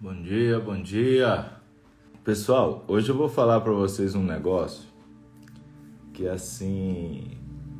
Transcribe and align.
Bom 0.00 0.14
dia, 0.22 0.60
bom 0.60 0.80
dia. 0.80 1.44
Pessoal, 2.22 2.84
hoje 2.86 3.08
eu 3.08 3.16
vou 3.16 3.28
falar 3.28 3.60
para 3.62 3.72
vocês 3.72 4.14
um 4.14 4.22
negócio 4.22 4.86
que 6.14 6.28
assim, 6.28 7.32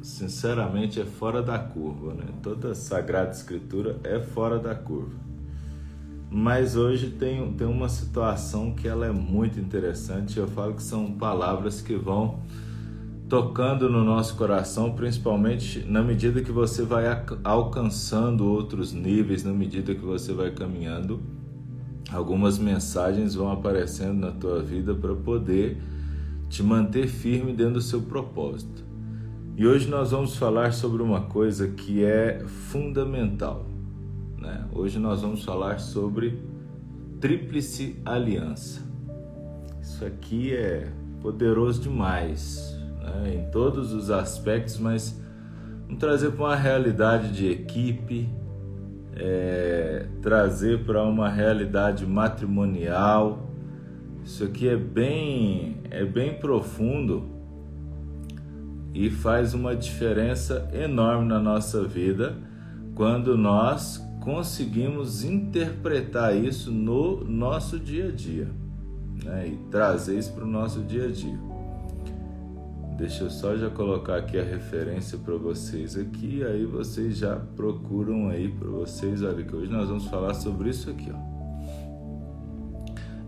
sinceramente 0.02 1.00
é 1.00 1.04
fora 1.04 1.40
da 1.40 1.60
curva, 1.60 2.14
né? 2.14 2.24
Toda 2.42 2.74
sagrada 2.74 3.30
escritura 3.30 4.00
é 4.02 4.18
fora 4.18 4.58
da 4.58 4.74
curva. 4.74 5.14
Mas 6.28 6.74
hoje 6.74 7.10
tem, 7.10 7.52
tem 7.52 7.68
uma 7.68 7.88
situação 7.88 8.74
que 8.74 8.88
ela 8.88 9.06
é 9.06 9.12
muito 9.12 9.60
interessante. 9.60 10.40
Eu 10.40 10.48
falo 10.48 10.74
que 10.74 10.82
são 10.82 11.12
palavras 11.12 11.80
que 11.80 11.94
vão 11.94 12.42
tocando 13.28 13.88
no 13.88 14.02
nosso 14.02 14.34
coração, 14.34 14.92
principalmente 14.92 15.84
na 15.86 16.02
medida 16.02 16.42
que 16.42 16.50
você 16.50 16.82
vai 16.82 17.04
alcançando 17.44 18.44
outros 18.44 18.92
níveis, 18.92 19.44
na 19.44 19.52
medida 19.52 19.94
que 19.94 20.04
você 20.04 20.32
vai 20.32 20.50
caminhando 20.50 21.37
algumas 22.12 22.58
mensagens 22.58 23.34
vão 23.34 23.50
aparecendo 23.50 24.20
na 24.20 24.30
tua 24.30 24.62
vida 24.62 24.94
para 24.94 25.14
poder 25.14 25.76
te 26.48 26.62
manter 26.62 27.06
firme 27.06 27.52
dentro 27.52 27.74
do 27.74 27.82
seu 27.82 28.00
propósito. 28.02 28.84
E 29.56 29.66
hoje 29.66 29.88
nós 29.88 30.12
vamos 30.12 30.36
falar 30.36 30.72
sobre 30.72 31.02
uma 31.02 31.22
coisa 31.22 31.68
que 31.68 32.04
é 32.04 32.40
fundamental. 32.46 33.66
Né? 34.38 34.64
Hoje 34.72 34.98
nós 34.98 35.20
vamos 35.20 35.44
falar 35.44 35.80
sobre 35.80 36.40
tríplice 37.20 38.00
aliança. 38.04 38.80
Isso 39.82 40.04
aqui 40.04 40.54
é 40.54 40.90
poderoso 41.20 41.82
demais 41.82 42.78
né? 43.00 43.34
em 43.34 43.50
todos 43.50 43.92
os 43.92 44.10
aspectos, 44.10 44.78
mas 44.78 45.20
vamos 45.86 45.98
trazer 45.98 46.30
para 46.30 46.44
uma 46.44 46.56
realidade 46.56 47.32
de 47.32 47.48
equipe, 47.48 48.28
é, 49.18 50.06
trazer 50.22 50.84
para 50.84 51.02
uma 51.02 51.28
realidade 51.28 52.06
matrimonial. 52.06 53.50
Isso 54.24 54.44
aqui 54.44 54.68
é 54.68 54.76
bem, 54.76 55.78
é 55.90 56.04
bem 56.04 56.34
profundo 56.34 57.24
e 58.94 59.10
faz 59.10 59.54
uma 59.54 59.74
diferença 59.74 60.68
enorme 60.72 61.26
na 61.26 61.38
nossa 61.38 61.84
vida 61.84 62.36
quando 62.94 63.36
nós 63.36 64.04
conseguimos 64.20 65.24
interpretar 65.24 66.36
isso 66.36 66.70
no 66.70 67.24
nosso 67.24 67.78
dia 67.78 68.08
a 68.08 68.10
dia 68.10 68.48
né? 69.24 69.48
e 69.48 69.56
trazer 69.70 70.18
isso 70.18 70.32
para 70.32 70.44
o 70.44 70.48
nosso 70.48 70.82
dia 70.82 71.06
a 71.06 71.10
dia. 71.10 71.47
Deixa 72.98 73.22
eu 73.22 73.30
só 73.30 73.56
já 73.56 73.70
colocar 73.70 74.16
aqui 74.16 74.36
a 74.36 74.42
referência 74.42 75.16
para 75.18 75.36
vocês 75.36 75.96
aqui, 75.96 76.42
aí 76.42 76.66
vocês 76.66 77.16
já 77.16 77.36
procuram 77.36 78.28
aí 78.28 78.48
para 78.48 78.68
vocês, 78.68 79.22
olha 79.22 79.44
que 79.44 79.54
hoje 79.54 79.70
nós 79.70 79.88
vamos 79.88 80.06
falar 80.06 80.34
sobre 80.34 80.70
isso 80.70 80.90
aqui, 80.90 81.08
ó. 81.14 81.38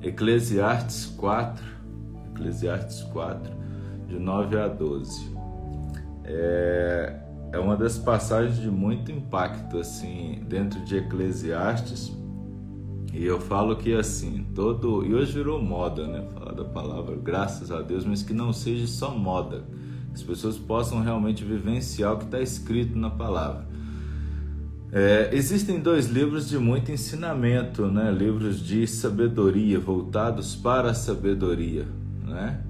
Eclesiastes 0.02 1.06
4, 1.16 1.64
Eclesiastes 2.32 3.04
4, 3.12 3.52
de 4.08 4.18
9 4.18 4.58
a 4.58 4.66
12. 4.66 5.36
É, 6.24 7.20
é 7.52 7.58
uma 7.60 7.76
das 7.76 7.96
passagens 7.96 8.56
de 8.56 8.68
muito 8.68 9.12
impacto 9.12 9.78
assim 9.78 10.42
dentro 10.48 10.84
de 10.84 10.96
Eclesiastes 10.96 12.12
e 13.12 13.24
eu 13.24 13.40
falo 13.40 13.76
que 13.76 13.92
assim, 13.92 14.46
todo. 14.54 15.04
E 15.04 15.14
hoje 15.14 15.32
virou 15.32 15.60
moda, 15.60 16.06
né? 16.06 16.26
Falar 16.32 16.52
da 16.52 16.64
palavra, 16.64 17.16
graças 17.16 17.70
a 17.70 17.80
Deus, 17.80 18.04
mas 18.04 18.22
que 18.22 18.32
não 18.32 18.52
seja 18.52 18.86
só 18.86 19.10
moda. 19.10 19.64
Que 20.08 20.14
as 20.14 20.22
pessoas 20.22 20.56
possam 20.56 21.00
realmente 21.00 21.44
vivenciar 21.44 22.14
o 22.14 22.18
que 22.18 22.24
está 22.24 22.40
escrito 22.40 22.96
na 22.96 23.10
palavra. 23.10 23.68
É, 24.92 25.30
existem 25.32 25.78
dois 25.78 26.06
livros 26.06 26.48
de 26.48 26.58
muito 26.58 26.90
ensinamento, 26.90 27.86
né? 27.86 28.10
livros 28.10 28.60
de 28.60 28.86
sabedoria, 28.88 29.78
voltados 29.78 30.56
para 30.56 30.90
a 30.90 30.94
sabedoria. 30.94 31.86
Né? 32.24 32.60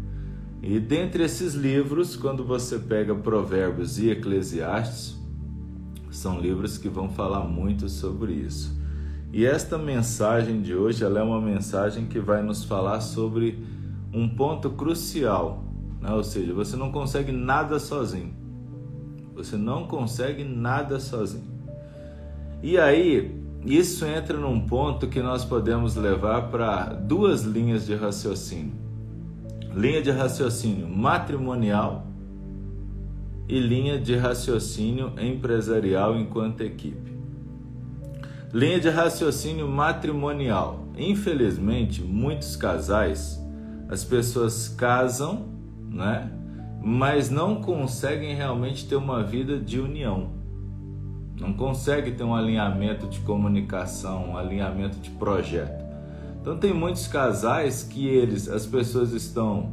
E 0.62 0.78
dentre 0.78 1.22
esses 1.22 1.54
livros, 1.54 2.16
quando 2.16 2.44
você 2.44 2.78
pega 2.78 3.14
Provérbios 3.14 3.98
e 3.98 4.10
Eclesiastes, 4.10 5.19
são 6.10 6.38
livros 6.38 6.76
que 6.76 6.88
vão 6.88 7.09
falar 7.09 7.44
muito 7.44 7.88
sobre 7.88 8.34
isso. 8.34 8.79
E 9.32 9.46
esta 9.46 9.78
mensagem 9.78 10.60
de 10.60 10.74
hoje 10.74 11.04
ela 11.04 11.20
é 11.20 11.22
uma 11.22 11.41
mensagem 11.41 12.06
que 12.06 12.18
vai 12.18 12.42
nos 12.42 12.64
falar 12.64 13.00
sobre 13.00 13.64
um 14.12 14.28
ponto 14.28 14.70
crucial, 14.70 15.62
né? 16.00 16.12
ou 16.12 16.24
seja, 16.24 16.52
você 16.52 16.76
não 16.76 16.91
consegue 16.91 17.30
nada 17.30 17.78
sozinho. 17.78 18.34
Você 19.34 19.56
não 19.56 19.86
consegue 19.86 20.42
nada 20.42 20.98
sozinho. 20.98 21.48
E 22.62 22.76
aí, 22.76 23.40
isso 23.64 24.04
entra 24.04 24.36
num 24.36 24.66
ponto 24.66 25.06
que 25.06 25.22
nós 25.22 25.44
podemos 25.44 25.94
levar 25.94 26.50
para 26.50 26.86
duas 26.86 27.42
linhas 27.42 27.86
de 27.86 27.94
raciocínio: 27.94 28.72
linha 29.74 30.02
de 30.02 30.10
raciocínio 30.10 30.88
matrimonial 30.88 32.06
e 33.48 33.58
linha 33.58 33.98
de 33.98 34.16
raciocínio 34.16 35.12
empresarial 35.19 36.19
enquanto 36.19 36.62
equipe. 36.62 37.09
Linha 38.53 38.81
de 38.81 38.88
raciocínio 38.88 39.69
matrimonial. 39.69 40.81
Infelizmente, 40.99 42.03
muitos 42.03 42.56
casais, 42.56 43.41
as 43.88 44.03
pessoas 44.03 44.69
casam, 44.69 45.47
né? 45.88 46.33
Mas 46.83 47.31
não 47.31 47.62
conseguem 47.62 48.34
realmente 48.34 48.88
ter 48.88 48.97
uma 48.97 49.22
vida 49.22 49.56
de 49.56 49.78
união. 49.78 50.33
Não 51.38 51.53
consegue 51.53 52.11
ter 52.11 52.25
um 52.25 52.34
alinhamento 52.34 53.06
de 53.06 53.21
comunicação, 53.21 54.31
um 54.31 54.37
alinhamento 54.37 54.99
de 54.99 55.11
projeto. 55.11 55.84
Então 56.41 56.59
tem 56.59 56.75
muitos 56.75 57.06
casais 57.06 57.84
que 57.84 58.09
eles, 58.09 58.49
as 58.49 58.67
pessoas 58.67 59.12
estão 59.12 59.72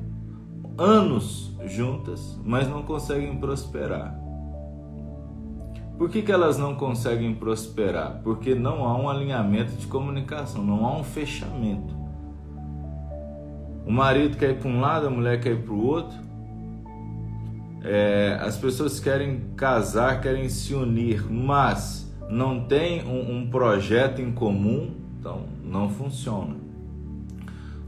anos 0.77 1.51
juntas, 1.65 2.39
mas 2.45 2.69
não 2.69 2.83
conseguem 2.83 3.35
prosperar. 3.37 4.26
Por 5.97 6.09
que, 6.09 6.21
que 6.21 6.31
elas 6.31 6.59
não 6.59 6.75
conseguem 6.75 7.33
prosperar? 7.33 8.21
Porque 8.23 8.53
não 8.53 8.85
há 8.85 8.95
um 8.95 9.09
alinhamento 9.09 9.71
de 9.73 9.87
comunicação, 9.87 10.63
não 10.63 10.85
há 10.85 10.95
um 10.95 11.03
fechamento. 11.03 11.95
O 13.83 13.91
marido 13.91 14.37
quer 14.37 14.51
ir 14.51 14.59
para 14.59 14.69
um 14.69 14.79
lado, 14.79 15.07
a 15.07 15.09
mulher 15.09 15.39
quer 15.39 15.53
ir 15.53 15.63
para 15.63 15.73
o 15.73 15.83
outro. 15.83 16.17
É, 17.83 18.37
as 18.41 18.57
pessoas 18.57 18.99
querem 18.99 19.39
casar, 19.55 20.21
querem 20.21 20.49
se 20.49 20.75
unir, 20.75 21.25
mas 21.31 22.13
não 22.29 22.65
tem 22.65 23.03
um, 23.03 23.37
um 23.37 23.49
projeto 23.49 24.21
em 24.21 24.31
comum, 24.31 24.91
então 25.19 25.45
não 25.63 25.89
funciona. 25.89 26.55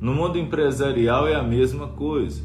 No 0.02 0.16
mundo 0.16 0.40
empresarial 0.40 1.28
é 1.28 1.36
a 1.36 1.44
mesma 1.44 1.90
coisa. 1.90 2.42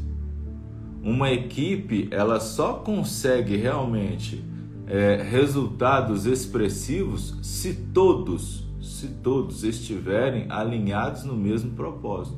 Uma 1.01 1.31
equipe 1.31 2.07
ela 2.11 2.39
só 2.39 2.73
consegue 2.73 3.55
realmente 3.55 4.43
é, 4.87 5.21
resultados 5.21 6.25
expressivos 6.25 7.35
se 7.41 7.73
todos, 7.73 8.67
se 8.81 9.07
todos 9.07 9.63
estiverem 9.63 10.45
alinhados 10.49 11.23
no 11.23 11.35
mesmo 11.35 11.71
propósito. 11.71 12.37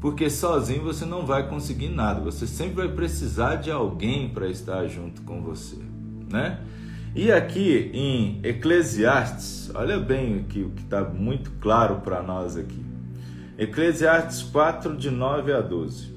Porque 0.00 0.30
sozinho 0.30 0.82
você 0.82 1.04
não 1.04 1.26
vai 1.26 1.48
conseguir 1.48 1.88
nada, 1.88 2.20
você 2.20 2.46
sempre 2.46 2.86
vai 2.86 2.88
precisar 2.88 3.56
de 3.56 3.70
alguém 3.70 4.28
para 4.28 4.48
estar 4.48 4.86
junto 4.86 5.22
com 5.22 5.42
você, 5.42 5.76
né? 6.30 6.60
E 7.16 7.32
aqui 7.32 7.90
em 7.92 8.38
Eclesiastes, 8.44 9.72
olha 9.74 9.98
bem 9.98 10.38
aqui 10.38 10.62
o 10.62 10.70
que 10.70 10.82
está 10.82 11.02
muito 11.02 11.50
claro 11.60 11.96
para 11.96 12.22
nós 12.22 12.56
aqui. 12.56 12.84
Eclesiastes 13.56 14.42
4, 14.42 14.96
de 14.96 15.10
9 15.10 15.52
a 15.52 15.60
12. 15.60 16.16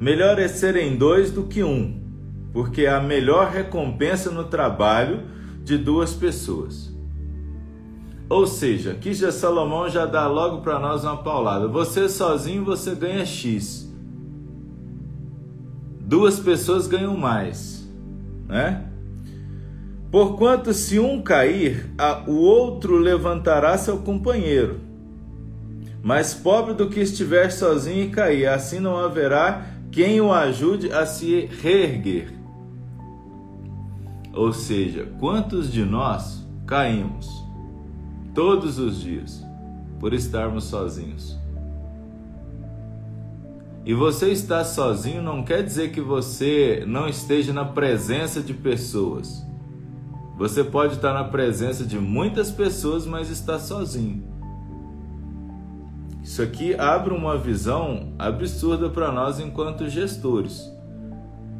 Melhor 0.00 0.40
é 0.40 0.48
serem 0.48 0.96
dois 0.96 1.30
do 1.30 1.44
que 1.44 1.62
um, 1.62 2.05
porque 2.56 2.86
é 2.86 2.88
a 2.88 2.98
melhor 2.98 3.50
recompensa 3.50 4.30
no 4.30 4.44
trabalho 4.44 5.24
de 5.62 5.76
duas 5.76 6.14
pessoas. 6.14 6.90
Ou 8.30 8.46
seja, 8.46 8.92
aqui 8.92 9.12
já 9.12 9.30
Salomão 9.30 9.90
já 9.90 10.06
dá 10.06 10.26
logo 10.26 10.62
para 10.62 10.78
nós 10.78 11.04
uma 11.04 11.18
paulada. 11.18 11.68
Você 11.68 12.08
sozinho 12.08 12.64
você 12.64 12.94
ganha 12.94 13.26
X. 13.26 13.94
Duas 16.00 16.40
pessoas 16.40 16.86
ganham 16.86 17.14
mais, 17.14 17.86
né? 18.48 18.88
Porquanto 20.10 20.72
se 20.72 20.98
um 20.98 21.20
cair, 21.20 21.90
o 22.26 22.36
outro 22.36 22.96
levantará 22.96 23.76
seu 23.76 23.98
companheiro. 23.98 24.80
Mais 26.02 26.32
pobre 26.32 26.72
do 26.72 26.88
que 26.88 27.00
estiver 27.00 27.52
sozinho 27.52 28.04
e 28.04 28.08
cair, 28.08 28.46
assim 28.46 28.80
não 28.80 28.96
haverá 28.96 29.66
quem 29.92 30.22
o 30.22 30.32
ajude 30.32 30.90
a 30.90 31.04
se 31.04 31.50
reerguer. 31.60 32.35
Ou 34.36 34.52
seja, 34.52 35.08
quantos 35.18 35.72
de 35.72 35.82
nós 35.82 36.46
caímos 36.66 37.26
todos 38.34 38.78
os 38.78 39.00
dias 39.00 39.42
por 39.98 40.12
estarmos 40.12 40.64
sozinhos? 40.64 41.38
E 43.86 43.94
você 43.94 44.30
estar 44.30 44.62
sozinho 44.64 45.22
não 45.22 45.42
quer 45.42 45.62
dizer 45.62 45.90
que 45.90 46.02
você 46.02 46.84
não 46.86 47.08
esteja 47.08 47.50
na 47.52 47.64
presença 47.64 48.42
de 48.42 48.52
pessoas. 48.52 49.42
Você 50.36 50.62
pode 50.62 50.96
estar 50.96 51.14
na 51.14 51.24
presença 51.24 51.82
de 51.82 51.98
muitas 51.98 52.50
pessoas, 52.50 53.06
mas 53.06 53.30
está 53.30 53.58
sozinho. 53.58 54.22
Isso 56.22 56.42
aqui 56.42 56.74
abre 56.74 57.14
uma 57.14 57.38
visão 57.38 58.12
absurda 58.18 58.90
para 58.90 59.10
nós 59.10 59.40
enquanto 59.40 59.88
gestores, 59.88 60.70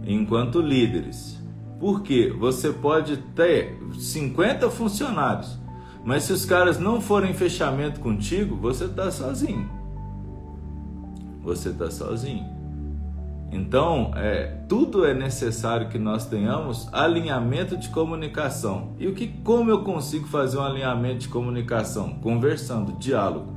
enquanto 0.04 0.60
líderes. 0.60 1.45
Porque 1.78 2.30
você 2.30 2.72
pode 2.72 3.18
ter 3.34 3.78
50 3.92 4.70
funcionários, 4.70 5.58
mas 6.04 6.22
se 6.22 6.32
os 6.32 6.44
caras 6.44 6.78
não 6.78 7.00
forem 7.00 7.32
em 7.32 7.34
fechamento 7.34 8.00
contigo, 8.00 8.56
você 8.56 8.84
está 8.84 9.10
sozinho. 9.10 9.68
Você 11.42 11.70
está 11.70 11.90
sozinho. 11.90 12.56
Então, 13.50 14.10
é, 14.16 14.46
tudo 14.68 15.04
é 15.04 15.14
necessário 15.14 15.88
que 15.88 15.98
nós 15.98 16.26
tenhamos 16.26 16.92
alinhamento 16.92 17.76
de 17.76 17.88
comunicação. 17.88 18.94
E 18.98 19.06
o 19.06 19.14
que, 19.14 19.28
como 19.28 19.70
eu 19.70 19.82
consigo 19.82 20.26
fazer 20.26 20.58
um 20.58 20.62
alinhamento 20.62 21.20
de 21.20 21.28
comunicação? 21.28 22.18
Conversando, 22.20 22.92
diálogo. 22.98 23.56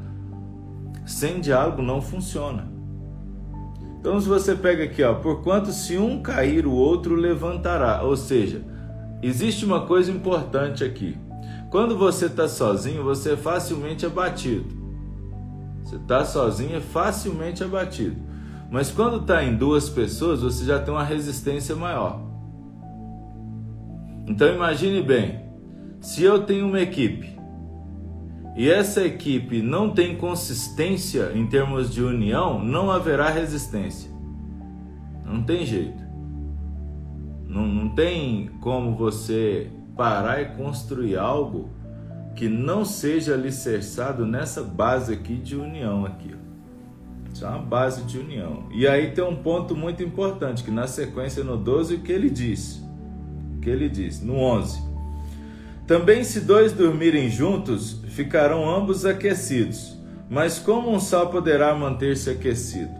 Sem 1.05 1.41
diálogo 1.41 1.81
não 1.81 2.01
funciona. 2.01 2.78
Então, 3.99 4.19
se 4.19 4.27
você 4.27 4.55
pega 4.55 4.85
aqui, 4.85 5.03
ó, 5.03 5.15
por 5.15 5.43
quanto 5.43 5.71
se 5.71 5.97
um 5.97 6.21
cair, 6.21 6.65
o 6.65 6.71
outro 6.71 7.15
levantará. 7.15 8.01
Ou 8.03 8.15
seja, 8.15 8.63
existe 9.21 9.65
uma 9.65 9.85
coisa 9.85 10.11
importante 10.11 10.83
aqui. 10.83 11.17
Quando 11.69 11.97
você 11.97 12.27
está 12.27 12.47
sozinho, 12.47 13.03
você 13.03 13.33
é 13.33 13.37
facilmente 13.37 14.05
abatido. 14.05 14.79
Você 15.83 15.97
está 15.97 16.23
sozinho, 16.23 16.77
é 16.77 16.79
facilmente 16.79 17.63
abatido. 17.63 18.15
Mas 18.71 18.91
quando 18.91 19.21
está 19.21 19.43
em 19.43 19.55
duas 19.55 19.89
pessoas, 19.89 20.41
você 20.41 20.63
já 20.63 20.79
tem 20.79 20.93
uma 20.93 21.03
resistência 21.03 21.75
maior. 21.75 22.21
Então 24.27 24.47
imagine 24.47 25.01
bem, 25.01 25.43
se 25.99 26.23
eu 26.23 26.43
tenho 26.43 26.67
uma 26.67 26.79
equipe 26.79 27.38
e 28.59 28.69
essa 28.69 29.05
equipe 29.05 29.61
não 29.61 29.91
tem 29.91 30.17
consistência 30.17 31.31
em 31.33 31.47
termos 31.47 31.89
de 31.89 32.03
união, 32.03 32.61
não 32.61 32.91
haverá 32.91 33.29
resistência. 33.29 34.11
Não 35.23 35.41
tem 35.41 35.65
jeito. 35.65 36.03
Não, 37.47 37.65
não 37.65 37.87
tem 37.95 38.49
como 38.59 38.97
você 38.97 39.71
parar 39.95 40.41
e 40.41 40.57
construir 40.57 41.15
algo 41.15 41.69
que 42.35 42.49
não 42.49 42.83
seja 42.83 43.33
alicerçado 43.33 44.25
nessa 44.25 44.61
base 44.61 45.13
aqui 45.13 45.37
de 45.37 45.55
união 45.55 46.05
aqui. 46.05 46.35
Isso 47.33 47.45
é 47.45 47.47
uma 47.47 47.59
base 47.59 48.03
de 48.03 48.19
união. 48.19 48.67
E 48.73 48.85
aí 48.85 49.11
tem 49.11 49.23
um 49.23 49.37
ponto 49.37 49.73
muito 49.73 50.03
importante, 50.03 50.65
que 50.65 50.71
na 50.71 50.85
sequência 50.85 51.45
no 51.45 51.55
12 51.55 51.95
o 51.95 51.99
que 52.01 52.11
ele 52.11 52.29
diz? 52.29 52.85
O 53.55 53.61
que 53.61 53.69
ele 53.69 53.87
diz? 53.87 54.21
No 54.21 54.35
11. 54.35 54.88
Também 55.89 56.23
se 56.23 56.41
dois 56.41 56.71
dormirem 56.71 57.31
juntos, 57.31 57.99
ficarão 58.09 58.69
ambos 58.69 59.07
aquecidos. 59.07 59.97
Mas 60.29 60.59
como 60.59 60.91
um 60.93 60.99
só 60.99 61.25
poderá 61.25 61.73
manter-se 61.73 62.29
aquecido? 62.29 62.93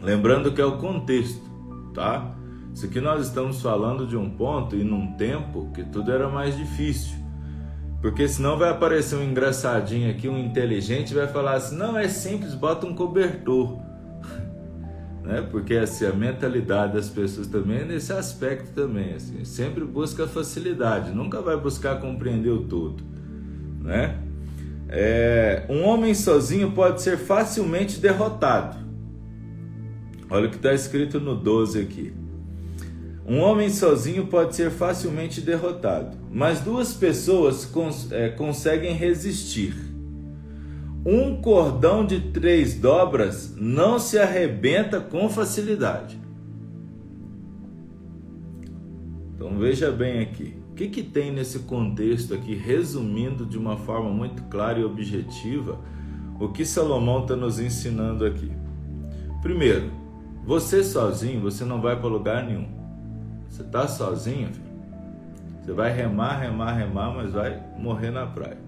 Lembrando 0.00 0.54
que 0.54 0.60
é 0.62 0.64
o 0.64 0.78
contexto, 0.78 1.42
tá? 1.92 2.34
Isso 2.72 2.86
aqui 2.86 2.98
nós 2.98 3.26
estamos 3.26 3.60
falando 3.60 4.06
de 4.06 4.16
um 4.16 4.30
ponto 4.30 4.74
e 4.74 4.82
num 4.82 5.12
tempo 5.18 5.70
que 5.74 5.84
tudo 5.84 6.10
era 6.10 6.30
mais 6.30 6.56
difícil. 6.56 7.14
Porque 8.00 8.26
senão 8.26 8.56
vai 8.56 8.70
aparecer 8.70 9.16
um 9.16 9.22
engraçadinho 9.22 10.10
aqui, 10.10 10.30
um 10.30 10.38
inteligente, 10.38 11.12
vai 11.12 11.28
falar 11.28 11.56
assim: 11.56 11.76
não, 11.76 11.98
é 11.98 12.08
simples, 12.08 12.54
bota 12.54 12.86
um 12.86 12.94
cobertor. 12.94 13.78
Né? 15.22 15.46
Porque 15.50 15.74
assim, 15.74 16.04
a 16.04 16.12
mentalidade 16.12 16.94
das 16.94 17.08
pessoas 17.08 17.46
também 17.46 17.78
é 17.80 17.84
nesse 17.84 18.12
aspecto 18.12 18.72
também. 18.74 19.14
Assim, 19.14 19.44
sempre 19.44 19.84
busca 19.84 20.26
facilidade, 20.26 21.12
nunca 21.12 21.40
vai 21.40 21.56
buscar 21.56 22.00
compreender 22.00 22.50
o 22.50 22.64
todo. 22.64 23.02
Né? 23.80 24.18
É, 24.88 25.64
um 25.68 25.82
homem 25.84 26.14
sozinho 26.14 26.72
pode 26.72 27.00
ser 27.00 27.16
facilmente 27.16 27.98
derrotado. 27.98 28.78
Olha 30.28 30.46
o 30.46 30.50
que 30.50 30.56
está 30.56 30.72
escrito 30.72 31.20
no 31.20 31.34
12 31.34 31.80
aqui. 31.80 32.12
Um 33.26 33.38
homem 33.38 33.70
sozinho 33.70 34.26
pode 34.26 34.56
ser 34.56 34.70
facilmente 34.70 35.40
derrotado, 35.40 36.16
mas 36.30 36.60
duas 36.60 36.92
pessoas 36.92 37.64
cons 37.64 38.10
é, 38.10 38.28
conseguem 38.30 38.94
resistir. 38.94 39.91
Um 41.04 41.40
cordão 41.40 42.06
de 42.06 42.20
três 42.30 42.74
dobras 42.74 43.56
não 43.56 43.98
se 43.98 44.18
arrebenta 44.18 45.00
com 45.00 45.28
facilidade. 45.28 46.20
Então 49.34 49.58
veja 49.58 49.90
bem 49.90 50.20
aqui. 50.20 50.56
O 50.70 50.74
que, 50.74 50.88
que 50.88 51.02
tem 51.02 51.32
nesse 51.32 51.60
contexto 51.60 52.32
aqui, 52.32 52.54
resumindo 52.54 53.44
de 53.44 53.58
uma 53.58 53.76
forma 53.76 54.10
muito 54.10 54.44
clara 54.44 54.78
e 54.78 54.84
objetiva, 54.84 55.78
o 56.40 56.48
que 56.48 56.64
Salomão 56.64 57.22
está 57.22 57.34
nos 57.34 57.58
ensinando 57.58 58.24
aqui? 58.24 58.50
Primeiro, 59.42 59.90
você 60.46 60.84
sozinho, 60.84 61.40
você 61.40 61.64
não 61.64 61.80
vai 61.80 61.96
para 61.98 62.08
lugar 62.08 62.44
nenhum. 62.44 62.68
Você 63.48 63.62
está 63.62 63.88
sozinho, 63.88 64.48
filho? 64.48 64.72
Você 65.60 65.72
vai 65.72 65.92
remar, 65.92 66.38
remar, 66.38 66.72
remar, 66.72 67.14
mas 67.14 67.32
vai 67.32 67.60
morrer 67.76 68.10
na 68.10 68.26
praia. 68.26 68.58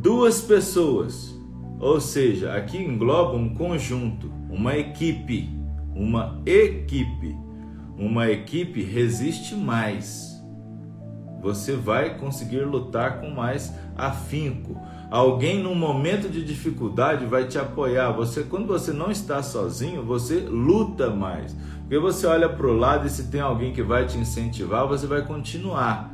Duas 0.00 0.40
pessoas, 0.40 1.38
ou 1.78 2.00
seja, 2.00 2.54
aqui 2.54 2.78
engloba 2.78 3.36
um 3.36 3.54
conjunto, 3.54 4.32
uma 4.48 4.74
equipe, 4.74 5.50
uma 5.94 6.40
equipe. 6.46 7.36
Uma 7.98 8.30
equipe 8.30 8.82
resiste 8.82 9.54
mais. 9.54 10.42
Você 11.42 11.76
vai 11.76 12.16
conseguir 12.16 12.60
lutar 12.60 13.20
com 13.20 13.28
mais 13.28 13.74
afinco. 13.94 14.80
Alguém 15.10 15.62
num 15.62 15.74
momento 15.74 16.30
de 16.30 16.42
dificuldade 16.42 17.26
vai 17.26 17.46
te 17.46 17.58
apoiar. 17.58 18.10
Você 18.12 18.42
quando 18.42 18.66
você 18.66 18.94
não 18.94 19.10
está 19.10 19.42
sozinho, 19.42 20.02
você 20.02 20.40
luta 20.40 21.10
mais. 21.10 21.54
Porque 21.80 21.98
você 21.98 22.26
olha 22.26 22.48
para 22.48 22.66
o 22.66 22.74
lado 22.74 23.06
e 23.06 23.10
se 23.10 23.24
tem 23.24 23.42
alguém 23.42 23.70
que 23.70 23.82
vai 23.82 24.06
te 24.06 24.16
incentivar, 24.16 24.88
você 24.88 25.06
vai 25.06 25.26
continuar. 25.26 26.09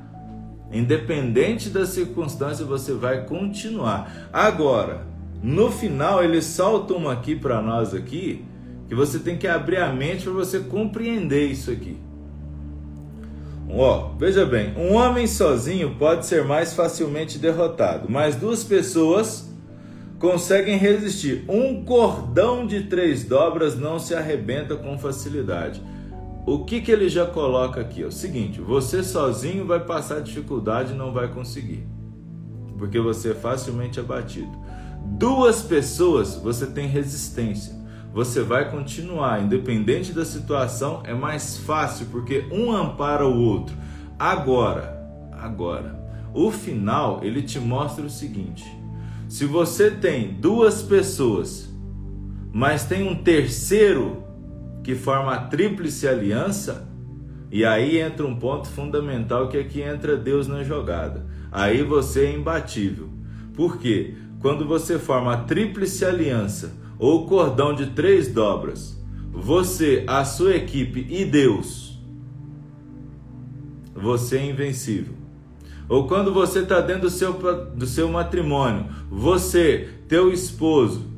Independente 0.72 1.70
da 1.70 1.86
circunstância, 1.86 2.64
você 2.64 2.92
vai 2.92 3.24
continuar. 3.24 4.28
Agora, 4.32 5.06
no 5.42 5.70
final, 5.70 6.24
eles 6.24 6.44
soltam 6.44 7.08
aqui 7.08 7.36
para 7.36 7.62
nós 7.62 7.94
aqui 7.94 8.44
que 8.88 8.94
você 8.94 9.18
tem 9.18 9.36
que 9.36 9.46
abrir 9.46 9.78
a 9.78 9.92
mente 9.92 10.24
para 10.24 10.32
você 10.32 10.60
compreender 10.60 11.46
isso 11.46 11.70
aqui. 11.70 11.98
Ó, 13.68 14.12
veja 14.16 14.46
bem, 14.46 14.74
um 14.76 14.94
homem 14.94 15.26
sozinho 15.26 15.96
pode 15.98 16.24
ser 16.24 16.44
mais 16.44 16.72
facilmente 16.72 17.38
derrotado, 17.38 18.08
mas 18.08 18.36
duas 18.36 18.62
pessoas 18.62 19.50
conseguem 20.18 20.78
resistir. 20.78 21.44
Um 21.48 21.85
cordão 21.85 22.66
de 22.66 22.85
três 22.85 23.25
dobras 23.25 23.76
não 23.76 23.99
se 23.99 24.14
arrebenta 24.14 24.76
com 24.76 24.96
facilidade. 24.99 25.82
O 26.46 26.64
que, 26.64 26.80
que 26.80 26.92
ele 26.92 27.08
já 27.08 27.26
coloca 27.26 27.80
aqui? 27.80 28.04
É 28.04 28.06
o 28.06 28.12
seguinte: 28.12 28.60
você 28.60 29.02
sozinho 29.02 29.66
vai 29.66 29.80
passar 29.80 30.20
dificuldade 30.20 30.92
e 30.92 30.96
não 30.96 31.12
vai 31.12 31.26
conseguir, 31.26 31.84
porque 32.78 33.00
você 33.00 33.32
é 33.32 33.34
facilmente 33.34 33.98
abatido. 33.98 34.56
Duas 35.04 35.62
pessoas 35.62 36.36
você 36.36 36.66
tem 36.66 36.86
resistência, 36.86 37.74
você 38.14 38.42
vai 38.42 38.70
continuar, 38.70 39.42
independente 39.42 40.12
da 40.12 40.24
situação, 40.24 41.02
é 41.04 41.12
mais 41.12 41.58
fácil 41.58 42.06
porque 42.12 42.46
um 42.52 42.70
ampara 42.70 43.26
o 43.26 43.36
outro. 43.36 43.76
Agora, 44.16 44.96
agora, 45.32 46.00
o 46.32 46.52
final 46.52 47.24
ele 47.24 47.42
te 47.42 47.58
mostra 47.58 48.06
o 48.06 48.10
seguinte 48.10 48.64
se 49.28 49.44
você 49.44 49.90
tem 49.90 50.34
duas 50.34 50.82
pessoas, 50.82 51.68
mas 52.52 52.84
tem 52.84 53.08
um 53.08 53.16
terceiro 53.16 54.22
que 54.87 54.95
forma 54.95 55.35
a 55.35 55.38
tríplice 55.38 56.07
aliança, 56.07 56.88
e 57.50 57.64
aí 57.64 57.99
entra 57.99 58.25
um 58.25 58.37
ponto 58.37 58.69
fundamental 58.69 59.49
que 59.49 59.59
aqui 59.59 59.81
entra 59.83 60.16
Deus 60.16 60.47
na 60.47 60.62
jogada. 60.62 61.26
Aí 61.50 61.83
você 61.83 62.26
é 62.26 62.33
imbatível. 62.33 63.09
Por 63.52 63.78
quê? 63.78 64.14
Quando 64.38 64.64
você 64.64 64.97
forma 64.97 65.33
a 65.33 65.38
tríplice 65.38 66.05
aliança 66.05 66.73
ou 67.00 67.26
cordão 67.26 67.75
de 67.75 67.87
três 67.87 68.33
dobras, 68.33 68.97
você, 69.33 70.05
a 70.07 70.25
sua 70.25 70.55
equipe 70.55 71.05
e 71.11 71.25
Deus, 71.25 72.00
você 73.93 74.37
é 74.37 74.47
invencível. 74.47 75.14
Ou 75.88 76.07
quando 76.07 76.33
você 76.33 76.61
está 76.61 76.81
dentro 76.81 77.02
do 77.02 77.11
seu, 77.11 77.33
do 77.33 77.87
seu 77.88 78.09
matrimônio, 78.09 78.87
você, 79.11 79.88
teu 80.07 80.33
esposo, 80.33 81.15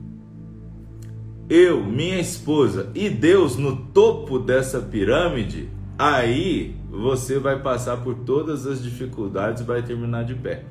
eu, 1.49 1.83
minha 1.83 2.21
esposa 2.21 2.90
e 2.95 3.09
Deus 3.09 3.57
no 3.57 3.76
topo 3.76 4.38
dessa 4.38 4.81
pirâmide, 4.81 5.69
aí 5.99 6.76
você 6.90 7.38
vai 7.38 7.61
passar 7.61 7.99
por 7.99 8.14
todas 8.17 8.67
as 8.67 8.83
dificuldades 8.83 9.62
e 9.62 9.64
vai 9.64 9.83
terminar 9.83 10.25
de 10.25 10.35
pé. 10.35 10.64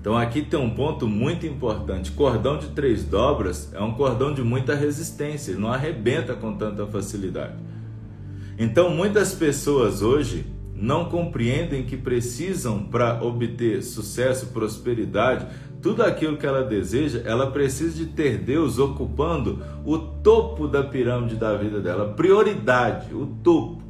Então 0.00 0.16
aqui 0.16 0.40
tem 0.40 0.58
um 0.58 0.70
ponto 0.70 1.06
muito 1.06 1.46
importante. 1.46 2.12
Cordão 2.12 2.58
de 2.58 2.68
três 2.68 3.04
dobras 3.04 3.72
é 3.74 3.80
um 3.80 3.92
cordão 3.92 4.32
de 4.32 4.40
muita 4.40 4.74
resistência, 4.74 5.56
não 5.56 5.72
arrebenta 5.72 6.34
com 6.34 6.56
tanta 6.56 6.86
facilidade. 6.86 7.54
Então 8.58 8.88
muitas 8.88 9.34
pessoas 9.34 10.02
hoje 10.02 10.46
não 10.76 11.06
compreendem 11.06 11.84
que 11.84 11.96
precisam 11.96 12.82
para 12.84 13.22
obter 13.22 13.82
sucesso, 13.82 14.48
prosperidade, 14.48 15.46
tudo 15.80 16.02
aquilo 16.02 16.36
que 16.36 16.46
ela 16.46 16.62
deseja, 16.62 17.22
ela 17.24 17.50
precisa 17.50 17.96
de 17.96 18.06
ter 18.06 18.38
Deus 18.38 18.78
ocupando 18.78 19.62
o 19.84 19.98
topo 19.98 20.68
da 20.68 20.82
pirâmide 20.82 21.36
da 21.36 21.56
vida 21.56 21.80
dela, 21.80 22.12
prioridade, 22.14 23.14
o 23.14 23.26
topo. 23.42 23.82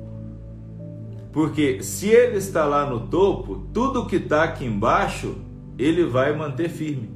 Porque 1.32 1.82
se 1.82 2.08
ele 2.08 2.36
está 2.36 2.64
lá 2.64 2.88
no 2.88 3.08
topo, 3.08 3.66
tudo 3.72 4.06
que 4.06 4.16
está 4.16 4.44
aqui 4.44 4.64
embaixo, 4.64 5.34
ele 5.78 6.04
vai 6.04 6.34
manter 6.34 6.68
firme. 6.68 7.10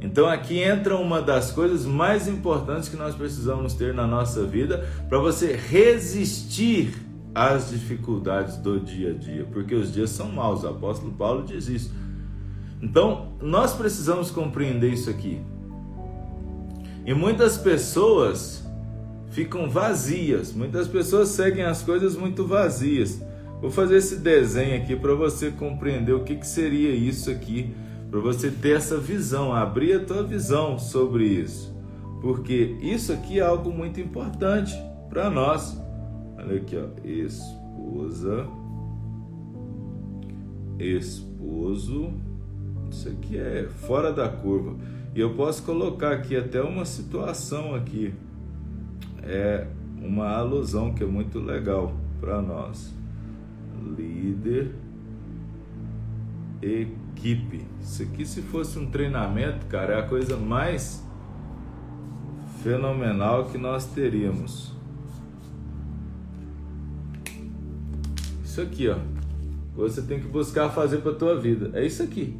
Então 0.00 0.26
aqui 0.26 0.58
entra 0.58 0.96
uma 0.96 1.20
das 1.20 1.50
coisas 1.50 1.84
mais 1.84 2.26
importantes 2.26 2.88
que 2.88 2.96
nós 2.96 3.14
precisamos 3.14 3.74
ter 3.74 3.92
na 3.92 4.06
nossa 4.06 4.44
vida 4.44 4.88
para 5.08 5.18
você 5.18 5.54
resistir 5.54 6.94
às 7.34 7.70
dificuldades 7.70 8.56
do 8.56 8.80
dia 8.80 9.10
a 9.10 9.14
dia, 9.14 9.46
porque 9.52 9.74
os 9.74 9.92
dias 9.92 10.10
são 10.10 10.30
maus, 10.30 10.64
o 10.64 10.68
apóstolo 10.68 11.12
Paulo 11.12 11.44
diz 11.44 11.68
isso. 11.68 11.92
Então, 12.82 13.32
nós 13.40 13.74
precisamos 13.74 14.30
compreender 14.30 14.92
isso 14.92 15.10
aqui. 15.10 15.40
E 17.04 17.14
muitas 17.14 17.56
pessoas 17.56 18.66
ficam 19.30 19.68
vazias, 19.68 20.52
muitas 20.52 20.88
pessoas 20.88 21.28
seguem 21.28 21.64
as 21.64 21.82
coisas 21.82 22.16
muito 22.16 22.46
vazias. 22.46 23.22
Vou 23.60 23.70
fazer 23.70 23.96
esse 23.96 24.16
desenho 24.16 24.82
aqui 24.82 24.96
para 24.96 25.14
você 25.14 25.50
compreender 25.50 26.12
o 26.12 26.24
que, 26.24 26.36
que 26.36 26.46
seria 26.46 26.90
isso 26.90 27.30
aqui 27.30 27.74
para 28.10 28.18
você 28.18 28.50
ter 28.50 28.76
essa 28.76 28.98
visão, 28.98 29.54
abrir 29.54 29.92
a 29.92 30.04
tua 30.04 30.24
visão 30.24 30.78
sobre 30.78 31.24
isso. 31.24 31.72
Porque 32.20 32.76
isso 32.80 33.12
aqui 33.12 33.38
é 33.38 33.42
algo 33.42 33.70
muito 33.70 34.00
importante 34.00 34.74
para 35.08 35.30
nós. 35.30 35.80
Olha 36.40 36.56
aqui, 36.56 36.76
ó, 36.76 36.86
esposa, 37.06 38.46
esposo. 40.78 42.12
Isso 42.90 43.08
aqui 43.08 43.38
é 43.38 43.68
fora 43.68 44.12
da 44.12 44.28
curva. 44.28 44.76
E 45.14 45.20
eu 45.20 45.34
posso 45.34 45.62
colocar 45.62 46.12
aqui 46.12 46.36
até 46.36 46.62
uma 46.62 46.84
situação 46.84 47.74
aqui. 47.74 48.14
É 49.22 49.66
uma 50.02 50.28
alusão 50.28 50.94
que 50.94 51.04
é 51.04 51.06
muito 51.06 51.38
legal 51.38 51.92
para 52.20 52.40
nós. 52.40 52.92
Líder 53.96 54.72
equipe. 56.62 57.66
Isso 57.80 58.02
aqui, 58.02 58.24
se 58.24 58.42
fosse 58.42 58.78
um 58.78 58.90
treinamento, 58.90 59.66
cara, 59.66 59.94
é 59.94 60.00
a 60.00 60.02
coisa 60.02 60.36
mais 60.36 61.04
fenomenal 62.62 63.46
que 63.46 63.58
nós 63.58 63.86
teríamos. 63.86 64.74
Isso 68.50 68.62
aqui, 68.62 68.88
ó. 68.88 68.96
Você 69.76 70.02
tem 70.02 70.18
que 70.18 70.26
buscar 70.26 70.70
fazer 70.70 70.98
para 70.98 71.12
tua 71.12 71.38
vida. 71.38 71.70
É 71.72 71.86
isso 71.86 72.02
aqui. 72.02 72.36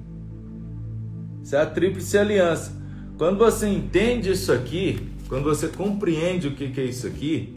Isso 1.41 1.55
é 1.55 1.61
a 1.61 1.67
tríplice 1.67 2.19
aliança. 2.19 2.77
Quando 3.17 3.39
você 3.39 3.69
entende 3.69 4.29
isso 4.29 4.51
aqui, 4.51 5.09
quando 5.29 5.45
você 5.45 5.69
compreende 5.69 6.49
o 6.49 6.55
que 6.57 6.81
é 6.81 6.85
isso 6.85 7.07
aqui, 7.07 7.57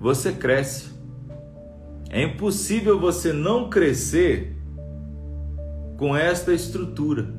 você 0.00 0.30
cresce. 0.30 0.90
É 2.08 2.22
impossível 2.22 3.00
você 3.00 3.32
não 3.32 3.68
crescer 3.68 4.54
com 5.96 6.16
esta 6.16 6.52
estrutura. 6.52 7.34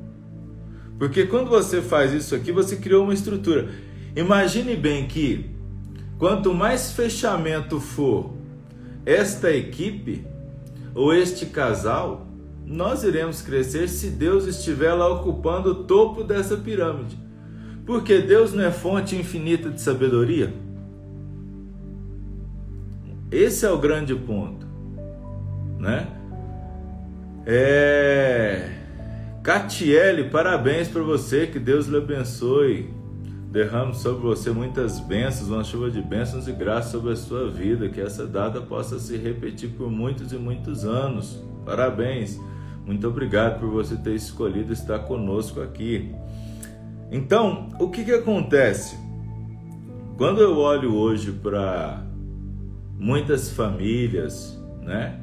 Porque 1.00 1.26
quando 1.26 1.48
você 1.48 1.82
faz 1.82 2.12
isso 2.12 2.36
aqui, 2.36 2.52
você 2.52 2.76
criou 2.76 3.06
uma 3.06 3.14
estrutura. 3.14 3.70
Imagine 4.14 4.76
bem 4.76 5.08
que 5.08 5.50
quanto 6.20 6.54
mais 6.54 6.92
fechamento 6.92 7.80
for 7.80 8.37
esta 9.08 9.50
equipe 9.50 10.28
ou 10.94 11.14
este 11.14 11.46
casal, 11.46 12.28
nós 12.66 13.06
iremos 13.06 13.42
crescer 13.42 13.88
se 13.88 14.10
Deus 14.10 14.46
estiver 14.46 14.94
lá 14.94 15.08
ocupando 15.08 15.72
o 15.72 15.84
topo 15.86 16.26
dessa 16.26 16.58
pirâmide. 16.58 17.18
Porque 17.86 18.20
Deus 18.20 18.52
não 18.54 18.66
é 18.66 18.70
fonte 18.70 19.16
infinita 19.16 19.70
de 19.70 19.80
sabedoria? 19.80 20.54
Esse 23.32 23.66
é 23.66 23.72
o 23.72 23.78
grande 23.78 24.14
ponto, 24.14 24.68
né? 25.80 26.08
É. 27.46 28.72
Catiele, 29.42 30.26
parabéns 30.26 30.90
para 30.90 31.02
você, 31.02 31.48
que 31.48 31.60
Deus 31.60 31.88
lhe 31.88 31.96
abençoe. 31.96 32.97
Derrame 33.58 33.96
sobre 33.96 34.22
você 34.22 34.52
muitas 34.52 35.00
bênçãos, 35.00 35.50
uma 35.50 35.64
chuva 35.64 35.90
de 35.90 36.00
bênçãos 36.00 36.48
e 36.48 36.52
graças 36.52 36.92
sobre 36.92 37.14
a 37.14 37.16
sua 37.16 37.50
vida, 37.50 37.90
que 37.90 38.00
essa 38.00 38.28
data 38.28 38.62
possa 38.62 39.00
se 39.00 39.18
repetir 39.18 39.72
por 39.72 39.90
muitos 39.90 40.32
e 40.32 40.36
muitos 40.36 40.86
anos. 40.86 41.44
Parabéns. 41.66 42.40
Muito 42.86 43.08
obrigado 43.08 43.60
por 43.60 43.68
você 43.68 43.96
ter 43.98 44.14
escolhido 44.14 44.72
estar 44.72 45.00
conosco 45.00 45.60
aqui. 45.60 46.14
Então, 47.12 47.70
o 47.80 47.90
que, 47.90 48.06
que 48.06 48.12
acontece? 48.12 48.96
Quando 50.20 50.40
eu 50.40 50.56
olho 50.58 50.94
hoje 50.94 51.32
para 51.32 52.06
muitas 52.96 53.50
famílias, 53.50 54.56
né? 54.84 55.20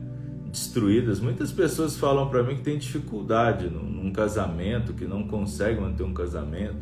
destruídas. 0.55 1.19
Muitas 1.21 1.51
pessoas 1.51 1.97
falam 1.97 2.29
para 2.29 2.43
mim 2.43 2.55
que 2.55 2.63
tem 2.63 2.79
dificuldade 2.79 3.69
num, 3.69 4.13
casamento, 4.13 4.93
que 4.93 5.05
não 5.05 5.27
consegue 5.27 5.81
manter 5.81 6.05
um 6.05 6.15
casamento, 6.15 6.77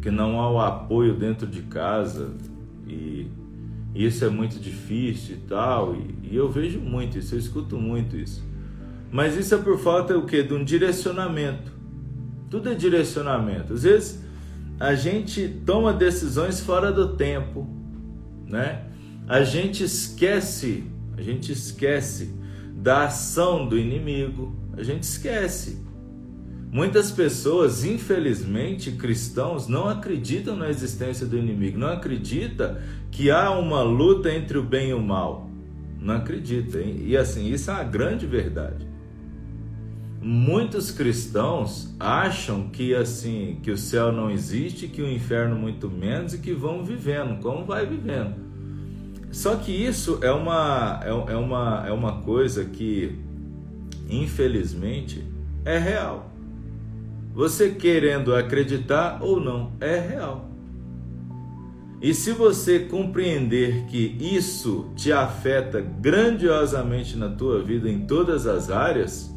que 0.00 0.10
não 0.10 0.40
há 0.40 0.50
o 0.50 0.60
apoio 0.60 1.14
dentro 1.14 1.46
de 1.46 1.62
casa 1.62 2.32
e, 2.86 3.26
isso 3.94 4.24
é 4.26 4.28
muito 4.28 4.60
difícil 4.60 5.36
e 5.36 5.40
tal. 5.48 5.96
E, 5.96 6.30
e, 6.32 6.36
eu 6.36 6.50
vejo 6.50 6.78
muito 6.78 7.18
isso, 7.18 7.34
eu 7.34 7.38
escuto 7.38 7.78
muito 7.78 8.14
isso. 8.14 8.44
Mas 9.10 9.36
isso 9.36 9.54
é 9.54 9.58
por 9.58 9.78
falta 9.78 10.16
o 10.16 10.26
quê? 10.26 10.42
de 10.42 10.52
um 10.52 10.62
direcionamento. 10.62 11.72
Tudo 12.50 12.68
é 12.68 12.74
direcionamento. 12.74 13.72
Às 13.72 13.84
vezes 13.84 14.22
a 14.78 14.94
gente 14.94 15.48
toma 15.64 15.92
decisões 15.92 16.60
fora 16.60 16.92
do 16.92 17.16
tempo, 17.16 17.66
né? 18.46 18.84
A 19.26 19.42
gente 19.42 19.82
esquece, 19.82 20.84
a 21.16 21.22
gente 21.22 21.50
esquece 21.50 22.34
da 22.74 23.04
ação 23.04 23.66
do 23.66 23.78
inimigo, 23.78 24.54
a 24.76 24.82
gente 24.82 25.02
esquece. 25.02 25.85
Muitas 26.70 27.10
pessoas, 27.10 27.84
infelizmente, 27.84 28.92
cristãos, 28.92 29.68
não 29.68 29.88
acreditam 29.88 30.56
na 30.56 30.68
existência 30.68 31.26
do 31.26 31.38
inimigo, 31.38 31.78
não 31.78 31.88
acreditam 31.88 32.76
que 33.10 33.30
há 33.30 33.50
uma 33.50 33.82
luta 33.82 34.32
entre 34.32 34.58
o 34.58 34.62
bem 34.62 34.90
e 34.90 34.94
o 34.94 35.00
mal. 35.00 35.48
Não 36.00 36.14
acreditam. 36.14 36.80
E 36.82 37.16
assim, 37.16 37.50
isso 37.50 37.70
é 37.70 37.74
uma 37.74 37.84
grande 37.84 38.26
verdade. 38.26 38.86
Muitos 40.20 40.90
cristãos 40.90 41.94
acham 42.00 42.68
que 42.68 42.94
assim, 42.94 43.60
que 43.62 43.70
o 43.70 43.78
céu 43.78 44.10
não 44.10 44.30
existe, 44.30 44.88
que 44.88 45.00
o 45.00 45.08
inferno 45.08 45.56
muito 45.56 45.88
menos 45.88 46.34
e 46.34 46.38
que 46.38 46.52
vão 46.52 46.84
vivendo, 46.84 47.40
como 47.40 47.64
vai 47.64 47.86
vivendo. 47.86 48.34
Só 49.30 49.54
que 49.56 49.70
isso 49.70 50.18
é 50.22 50.30
uma, 50.32 51.00
é, 51.04 51.32
é, 51.32 51.36
uma, 51.36 51.84
é 51.86 51.92
uma 51.92 52.22
coisa 52.22 52.64
que, 52.64 53.18
infelizmente, 54.08 55.24
é 55.64 55.78
real. 55.78 56.25
Você 57.36 57.68
querendo 57.68 58.34
acreditar 58.34 59.18
ou 59.20 59.38
não, 59.38 59.72
é 59.78 60.00
real. 60.00 60.48
E 62.00 62.14
se 62.14 62.32
você 62.32 62.78
compreender 62.78 63.84
que 63.88 64.16
isso 64.18 64.90
te 64.96 65.12
afeta 65.12 65.82
grandiosamente 65.82 67.14
na 67.14 67.28
tua 67.28 67.62
vida 67.62 67.90
em 67.90 68.06
todas 68.06 68.46
as 68.46 68.70
áreas, 68.70 69.30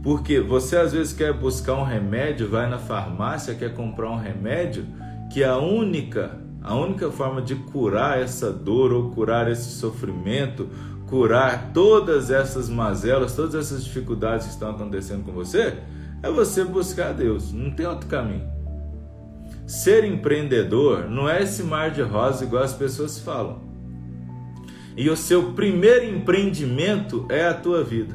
porque 0.00 0.38
você 0.38 0.76
às 0.76 0.92
vezes 0.92 1.12
quer 1.12 1.32
buscar 1.32 1.74
um 1.74 1.84
remédio, 1.84 2.48
vai 2.48 2.70
na 2.70 2.78
farmácia, 2.78 3.56
quer 3.56 3.74
comprar 3.74 4.08
um 4.08 4.16
remédio, 4.16 4.86
que 5.32 5.42
a 5.42 5.58
única 5.58 6.40
a 6.62 6.74
única 6.74 7.10
forma 7.12 7.40
de 7.40 7.54
curar 7.54 8.20
essa 8.20 8.52
dor 8.52 8.92
ou 8.92 9.10
curar 9.10 9.48
esse 9.48 9.70
sofrimento, 9.70 10.68
curar 11.06 11.70
todas 11.72 12.30
essas 12.30 12.68
mazelas, 12.68 13.34
todas 13.34 13.54
essas 13.54 13.84
dificuldades 13.84 14.46
que 14.46 14.52
estão 14.52 14.70
acontecendo 14.70 15.24
com 15.24 15.32
você, 15.32 15.78
é 16.22 16.30
você 16.30 16.64
buscar 16.64 17.12
Deus. 17.12 17.52
Não 17.52 17.70
tem 17.70 17.86
outro 17.86 18.08
caminho. 18.08 18.48
Ser 19.66 20.04
empreendedor 20.04 21.08
não 21.08 21.28
é 21.28 21.42
esse 21.42 21.62
mar 21.62 21.90
de 21.90 22.02
rosa 22.02 22.44
igual 22.44 22.62
as 22.62 22.72
pessoas 22.72 23.18
falam. 23.18 23.60
E 24.96 25.10
o 25.10 25.16
seu 25.16 25.52
primeiro 25.52 26.06
empreendimento 26.06 27.26
é 27.28 27.46
a 27.46 27.54
tua 27.54 27.84
vida. 27.84 28.14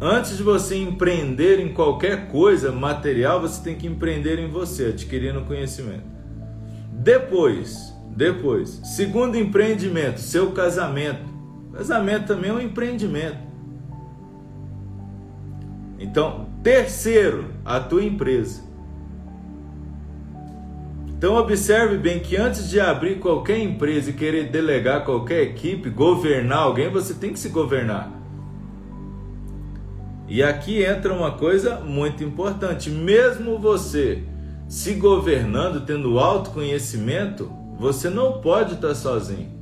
Antes 0.00 0.38
de 0.38 0.42
você 0.42 0.76
empreender 0.76 1.60
em 1.60 1.74
qualquer 1.74 2.28
coisa 2.28 2.72
material, 2.72 3.40
você 3.40 3.62
tem 3.62 3.76
que 3.76 3.86
empreender 3.86 4.38
em 4.38 4.48
você, 4.48 4.86
adquirindo 4.86 5.42
conhecimento. 5.42 6.04
Depois, 6.90 7.94
depois, 8.16 8.80
segundo 8.84 9.36
empreendimento, 9.36 10.20
seu 10.20 10.52
casamento. 10.52 11.24
Casamento 11.72 12.26
também 12.26 12.50
é 12.50 12.54
um 12.54 12.60
empreendimento. 12.60 13.38
Então, 15.98 16.48
terceiro, 16.62 17.46
a 17.64 17.78
tua 17.78 18.02
empresa. 18.02 18.70
Então 21.20 21.36
observe 21.36 21.98
bem 21.98 22.18
que 22.18 22.34
antes 22.34 22.70
de 22.70 22.80
abrir 22.80 23.18
qualquer 23.18 23.58
empresa 23.58 24.08
e 24.08 24.14
querer 24.14 24.50
delegar 24.50 25.04
qualquer 25.04 25.42
equipe, 25.42 25.90
governar 25.90 26.60
alguém, 26.60 26.88
você 26.90 27.12
tem 27.12 27.30
que 27.30 27.38
se 27.38 27.50
governar. 27.50 28.10
E 30.26 30.42
aqui 30.42 30.82
entra 30.82 31.12
uma 31.12 31.32
coisa 31.32 31.80
muito 31.80 32.24
importante, 32.24 32.88
mesmo 32.88 33.58
você 33.58 34.22
se 34.66 34.94
governando, 34.94 35.84
tendo 35.84 36.18
autoconhecimento, 36.18 37.52
você 37.80 38.10
não 38.10 38.42
pode 38.42 38.74
estar 38.74 38.94
sozinho. 38.94 39.58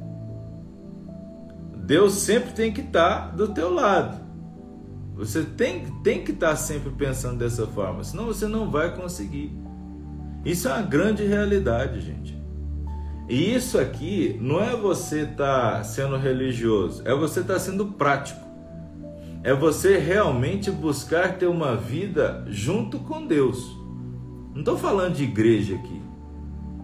Deus 1.87 2.15
sempre 2.15 2.51
tem 2.53 2.73
que 2.73 2.81
estar 2.81 3.29
do 3.37 3.47
teu 3.55 3.73
lado. 3.73 4.21
Você 5.15 5.45
tem, 5.45 5.85
tem 6.03 6.25
que 6.25 6.33
estar 6.33 6.57
sempre 6.57 6.91
pensando 6.91 7.39
dessa 7.39 7.65
forma, 7.65 8.03
senão 8.03 8.27
você 8.27 8.49
não 8.49 8.73
vai 8.73 8.93
conseguir. 8.93 9.57
Isso 10.45 10.67
é 10.67 10.73
uma 10.73 10.83
grande 10.83 11.25
realidade, 11.25 12.01
gente. 12.01 12.37
E 13.29 13.55
isso 13.55 13.79
aqui 13.79 14.37
não 14.41 14.61
é 14.61 14.75
você 14.75 15.21
estar 15.21 15.77
tá 15.77 15.85
sendo 15.85 16.17
religioso, 16.17 17.03
é 17.05 17.15
você 17.15 17.39
estar 17.39 17.55
tá 17.55 17.61
sendo 17.61 17.87
prático. 17.87 18.41
É 19.45 19.55
você 19.55 19.97
realmente 19.97 20.73
buscar 20.73 21.39
ter 21.39 21.47
uma 21.47 21.77
vida 21.77 22.45
junto 22.49 22.99
com 22.99 23.25
Deus. 23.25 23.65
Não 24.53 24.59
estou 24.59 24.77
falando 24.77 25.15
de 25.15 25.23
igreja 25.23 25.77
aqui. 25.77 26.08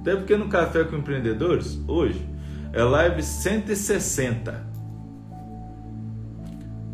Até 0.04 0.16
porque 0.16 0.36
no 0.36 0.48
Café 0.48 0.84
com 0.84 0.96
Empreendedores, 0.96 1.80
hoje, 1.88 2.28
é 2.74 2.82
live 2.82 3.22
160. 3.22 4.52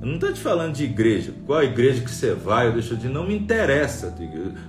Eu 0.01 0.07
não 0.07 0.15
estou 0.15 0.33
te 0.33 0.41
falando 0.41 0.75
de 0.75 0.85
igreja, 0.85 1.35
qual 1.45 1.61
igreja 1.61 2.03
que 2.03 2.11
você 2.11 2.35
vai 2.35 2.73
deixa 2.73 2.95
de 2.95 3.09
não 3.09 3.27
me 3.27 3.37
interessa. 3.37 4.15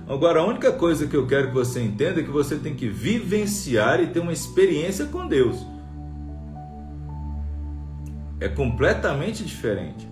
Agora, 0.08 0.40
a 0.40 0.44
única 0.44 0.72
coisa 0.72 1.06
que 1.06 1.16
eu 1.16 1.24
quero 1.24 1.48
que 1.48 1.54
você 1.54 1.80
entenda 1.80 2.18
é 2.18 2.24
que 2.24 2.30
você 2.30 2.56
tem 2.56 2.74
que 2.74 2.88
vivenciar 2.88 4.02
e 4.02 4.08
ter 4.08 4.18
uma 4.18 4.32
experiência 4.32 5.06
com 5.06 5.28
Deus. 5.28 5.64
É 8.40 8.48
completamente 8.48 9.44
diferente. 9.44 10.10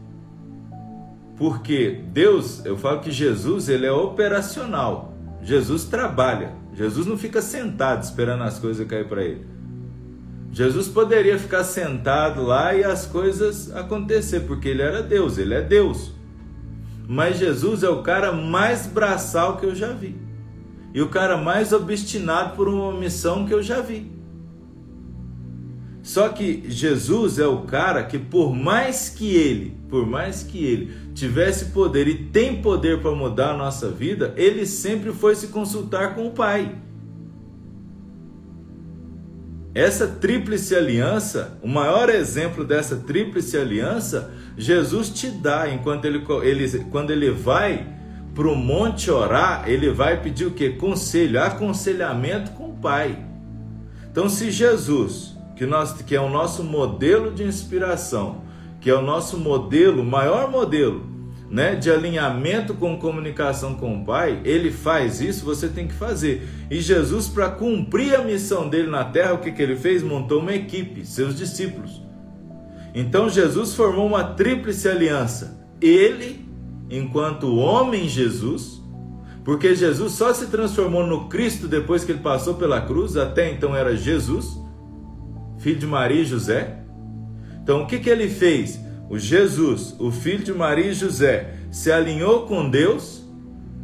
Porque 1.37 2.05
Deus, 2.13 2.65
eu 2.65 2.79
falo 2.79 3.01
que 3.01 3.11
Jesus, 3.11 3.69
ele 3.69 3.87
é 3.87 3.93
operacional. 3.93 5.15
Jesus 5.43 5.85
trabalha. 5.85 6.60
Jesus 6.75 7.07
não 7.07 7.19
fica 7.19 7.43
sentado 7.43 8.03
esperando 8.03 8.43
as 8.43 8.59
coisas 8.59 8.87
cair 8.87 9.09
para 9.09 9.25
ele. 9.25 9.47
Jesus 10.53 10.89
poderia 10.89 11.39
ficar 11.39 11.63
sentado 11.63 12.43
lá 12.43 12.75
e 12.75 12.83
as 12.83 13.07
coisas 13.07 13.75
acontecer, 13.75 14.41
porque 14.41 14.69
ele 14.69 14.83
era 14.83 15.03
Deus, 15.03 15.39
ele 15.39 15.55
é 15.55 15.63
Deus. 15.63 16.13
Mas 17.07 17.39
Jesus 17.39 17.83
é 17.83 17.89
o 17.89 18.03
cara 18.03 18.33
mais 18.33 18.87
braçal 18.87 19.57
que 19.57 19.67
eu 19.67 19.75
já 19.75 19.93
vi. 19.93 20.17
E 20.93 21.01
o 21.01 21.09
cara 21.09 21.37
mais 21.37 21.73
obstinado 21.73 22.57
por 22.57 22.69
uma 22.69 22.93
missão 22.93 23.47
que 23.47 23.55
eu 23.55 23.63
já 23.63 23.81
vi. 23.81 24.11
Só 26.03 26.29
que 26.31 26.65
Jesus 26.67 27.39
é 27.39 27.47
o 27.47 27.63
cara 27.63 28.03
que 28.05 28.19
por 28.19 28.55
mais 28.55 29.11
que 29.11 29.35
ele, 29.35 29.77
por 29.89 30.07
mais 30.07 30.43
que 30.43 30.65
ele 30.65 30.95
tivesse 31.15 31.67
poder 31.67 32.09
e 32.09 32.15
tem 32.15 32.63
poder 32.63 33.01
para 33.01 33.11
mudar 33.11 33.51
a 33.51 33.57
nossa 33.57 33.91
vida, 33.91 34.33
ele 34.37 34.65
sempre 34.65 35.13
foi 35.13 35.35
se 35.35 35.49
consultar 35.49 36.15
com 36.15 36.27
o 36.27 36.31
Pai. 36.31 36.75
Essa 39.75 40.07
tríplice 40.07 40.75
aliança, 40.75 41.59
o 41.63 41.69
maior 41.69 42.09
exemplo 42.09 42.65
dessa 42.65 42.97
tríplice 42.97 43.57
aliança, 43.57 44.33
Jesus 44.57 45.11
te 45.11 45.31
dá 45.31 45.69
enquanto 45.69 46.07
ele, 46.07 46.25
ele 46.43 46.85
quando 46.91 47.11
ele 47.11 47.31
vai 47.31 47.87
para 48.35 48.49
o 48.49 48.57
monte 48.57 49.11
orar, 49.11 49.69
ele 49.69 49.91
vai 49.91 50.21
pedir 50.21 50.47
o 50.47 50.51
que? 50.51 50.71
Conselho, 50.71 51.41
aconselhamento 51.41 52.53
com 52.53 52.71
o 52.71 52.77
Pai. 52.77 53.25
Então, 54.11 54.29
se 54.29 54.51
Jesus, 54.51 55.37
que, 55.61 55.67
nós, 55.67 55.93
que 55.93 56.17
é 56.17 56.21
o 56.23 56.31
nosso 56.31 56.65
modelo 56.65 57.31
de 57.31 57.45
inspiração, 57.45 58.45
que 58.81 58.89
é 58.89 58.95
o 58.95 59.03
nosso 59.03 59.37
modelo, 59.37 60.03
maior 60.03 60.51
modelo, 60.51 61.05
né, 61.51 61.75
de 61.75 61.91
alinhamento 61.91 62.73
com 62.73 62.99
comunicação 62.99 63.75
com 63.75 64.01
o 64.01 64.03
Pai, 64.03 64.41
ele 64.43 64.71
faz 64.71 65.21
isso, 65.21 65.45
você 65.45 65.69
tem 65.69 65.87
que 65.87 65.93
fazer. 65.93 66.49
E 66.71 66.81
Jesus, 66.81 67.29
para 67.29 67.51
cumprir 67.51 68.15
a 68.15 68.25
missão 68.25 68.71
dele 68.71 68.89
na 68.89 69.05
terra, 69.05 69.35
o 69.35 69.39
que, 69.39 69.53
que 69.53 69.61
ele 69.61 69.77
fez? 69.77 70.03
Montou 70.03 70.41
uma 70.41 70.55
equipe, 70.55 71.05
seus 71.05 71.37
discípulos. 71.37 72.01
Então 72.95 73.29
Jesus 73.29 73.75
formou 73.75 74.07
uma 74.07 74.25
tríplice 74.25 74.89
aliança. 74.89 75.63
Ele, 75.79 76.43
enquanto 76.89 77.55
homem 77.55 78.09
Jesus, 78.09 78.81
porque 79.45 79.75
Jesus 79.75 80.13
só 80.15 80.33
se 80.33 80.47
transformou 80.47 81.07
no 81.07 81.29
Cristo 81.29 81.69
depois 81.69 82.03
que 82.03 82.13
ele 82.13 82.21
passou 82.21 82.55
pela 82.55 82.81
cruz, 82.81 83.19
até 83.19 83.53
então 83.53 83.77
era 83.77 83.95
Jesus, 83.95 84.59
filho 85.61 85.79
de 85.79 85.87
Maria 85.87 86.23
e 86.23 86.27
José. 86.27 86.79
Então 87.63 87.85
o 87.85 87.87
que, 87.87 87.99
que 87.99 88.11
ele 88.11 88.29
fez? 88.29 88.81
o 89.11 89.19
Jesus, 89.19 89.97
o 89.99 90.13
filho 90.13 90.45
de 90.45 90.53
Maria 90.53 90.87
e 90.87 90.95
José, 90.95 91.55
se 91.69 91.91
alinhou 91.91 92.47
com 92.47 92.71
Deus, 92.71 93.25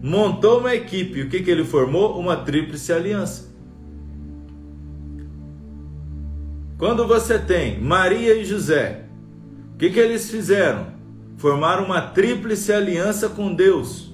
montou 0.00 0.60
uma 0.60 0.72
equipe. 0.72 1.20
O 1.22 1.28
que, 1.28 1.42
que 1.42 1.50
ele 1.50 1.64
formou? 1.64 2.16
Uma 2.16 2.36
tríplice 2.36 2.92
aliança. 2.92 3.52
Quando 6.78 7.08
você 7.08 7.40
tem 7.40 7.80
Maria 7.80 8.34
e 8.34 8.44
José, 8.44 9.04
o 9.74 9.78
que, 9.78 9.90
que 9.90 9.98
eles 9.98 10.30
fizeram? 10.30 10.94
Formaram 11.38 11.84
uma 11.84 12.00
tríplice 12.00 12.72
aliança 12.72 13.28
com 13.28 13.52
Deus. 13.52 14.12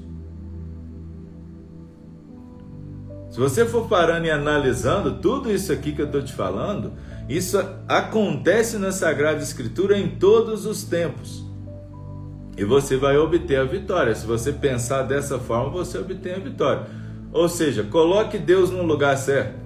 Se 3.31 3.39
você 3.39 3.67
for 3.67 3.87
parando 3.87 4.27
e 4.27 4.31
analisando 4.31 5.19
tudo 5.19 5.53
isso 5.53 5.71
aqui 5.71 5.93
que 5.93 6.01
eu 6.01 6.07
estou 6.07 6.23
te 6.23 6.33
falando, 6.33 6.95
isso 7.37 7.59
acontece 7.89 8.79
na 8.79 8.93
Sagrada 8.93 9.43
Escritura 9.43 9.99
em 9.99 10.09
todos 10.09 10.67
os 10.67 10.83
tempos. 10.83 11.45
E 12.57 12.65
você 12.65 12.97
vai 12.97 13.17
obter 13.17 13.57
a 13.57 13.65
vitória. 13.65 14.15
Se 14.15 14.27
você 14.27 14.53
pensar 14.53 15.03
dessa 15.03 15.39
forma, 15.39 15.71
você 15.71 15.99
obtém 15.99 16.35
a 16.35 16.39
vitória. 16.39 16.87
Ou 17.33 17.49
seja, 17.49 17.83
coloque 17.83 18.39
Deus 18.39 18.71
no 18.71 18.83
lugar 18.83 19.17
certo. 19.17 19.61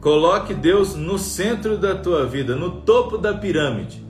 Coloque 0.00 0.54
Deus 0.54 0.94
no 0.94 1.18
centro 1.18 1.76
da 1.76 1.94
tua 1.94 2.24
vida, 2.24 2.54
no 2.54 2.82
topo 2.82 3.18
da 3.18 3.34
pirâmide. 3.34 4.02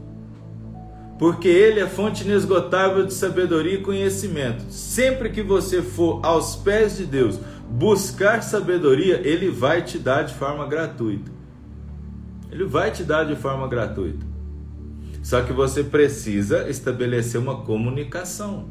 Porque 1.19 1.49
Ele 1.49 1.81
é 1.81 1.87
fonte 1.87 2.25
inesgotável 2.25 3.05
de 3.05 3.15
sabedoria 3.15 3.75
e 3.75 3.83
conhecimento. 3.83 4.65
Sempre 4.71 5.31
que 5.31 5.43
você 5.43 5.83
for 5.83 6.21
aos 6.23 6.55
pés 6.57 6.97
de 6.97 7.07
Deus 7.07 7.39
buscar 7.69 8.43
sabedoria, 8.43 9.21
Ele 9.25 9.49
vai 9.49 9.83
te 9.83 9.99
dar 9.99 10.23
de 10.23 10.35
forma 10.35 10.67
gratuita. 10.67 11.40
Ele 12.51 12.65
vai 12.65 12.91
te 12.91 13.05
dar 13.05 13.25
de 13.25 13.37
forma 13.37 13.69
gratuita. 13.69 14.27
Só 15.23 15.43
que 15.43 15.53
você 15.53 15.85
precisa 15.85 16.69
estabelecer 16.69 17.41
uma 17.41 17.63
comunicação. 17.63 18.69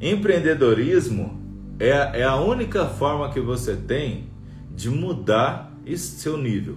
Empreendedorismo 0.00 1.40
é, 1.78 2.20
é 2.20 2.24
a 2.24 2.36
única 2.36 2.86
forma 2.86 3.30
que 3.30 3.40
você 3.40 3.74
tem 3.74 4.28
de 4.74 4.90
mudar 4.90 5.70
seu 5.96 6.36
nível. 6.36 6.76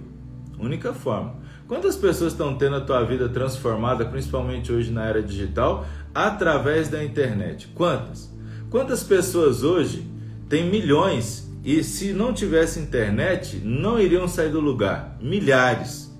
Única 0.58 0.92
forma. 0.92 1.36
Quantas 1.66 1.96
pessoas 1.96 2.32
estão 2.32 2.56
tendo 2.56 2.76
a 2.76 2.80
tua 2.80 3.02
vida 3.04 3.28
transformada, 3.28 4.04
principalmente 4.04 4.72
hoje 4.72 4.90
na 4.90 5.06
era 5.06 5.22
digital, 5.22 5.86
através 6.14 6.88
da 6.88 7.02
internet? 7.02 7.68
Quantas? 7.74 8.30
Quantas 8.70 9.02
pessoas 9.02 9.62
hoje 9.62 10.06
têm 10.48 10.70
milhões 10.70 11.43
e 11.64 11.82
se 11.82 12.12
não 12.12 12.34
tivesse 12.34 12.78
internet, 12.78 13.62
não 13.64 13.98
iriam 13.98 14.28
sair 14.28 14.50
do 14.50 14.60
lugar. 14.60 15.16
Milhares. 15.18 16.14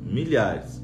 Milhares. 0.00 0.80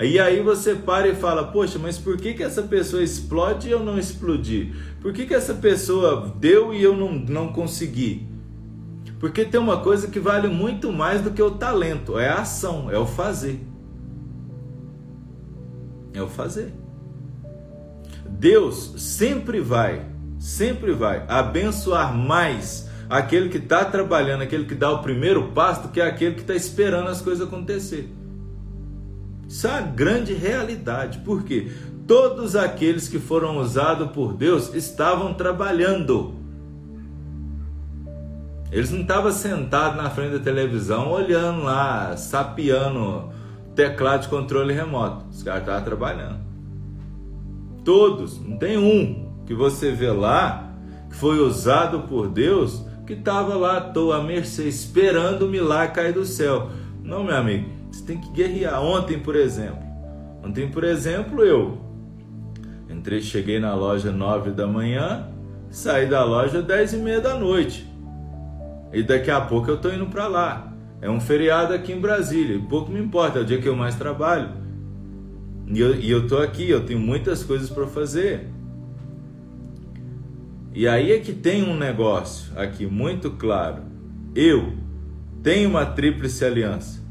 E 0.00 0.18
aí 0.20 0.40
você 0.40 0.76
para 0.76 1.08
e 1.08 1.16
fala: 1.16 1.48
Poxa, 1.48 1.76
mas 1.76 1.98
por 1.98 2.16
que, 2.16 2.34
que 2.34 2.42
essa 2.42 2.62
pessoa 2.62 3.02
explode 3.02 3.66
e 3.66 3.72
eu 3.72 3.80
não 3.80 3.98
explodi? 3.98 4.72
Por 5.00 5.12
que, 5.12 5.26
que 5.26 5.34
essa 5.34 5.54
pessoa 5.54 6.32
deu 6.38 6.72
e 6.72 6.80
eu 6.80 6.96
não, 6.96 7.12
não 7.12 7.52
consegui? 7.52 8.28
Porque 9.18 9.44
tem 9.44 9.60
uma 9.60 9.80
coisa 9.80 10.06
que 10.06 10.20
vale 10.20 10.46
muito 10.46 10.92
mais 10.92 11.20
do 11.20 11.32
que 11.32 11.42
o 11.42 11.50
talento: 11.50 12.16
é 12.18 12.28
a 12.28 12.42
ação, 12.42 12.88
é 12.90 12.98
o 12.98 13.06
fazer. 13.06 13.60
É 16.14 16.22
o 16.22 16.28
fazer. 16.28 16.72
Deus 18.28 18.94
sempre 18.98 19.60
vai, 19.60 20.06
sempre 20.38 20.92
vai 20.92 21.24
abençoar 21.28 22.16
mais 22.16 22.90
aquele 23.12 23.50
que 23.50 23.58
está 23.58 23.84
trabalhando, 23.84 24.40
aquele 24.40 24.64
que 24.64 24.74
dá 24.74 24.90
o 24.90 25.02
primeiro 25.02 25.48
passo, 25.48 25.88
que 25.88 26.00
é 26.00 26.06
aquele 26.06 26.34
que 26.34 26.40
está 26.40 26.54
esperando 26.54 27.08
as 27.08 27.20
coisas 27.20 27.46
acontecer. 27.46 28.10
Isso 29.46 29.66
é 29.66 29.70
uma 29.70 29.82
grande 29.82 30.32
realidade, 30.32 31.18
porque 31.22 31.70
todos 32.06 32.56
aqueles 32.56 33.08
que 33.08 33.18
foram 33.18 33.58
usados 33.58 34.10
por 34.12 34.32
Deus 34.32 34.74
estavam 34.74 35.34
trabalhando. 35.34 36.36
Eles 38.70 38.90
não 38.90 39.02
estavam 39.02 39.30
sentados 39.30 40.02
na 40.02 40.08
frente 40.08 40.32
da 40.32 40.38
televisão 40.38 41.10
olhando 41.10 41.64
lá, 41.64 42.16
sapeando 42.16 43.30
teclado 43.74 44.22
de 44.22 44.28
controle 44.28 44.72
remoto. 44.72 45.26
Os 45.30 45.42
caras 45.42 45.60
estavam 45.60 45.84
trabalhando. 45.84 46.40
Todos, 47.84 48.40
não 48.40 48.56
tem 48.56 48.78
um 48.78 49.30
que 49.44 49.52
você 49.52 49.92
vê 49.92 50.10
lá 50.10 50.72
que 51.10 51.16
foi 51.16 51.40
usado 51.40 52.08
por 52.08 52.26
Deus 52.28 52.90
que 53.12 53.18
estava 53.18 53.54
lá 53.54 53.76
à 53.76 53.80
toa, 53.80 54.16
à 54.16 54.22
mercê, 54.22 54.68
esperando 54.68 55.42
o 55.46 55.48
milagre 55.48 55.94
cair 55.94 56.14
do 56.14 56.24
céu. 56.24 56.70
Não, 57.02 57.22
meu 57.22 57.36
amigo, 57.36 57.68
você 57.90 58.04
tem 58.04 58.18
que 58.18 58.30
guerrear. 58.30 58.82
Ontem, 58.82 59.18
por 59.18 59.36
exemplo, 59.36 59.82
ontem, 60.42 60.68
por 60.68 60.82
exemplo, 60.82 61.44
eu 61.44 61.78
entrei, 62.88 63.20
cheguei 63.20 63.58
na 63.58 63.74
loja 63.74 64.10
9 64.10 64.52
da 64.52 64.66
manhã, 64.66 65.28
saí 65.70 66.06
da 66.06 66.24
loja 66.24 66.62
10 66.62 66.94
e 66.94 66.96
meia 66.96 67.20
da 67.20 67.34
noite. 67.34 67.86
E 68.92 69.02
daqui 69.02 69.30
a 69.30 69.40
pouco 69.40 69.70
eu 69.70 69.78
tô 69.78 69.90
indo 69.90 70.06
para 70.06 70.26
lá. 70.26 70.72
É 71.00 71.10
um 71.10 71.20
feriado 71.20 71.74
aqui 71.74 71.92
em 71.92 72.00
Brasília, 72.00 72.60
pouco 72.68 72.90
me 72.90 73.00
importa, 73.00 73.40
é 73.40 73.42
o 73.42 73.44
dia 73.44 73.60
que 73.60 73.68
eu 73.68 73.76
mais 73.76 73.96
trabalho. 73.96 74.50
E 75.66 75.80
eu, 75.80 75.94
e 75.96 76.10
eu 76.10 76.26
tô 76.26 76.38
aqui, 76.38 76.70
eu 76.70 76.84
tenho 76.86 77.00
muitas 77.00 77.42
coisas 77.42 77.68
para 77.68 77.86
fazer. 77.86 78.48
E 80.74 80.88
aí 80.88 81.12
é 81.12 81.18
que 81.18 81.32
tem 81.32 81.62
um 81.62 81.76
negócio 81.76 82.50
aqui 82.58 82.86
muito 82.86 83.32
claro. 83.32 83.82
Eu 84.34 84.72
tenho 85.42 85.68
uma 85.68 85.84
tríplice 85.84 86.44
aliança. 86.44 87.02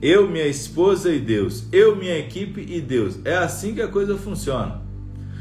Eu, 0.00 0.28
minha 0.28 0.46
esposa 0.46 1.10
e 1.10 1.18
Deus. 1.18 1.64
Eu, 1.72 1.96
minha 1.96 2.18
equipe 2.18 2.60
e 2.60 2.80
Deus. 2.80 3.18
É 3.24 3.36
assim 3.36 3.74
que 3.74 3.80
a 3.80 3.88
coisa 3.88 4.16
funciona. 4.16 4.82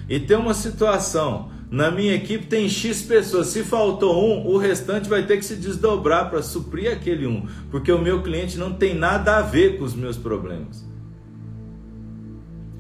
E 0.07 0.19
tem 0.19 0.37
uma 0.37 0.53
situação. 0.53 1.51
Na 1.69 1.91
minha 1.91 2.15
equipe 2.15 2.45
tem 2.47 2.69
X 2.69 3.01
pessoas. 3.03 3.47
Se 3.47 3.63
faltou 3.63 4.23
um, 4.23 4.47
o 4.47 4.57
restante 4.57 5.09
vai 5.09 5.25
ter 5.25 5.37
que 5.37 5.45
se 5.45 5.57
desdobrar 5.57 6.29
para 6.29 6.41
suprir 6.41 6.91
aquele 6.91 7.27
um. 7.27 7.45
Porque 7.69 7.91
o 7.91 8.01
meu 8.01 8.23
cliente 8.23 8.57
não 8.57 8.73
tem 8.73 8.95
nada 8.95 9.37
a 9.37 9.41
ver 9.41 9.77
com 9.77 9.83
os 9.83 9.93
meus 9.93 10.17
problemas. 10.17 10.87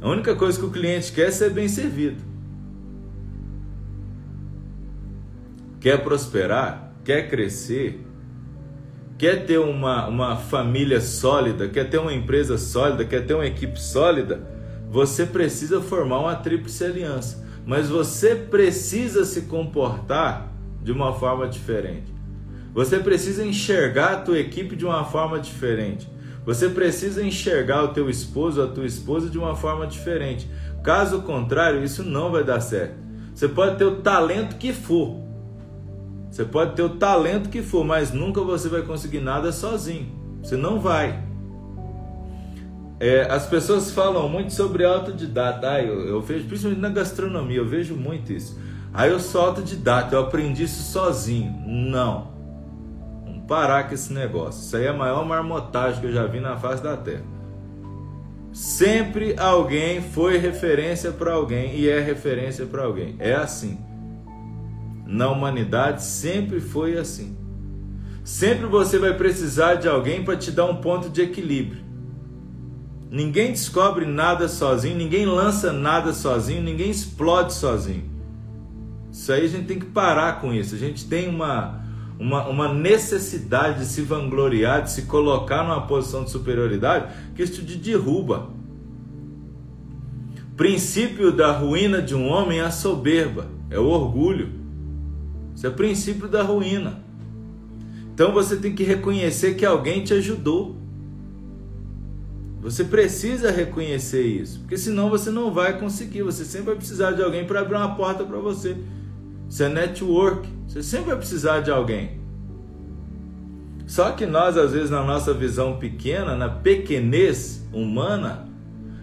A 0.01 0.09
única 0.09 0.33
coisa 0.33 0.57
que 0.57 0.65
o 0.65 0.71
cliente 0.71 1.11
quer 1.11 1.27
é 1.27 1.31
ser 1.31 1.51
bem 1.51 1.67
servido. 1.67 2.36
Quer 5.87 6.03
prosperar? 6.03 6.91
Quer 7.05 7.29
crescer? 7.29 8.05
Quer 9.17 9.45
ter 9.45 9.57
uma, 9.57 10.05
uma 10.09 10.35
família 10.35 10.99
sólida? 10.99 11.69
Quer 11.69 11.89
ter 11.89 11.97
uma 11.97 12.13
empresa 12.13 12.57
sólida? 12.57 13.05
Quer 13.05 13.25
ter 13.25 13.33
uma 13.35 13.45
equipe 13.45 13.79
sólida? 13.79 14.45
Você 14.91 15.25
precisa 15.25 15.79
formar 15.79 16.19
uma 16.19 16.35
tríplice 16.35 16.83
aliança. 16.83 17.41
Mas 17.65 17.87
você 17.87 18.35
precisa 18.35 19.23
se 19.23 19.43
comportar 19.43 20.51
de 20.83 20.91
uma 20.91 21.13
forma 21.13 21.47
diferente. 21.47 22.13
Você 22.73 22.99
precisa 22.99 23.45
enxergar 23.45 24.11
a 24.11 24.19
tua 24.19 24.39
equipe 24.39 24.75
de 24.75 24.85
uma 24.85 25.05
forma 25.05 25.39
diferente. 25.39 26.05
Você 26.45 26.67
precisa 26.67 27.23
enxergar 27.23 27.83
o 27.85 27.93
teu 27.93 28.09
esposo, 28.09 28.61
a 28.61 28.67
tua 28.67 28.85
esposa 28.85 29.29
de 29.29 29.37
uma 29.37 29.55
forma 29.55 29.87
diferente. 29.87 30.51
Caso 30.83 31.21
contrário, 31.21 31.81
isso 31.81 32.03
não 32.03 32.29
vai 32.29 32.43
dar 32.43 32.59
certo. 32.59 32.97
Você 33.33 33.47
pode 33.47 33.77
ter 33.77 33.85
o 33.85 34.01
talento 34.01 34.57
que 34.57 34.73
for. 34.73 35.26
Você 36.29 36.45
pode 36.45 36.75
ter 36.75 36.83
o 36.83 36.89
talento 36.89 37.49
que 37.49 37.61
for, 37.61 37.83
mas 37.83 38.11
nunca 38.11 38.41
você 38.41 38.69
vai 38.69 38.81
conseguir 38.81 39.21
nada 39.21 39.51
sozinho. 39.51 40.07
Você 40.41 40.55
não 40.55 40.79
vai. 40.79 41.23
É, 42.99 43.27
as 43.31 43.45
pessoas 43.45 43.91
falam 43.91 44.27
muito 44.27 44.53
sobre 44.53 44.83
autodidata. 44.83 45.71
Ah, 45.71 45.81
eu, 45.81 46.07
eu 46.07 46.21
vejo, 46.21 46.45
principalmente 46.45 46.81
na 46.81 46.89
gastronomia, 46.89 47.57
eu 47.57 47.67
vejo 47.67 47.95
muito 47.95 48.33
isso. 48.33 48.59
Aí 48.93 49.09
ah, 49.09 49.13
eu 49.13 49.19
sou 49.19 49.41
autodidata, 49.41 50.15
eu 50.15 50.21
aprendi 50.21 50.63
isso 50.63 50.91
sozinho. 50.91 51.53
Não 51.65 52.37
parar 53.47 53.87
com 53.87 53.95
esse 53.95 54.13
negócio. 54.13 54.61
Isso 54.61 54.75
aí 54.75 54.85
é 54.85 54.89
a 54.89 54.93
maior 54.93 55.25
marmotagem 55.25 56.01
que 56.01 56.07
eu 56.07 56.13
já 56.13 56.25
vi 56.27 56.39
na 56.39 56.57
face 56.57 56.83
da 56.83 56.97
terra. 56.97 57.23
Sempre 58.51 59.35
alguém 59.37 60.01
foi 60.01 60.37
referência 60.37 61.11
para 61.11 61.33
alguém 61.33 61.75
e 61.75 61.87
é 61.87 61.99
referência 61.99 62.65
para 62.65 62.83
alguém. 62.83 63.15
É 63.19 63.33
assim. 63.33 63.79
Na 65.07 65.29
humanidade 65.29 66.03
sempre 66.03 66.59
foi 66.59 66.97
assim. 66.97 67.35
Sempre 68.23 68.65
você 68.65 68.99
vai 68.99 69.15
precisar 69.15 69.75
de 69.75 69.87
alguém 69.87 70.23
para 70.23 70.35
te 70.35 70.51
dar 70.51 70.65
um 70.65 70.75
ponto 70.75 71.09
de 71.09 71.21
equilíbrio. 71.21 71.81
Ninguém 73.09 73.51
descobre 73.51 74.05
nada 74.05 74.49
sozinho, 74.49 74.97
ninguém 74.97 75.25
lança 75.25 75.71
nada 75.71 76.13
sozinho, 76.13 76.61
ninguém 76.61 76.89
explode 76.89 77.53
sozinho. 77.53 78.03
Isso 79.09 79.31
aí 79.31 79.45
a 79.45 79.47
gente 79.47 79.65
tem 79.65 79.79
que 79.79 79.85
parar 79.85 80.41
com 80.41 80.53
isso. 80.53 80.75
A 80.75 80.77
gente 80.77 81.05
tem 81.05 81.29
uma 81.29 81.87
uma, 82.19 82.47
uma 82.47 82.73
necessidade 82.73 83.79
de 83.79 83.85
se 83.85 84.01
vangloriar, 84.01 84.81
de 84.83 84.91
se 84.91 85.03
colocar 85.03 85.63
numa 85.63 85.85
posição 85.85 86.23
de 86.23 86.31
superioridade, 86.31 87.13
que 87.35 87.43
isso 87.43 87.63
te 87.63 87.77
derruba. 87.77 88.49
Princípio 90.55 91.31
da 91.31 91.51
ruína 91.51 92.01
de 92.01 92.15
um 92.15 92.27
homem 92.27 92.59
é 92.59 92.63
a 92.63 92.71
soberba, 92.71 93.47
é 93.69 93.77
o 93.77 93.85
orgulho. 93.85 94.56
Isso 95.57 95.65
é 95.65 95.71
princípio 95.71 96.27
da 96.27 96.43
ruína. 96.43 97.01
Então 98.13 98.31
você 98.31 98.57
tem 98.57 98.75
que 98.75 98.83
reconhecer 98.83 99.55
que 99.55 99.65
alguém 99.65 100.03
te 100.03 100.13
ajudou. 100.13 100.75
Você 102.61 102.83
precisa 102.83 103.49
reconhecer 103.49 104.21
isso, 104.21 104.59
porque 104.59 104.77
senão 104.77 105.09
você 105.09 105.31
não 105.31 105.51
vai 105.51 105.79
conseguir. 105.79 106.21
Você 106.21 106.45
sempre 106.45 106.67
vai 106.67 106.75
precisar 106.75 107.13
de 107.13 107.23
alguém 107.23 107.43
para 107.43 107.61
abrir 107.61 107.75
uma 107.75 107.95
porta 107.95 108.23
para 108.23 108.37
você. 108.37 108.77
Isso 109.49 109.63
é 109.63 109.67
network. 109.67 110.47
Você 110.67 110.83
sempre 110.83 111.07
vai 111.07 111.17
precisar 111.17 111.61
de 111.61 111.71
alguém. 111.71 112.21
Só 113.87 114.11
que 114.11 114.27
nós, 114.27 114.57
às 114.57 114.73
vezes, 114.73 114.91
na 114.91 115.03
nossa 115.03 115.33
visão 115.33 115.77
pequena, 115.79 116.35
na 116.35 116.49
pequenez 116.49 117.67
humana, 117.73 118.47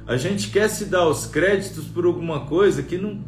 a 0.07 0.17
gente 0.17 0.51
quer 0.51 0.69
se 0.69 0.85
dar 0.85 1.09
os 1.09 1.27
créditos 1.27 1.87
por 1.87 2.05
alguma 2.05 2.47
coisa 2.47 2.81
que 2.81 2.97
não, 2.97 3.19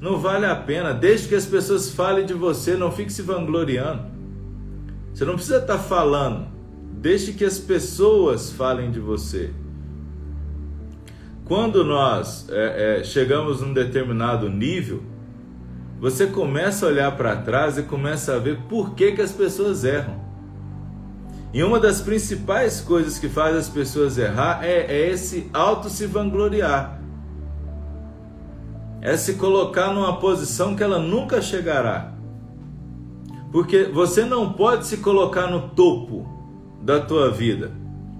não 0.00 0.18
vale 0.18 0.46
a 0.46 0.54
pena. 0.54 0.92
Desde 0.92 1.28
que 1.28 1.34
as 1.34 1.46
pessoas 1.46 1.90
falem 1.90 2.26
de 2.26 2.34
você, 2.34 2.76
não 2.76 2.90
fique 2.90 3.12
se 3.12 3.22
vangloriando. 3.22 4.02
Você 5.12 5.24
não 5.24 5.34
precisa 5.34 5.58
estar 5.58 5.78
falando. 5.78 6.46
Deixe 6.92 7.32
que 7.32 7.44
as 7.44 7.58
pessoas 7.58 8.50
falem 8.52 8.90
de 8.90 9.00
você. 9.00 9.50
Quando 11.44 11.84
nós 11.84 12.48
é, 12.50 13.00
é, 13.00 13.04
chegamos 13.04 13.60
num 13.60 13.72
determinado 13.72 14.50
nível, 14.50 15.02
você 16.00 16.26
começa 16.26 16.84
a 16.84 16.88
olhar 16.88 17.16
para 17.16 17.36
trás 17.36 17.78
e 17.78 17.82
começa 17.82 18.34
a 18.34 18.38
ver 18.38 18.58
por 18.68 18.94
que, 18.94 19.12
que 19.12 19.22
as 19.22 19.32
pessoas 19.32 19.84
erram. 19.84 20.20
E 21.54 21.62
uma 21.62 21.80
das 21.80 22.00
principais 22.00 22.80
coisas 22.80 23.18
que 23.18 23.28
faz 23.28 23.56
as 23.56 23.68
pessoas 23.68 24.18
errar 24.18 24.62
é, 24.62 24.86
é 24.88 25.10
esse 25.10 25.48
auto 25.54 25.88
se 25.88 26.04
vangloriar. 26.04 26.95
É 29.06 29.16
se 29.16 29.34
colocar 29.34 29.94
numa 29.94 30.16
posição 30.16 30.74
que 30.74 30.82
ela 30.82 30.98
nunca 30.98 31.40
chegará. 31.40 32.12
Porque 33.52 33.84
você 33.84 34.24
não 34.24 34.52
pode 34.52 34.84
se 34.84 34.96
colocar 34.96 35.46
no 35.46 35.68
topo 35.68 36.26
da 36.82 36.98
tua 36.98 37.30
vida. 37.30 37.70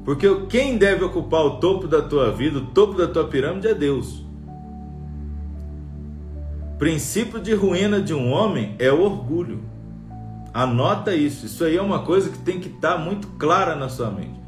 Porque 0.05 0.33
quem 0.49 0.79
deve 0.79 1.03
ocupar 1.03 1.45
o 1.45 1.57
topo 1.57 1.89
da 1.89 2.03
tua 2.03 2.31
vida, 2.31 2.59
o 2.59 2.67
topo 2.67 2.95
da 2.95 3.09
tua 3.09 3.27
pirâmide 3.27 3.67
é 3.67 3.75
Deus. 3.75 4.25
Princípio 6.79 7.41
de 7.41 7.53
ruína 7.53 8.01
de 8.01 8.15
um 8.15 8.31
homem 8.31 8.77
é 8.79 8.93
o 8.93 9.01
orgulho. 9.01 9.65
Anota 10.55 11.17
isso. 11.17 11.47
Isso 11.47 11.65
aí 11.65 11.77
é 11.77 11.83
uma 11.83 12.05
coisa 12.05 12.31
que 12.31 12.39
tem 12.39 12.61
que 12.61 12.69
estar 12.69 12.93
tá 12.93 12.99
muito 12.99 13.27
clara 13.39 13.75
na 13.75 13.89
sua 13.89 14.09
mente. 14.09 14.41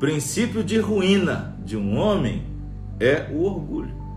Princípio 0.00 0.64
de 0.64 0.80
ruína 0.80 1.56
de 1.64 1.76
um 1.76 1.96
homem 1.96 2.42
é 2.98 3.28
o 3.32 3.44
orgulho. 3.44 4.07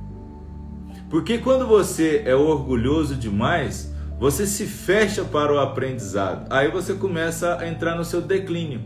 Porque 1.11 1.37
quando 1.37 1.67
você 1.67 2.23
é 2.25 2.33
orgulhoso 2.33 3.15
demais, 3.15 3.93
você 4.17 4.47
se 4.47 4.65
fecha 4.65 5.25
para 5.25 5.53
o 5.53 5.59
aprendizado. 5.59 6.47
Aí 6.49 6.71
você 6.71 6.93
começa 6.93 7.57
a 7.57 7.67
entrar 7.67 7.95
no 7.95 8.05
seu 8.05 8.21
declínio. 8.21 8.81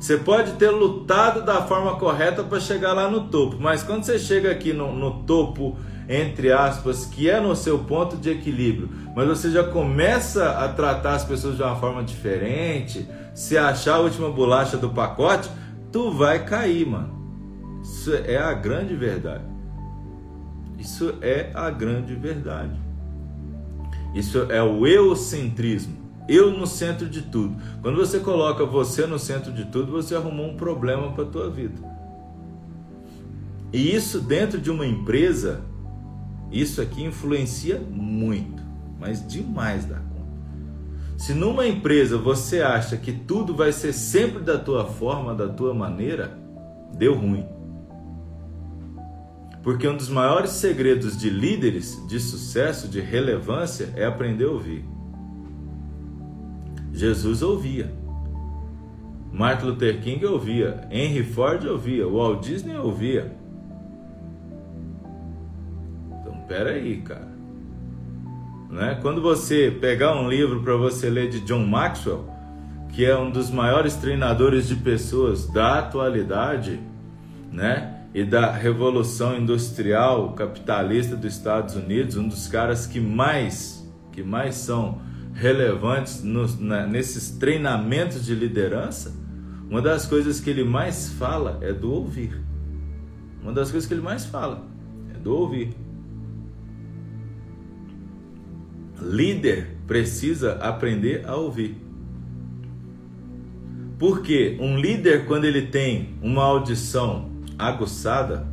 Você 0.00 0.18
pode 0.18 0.52
ter 0.54 0.70
lutado 0.70 1.42
da 1.42 1.62
forma 1.62 1.96
correta 1.96 2.42
para 2.42 2.60
chegar 2.60 2.92
lá 2.92 3.08
no 3.08 3.28
topo, 3.28 3.56
mas 3.58 3.82
quando 3.82 4.02
você 4.02 4.18
chega 4.18 4.50
aqui 4.50 4.72
no, 4.72 4.92
no 4.92 5.22
topo 5.22 5.78
entre 6.08 6.52
aspas, 6.52 7.04
que 7.04 7.28
é 7.28 7.40
no 7.40 7.56
seu 7.56 7.80
ponto 7.80 8.16
de 8.16 8.30
equilíbrio, 8.30 8.88
mas 9.14 9.26
você 9.26 9.50
já 9.50 9.64
começa 9.64 10.50
a 10.50 10.68
tratar 10.68 11.14
as 11.14 11.24
pessoas 11.24 11.56
de 11.56 11.62
uma 11.62 11.74
forma 11.76 12.02
diferente, 12.02 13.08
se 13.34 13.58
achar 13.58 13.96
a 13.96 14.00
última 14.00 14.30
bolacha 14.30 14.76
do 14.76 14.90
pacote, 14.90 15.50
tu 15.90 16.12
vai 16.12 16.44
cair, 16.44 16.86
mano. 16.86 17.16
Isso 17.82 18.14
é 18.14 18.36
a 18.36 18.52
grande 18.52 18.94
verdade. 18.94 19.55
Isso 20.78 21.14
é 21.20 21.50
a 21.54 21.70
grande 21.70 22.14
verdade. 22.14 22.78
Isso 24.14 24.50
é 24.50 24.62
o 24.62 24.86
eocentrismo. 24.86 25.96
Eu 26.28 26.50
no 26.50 26.66
centro 26.66 27.08
de 27.08 27.22
tudo. 27.22 27.56
Quando 27.82 27.96
você 27.96 28.18
coloca 28.18 28.64
você 28.64 29.06
no 29.06 29.18
centro 29.18 29.52
de 29.52 29.64
tudo, 29.66 29.92
você 29.92 30.14
arrumou 30.14 30.50
um 30.50 30.56
problema 30.56 31.12
para 31.12 31.24
a 31.24 31.28
tua 31.28 31.50
vida. 31.50 31.80
E 33.72 33.94
isso 33.94 34.20
dentro 34.20 34.60
de 34.60 34.70
uma 34.70 34.86
empresa 34.86 35.62
isso 36.50 36.80
aqui 36.80 37.02
influencia 37.02 37.80
muito, 37.90 38.62
mas 38.98 39.26
demais 39.26 39.84
da 39.84 39.96
conta. 39.96 40.06
Se 41.18 41.34
numa 41.34 41.66
empresa 41.66 42.16
você 42.16 42.60
acha 42.60 42.96
que 42.96 43.12
tudo 43.12 43.54
vai 43.54 43.72
ser 43.72 43.92
sempre 43.92 44.42
da 44.42 44.58
tua 44.58 44.84
forma, 44.84 45.34
da 45.34 45.48
tua 45.48 45.74
maneira, 45.74 46.38
deu 46.96 47.14
ruim. 47.14 47.44
Porque 49.66 49.88
um 49.88 49.96
dos 49.96 50.08
maiores 50.08 50.52
segredos 50.52 51.18
de 51.18 51.28
líderes 51.28 52.00
de 52.06 52.20
sucesso, 52.20 52.86
de 52.86 53.00
relevância, 53.00 53.92
é 53.96 54.04
aprender 54.04 54.44
a 54.44 54.50
ouvir. 54.50 54.84
Jesus 56.92 57.42
ouvia. 57.42 57.92
Martin 59.32 59.66
Luther 59.66 60.00
King 60.00 60.24
ouvia, 60.24 60.86
Henry 60.88 61.24
Ford 61.24 61.64
ouvia, 61.64 62.06
Walt 62.06 62.46
Disney 62.46 62.76
ouvia. 62.76 63.36
Então, 66.12 66.44
peraí, 66.46 66.98
cara. 66.98 67.34
Né? 68.70 69.00
Quando 69.02 69.20
você 69.20 69.76
pegar 69.80 70.14
um 70.14 70.28
livro 70.28 70.62
para 70.62 70.76
você 70.76 71.10
ler 71.10 71.28
de 71.28 71.40
John 71.40 71.66
Maxwell, 71.66 72.24
que 72.90 73.04
é 73.04 73.18
um 73.18 73.32
dos 73.32 73.50
maiores 73.50 73.96
treinadores 73.96 74.68
de 74.68 74.76
pessoas 74.76 75.48
da 75.48 75.80
atualidade, 75.80 76.78
né? 77.50 77.95
E 78.16 78.24
da 78.24 78.50
revolução 78.50 79.36
industrial 79.36 80.32
capitalista 80.32 81.14
dos 81.14 81.34
Estados 81.34 81.76
Unidos, 81.76 82.16
um 82.16 82.26
dos 82.26 82.48
caras 82.48 82.86
que 82.86 82.98
mais, 82.98 83.86
que 84.10 84.22
mais 84.22 84.54
são 84.54 85.02
relevantes 85.34 86.22
nos, 86.22 86.58
na, 86.58 86.86
nesses 86.86 87.32
treinamentos 87.32 88.24
de 88.24 88.34
liderança, 88.34 89.14
uma 89.68 89.82
das 89.82 90.06
coisas 90.06 90.40
que 90.40 90.48
ele 90.48 90.64
mais 90.64 91.10
fala 91.10 91.58
é 91.60 91.74
do 91.74 91.92
ouvir. 91.92 92.42
Uma 93.42 93.52
das 93.52 93.70
coisas 93.70 93.86
que 93.86 93.92
ele 93.92 94.00
mais 94.00 94.24
fala 94.24 94.64
é 95.14 95.18
do 95.18 95.34
ouvir. 95.34 95.76
Líder 98.98 99.76
precisa 99.86 100.54
aprender 100.54 101.26
a 101.26 101.36
ouvir. 101.36 101.76
Porque 103.98 104.56
um 104.58 104.78
líder, 104.78 105.26
quando 105.26 105.44
ele 105.44 105.66
tem 105.66 106.14
uma 106.22 106.42
audição 106.42 107.35
aguçada 107.58 108.46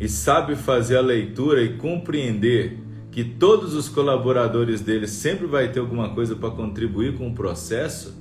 e 0.00 0.08
sabe 0.08 0.54
fazer 0.54 0.96
a 0.96 1.00
leitura 1.00 1.62
e 1.62 1.76
compreender 1.76 2.78
que 3.10 3.24
todos 3.24 3.74
os 3.74 3.88
colaboradores 3.88 4.80
dele 4.80 5.08
sempre 5.08 5.46
vai 5.46 5.72
ter 5.72 5.80
alguma 5.80 6.10
coisa 6.10 6.36
para 6.36 6.50
contribuir 6.50 7.16
com 7.16 7.28
o 7.28 7.34
processo, 7.34 8.16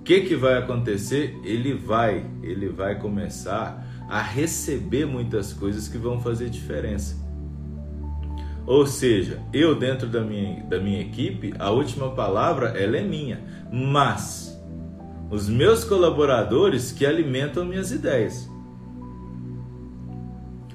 o 0.00 0.02
que, 0.02 0.20
que 0.20 0.36
vai 0.36 0.58
acontecer? 0.58 1.38
Ele 1.42 1.72
vai, 1.72 2.26
ele 2.42 2.68
vai 2.68 2.98
começar 2.98 3.86
a 4.06 4.20
receber 4.20 5.06
muitas 5.06 5.52
coisas 5.52 5.88
que 5.88 5.96
vão 5.96 6.20
fazer 6.20 6.50
diferença. 6.50 7.24
Ou 8.66 8.86
seja, 8.86 9.42
eu 9.52 9.74
dentro 9.74 10.08
da 10.08 10.20
minha, 10.20 10.62
da 10.64 10.78
minha 10.78 11.00
equipe, 11.00 11.54
a 11.58 11.70
última 11.70 12.10
palavra 12.10 12.68
ela 12.78 12.96
é 12.96 13.02
minha, 13.02 13.42
mas 13.72 14.58
os 15.30 15.48
meus 15.48 15.84
colaboradores 15.84 16.92
que 16.92 17.04
alimentam 17.04 17.64
minhas 17.64 17.90
ideias. 17.90 18.48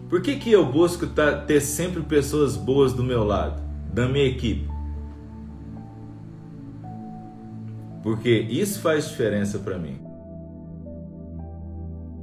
Por 0.09 0.21
que, 0.21 0.37
que 0.37 0.51
eu 0.51 0.65
busco 0.65 1.05
ter 1.45 1.61
sempre 1.61 2.01
pessoas 2.01 2.57
boas 2.57 2.93
do 2.93 3.03
meu 3.03 3.23
lado, 3.23 3.61
da 3.93 4.07
minha 4.07 4.25
equipe? 4.25 4.67
Porque 8.01 8.29
isso 8.29 8.81
faz 8.81 9.07
diferença 9.07 9.59
para 9.59 9.77
mim. 9.77 9.99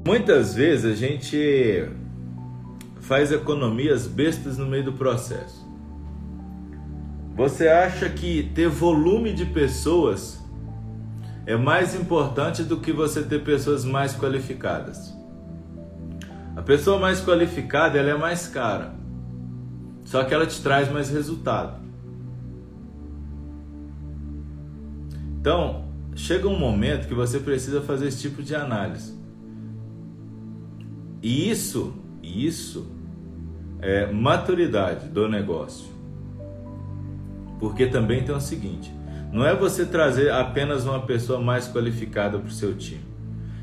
Muitas 0.04 0.54
vezes 0.54 0.84
a 0.84 0.94
gente 0.96 1.88
faz 3.00 3.30
economias 3.30 4.06
bestas 4.06 4.58
no 4.58 4.66
meio 4.66 4.84
do 4.84 4.92
processo. 4.92 5.64
Você 7.36 7.68
acha 7.68 8.08
que 8.08 8.50
ter 8.54 8.68
volume 8.68 9.32
de 9.32 9.44
pessoas 9.44 10.44
é 11.44 11.54
mais 11.54 11.94
importante 11.94 12.64
do 12.64 12.80
que 12.80 12.92
você 12.92 13.22
ter 13.22 13.44
pessoas 13.44 13.84
mais 13.84 14.16
qualificadas? 14.16 15.15
A 16.56 16.62
pessoa 16.62 16.98
mais 16.98 17.20
qualificada 17.20 17.98
ela 17.98 18.10
é 18.10 18.16
mais 18.16 18.48
cara, 18.48 18.94
só 20.04 20.24
que 20.24 20.32
ela 20.32 20.46
te 20.46 20.60
traz 20.62 20.90
mais 20.90 21.10
resultado. 21.10 21.84
Então, 25.38 25.84
chega 26.16 26.48
um 26.48 26.58
momento 26.58 27.06
que 27.06 27.14
você 27.14 27.38
precisa 27.38 27.82
fazer 27.82 28.08
esse 28.08 28.22
tipo 28.22 28.42
de 28.42 28.54
análise. 28.54 29.14
E 31.22 31.50
isso, 31.50 31.94
isso 32.22 32.90
é, 33.80 34.10
maturidade 34.10 35.08
do 35.08 35.28
negócio. 35.28 35.86
Porque 37.60 37.86
também 37.86 38.24
tem 38.24 38.34
o 38.34 38.40
seguinte: 38.40 38.92
não 39.30 39.44
é 39.44 39.54
você 39.54 39.84
trazer 39.84 40.32
apenas 40.32 40.84
uma 40.84 41.02
pessoa 41.02 41.40
mais 41.40 41.68
qualificada 41.68 42.38
para 42.38 42.48
o 42.48 42.52
seu 42.52 42.74
time. 42.76 43.05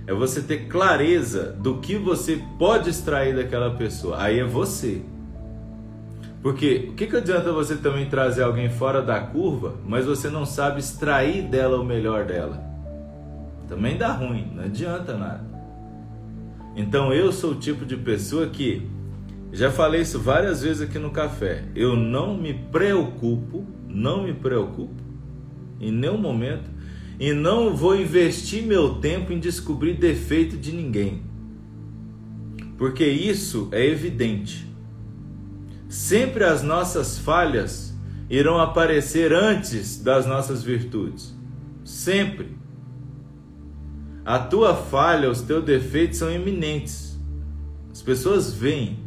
É 0.05 0.13
você 0.13 0.41
ter 0.41 0.67
clareza 0.67 1.55
do 1.59 1.77
que 1.77 1.95
você 1.95 2.41
pode 2.59 2.89
extrair 2.89 3.35
daquela 3.35 3.71
pessoa. 3.71 4.21
Aí 4.21 4.39
é 4.39 4.43
você. 4.43 5.01
Porque 6.41 6.89
o 6.89 6.93
que, 6.93 7.07
que 7.07 7.15
adianta 7.15 7.53
você 7.53 7.77
também 7.77 8.09
trazer 8.09 8.43
alguém 8.43 8.69
fora 8.69 9.01
da 9.01 9.21
curva, 9.21 9.75
mas 9.85 10.05
você 10.05 10.29
não 10.29 10.45
sabe 10.45 10.81
extrair 10.81 11.43
dela 11.43 11.79
o 11.79 11.85
melhor 11.85 12.25
dela? 12.25 12.61
Também 13.67 13.97
dá 13.97 14.11
ruim, 14.11 14.51
não 14.53 14.65
adianta 14.65 15.17
nada. 15.17 15.45
Então 16.75 17.13
eu 17.13 17.31
sou 17.31 17.51
o 17.51 17.55
tipo 17.55 17.85
de 17.85 17.95
pessoa 17.95 18.47
que 18.47 18.85
já 19.53 19.71
falei 19.71 20.01
isso 20.01 20.19
várias 20.19 20.63
vezes 20.63 20.81
aqui 20.81 20.99
no 20.99 21.11
café. 21.11 21.63
Eu 21.73 21.95
não 21.95 22.35
me 22.35 22.53
preocupo, 22.53 23.65
não 23.87 24.23
me 24.23 24.33
preocupo 24.33 25.01
em 25.79 25.91
nenhum 25.91 26.17
momento 26.17 26.69
e 27.19 27.33
não 27.33 27.75
vou 27.75 27.95
investir 27.95 28.63
meu 28.63 28.95
tempo 28.95 29.31
em 29.31 29.39
descobrir 29.39 29.93
defeito 29.93 30.57
de 30.57 30.71
ninguém. 30.71 31.23
Porque 32.77 33.05
isso 33.05 33.69
é 33.71 33.85
evidente. 33.85 34.67
Sempre 35.87 36.43
as 36.43 36.63
nossas 36.63 37.17
falhas 37.17 37.95
irão 38.29 38.59
aparecer 38.59 39.31
antes 39.31 40.01
das 40.01 40.25
nossas 40.25 40.63
virtudes. 40.63 41.35
Sempre. 41.83 42.57
A 44.25 44.39
tua 44.39 44.75
falha, 44.75 45.29
os 45.29 45.41
teus 45.41 45.63
defeitos 45.63 46.17
são 46.17 46.31
iminentes. 46.31 47.19
As 47.91 48.01
pessoas 48.01 48.53
veem, 48.53 49.03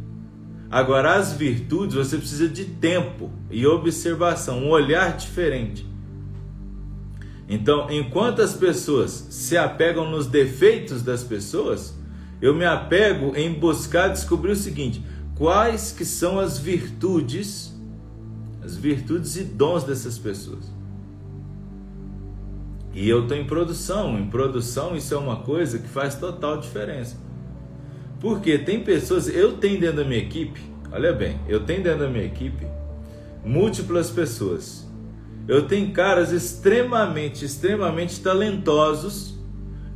Agora, 0.69 1.15
as 1.15 1.31
virtudes 1.33 1.95
você 1.95 2.17
precisa 2.17 2.47
de 2.47 2.65
tempo 2.65 3.31
e 3.49 3.65
observação, 3.65 4.59
um 4.59 4.69
olhar 4.69 5.15
diferente. 5.15 5.87
Então, 7.49 7.89
enquanto 7.89 8.41
as 8.41 8.53
pessoas 8.53 9.27
se 9.29 9.57
apegam 9.57 10.09
nos 10.09 10.27
defeitos 10.27 11.01
das 11.01 11.23
pessoas, 11.23 11.95
eu 12.41 12.53
me 12.53 12.65
apego 12.65 13.35
em 13.35 13.53
buscar 13.53 14.09
descobrir 14.09 14.51
o 14.51 14.55
seguinte: 14.55 15.01
quais 15.35 15.91
que 15.91 16.03
são 16.03 16.39
as 16.39 16.57
virtudes, 16.57 17.73
as 18.63 18.75
virtudes 18.75 19.37
e 19.37 19.43
dons 19.43 19.83
dessas 19.83 20.17
pessoas. 20.17 20.75
E 22.93 23.07
eu 23.07 23.21
estou 23.21 23.37
em 23.37 23.45
produção. 23.45 24.19
Em 24.19 24.27
produção, 24.27 24.95
isso 24.95 25.13
é 25.13 25.17
uma 25.17 25.37
coisa 25.37 25.77
que 25.77 25.87
faz 25.87 26.15
total 26.15 26.59
diferença. 26.59 27.15
Porque 28.19 28.57
tem 28.57 28.83
pessoas, 28.83 29.27
eu 29.27 29.57
tenho 29.57 29.79
dentro 29.79 29.97
da 29.97 30.03
minha 30.03 30.19
equipe, 30.19 30.59
olha 30.91 31.13
bem, 31.13 31.39
eu 31.47 31.63
tenho 31.63 31.83
dentro 31.83 31.99
da 31.99 32.09
minha 32.09 32.25
equipe 32.25 32.65
múltiplas 33.45 34.09
pessoas. 34.09 34.86
Eu 35.47 35.67
tenho 35.67 35.91
caras 35.91 36.31
extremamente, 36.31 37.45
extremamente 37.45 38.19
talentosos 38.19 39.37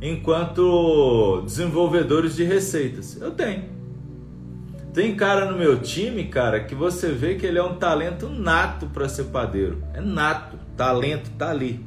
enquanto 0.00 1.42
desenvolvedores 1.44 2.34
de 2.34 2.42
receitas. 2.42 3.20
Eu 3.20 3.30
tenho. 3.32 3.64
Tem 4.92 5.14
cara 5.16 5.50
no 5.50 5.56
meu 5.56 5.80
time, 5.80 6.24
cara, 6.24 6.64
que 6.64 6.74
você 6.74 7.12
vê 7.12 7.34
que 7.34 7.46
ele 7.46 7.58
é 7.58 7.62
um 7.62 7.76
talento 7.76 8.28
nato 8.28 8.86
para 8.86 9.08
ser 9.08 9.24
padeiro. 9.24 9.82
É 9.94 10.00
nato, 10.00 10.58
talento 10.76 11.30
tá 11.38 11.50
ali. 11.50 11.84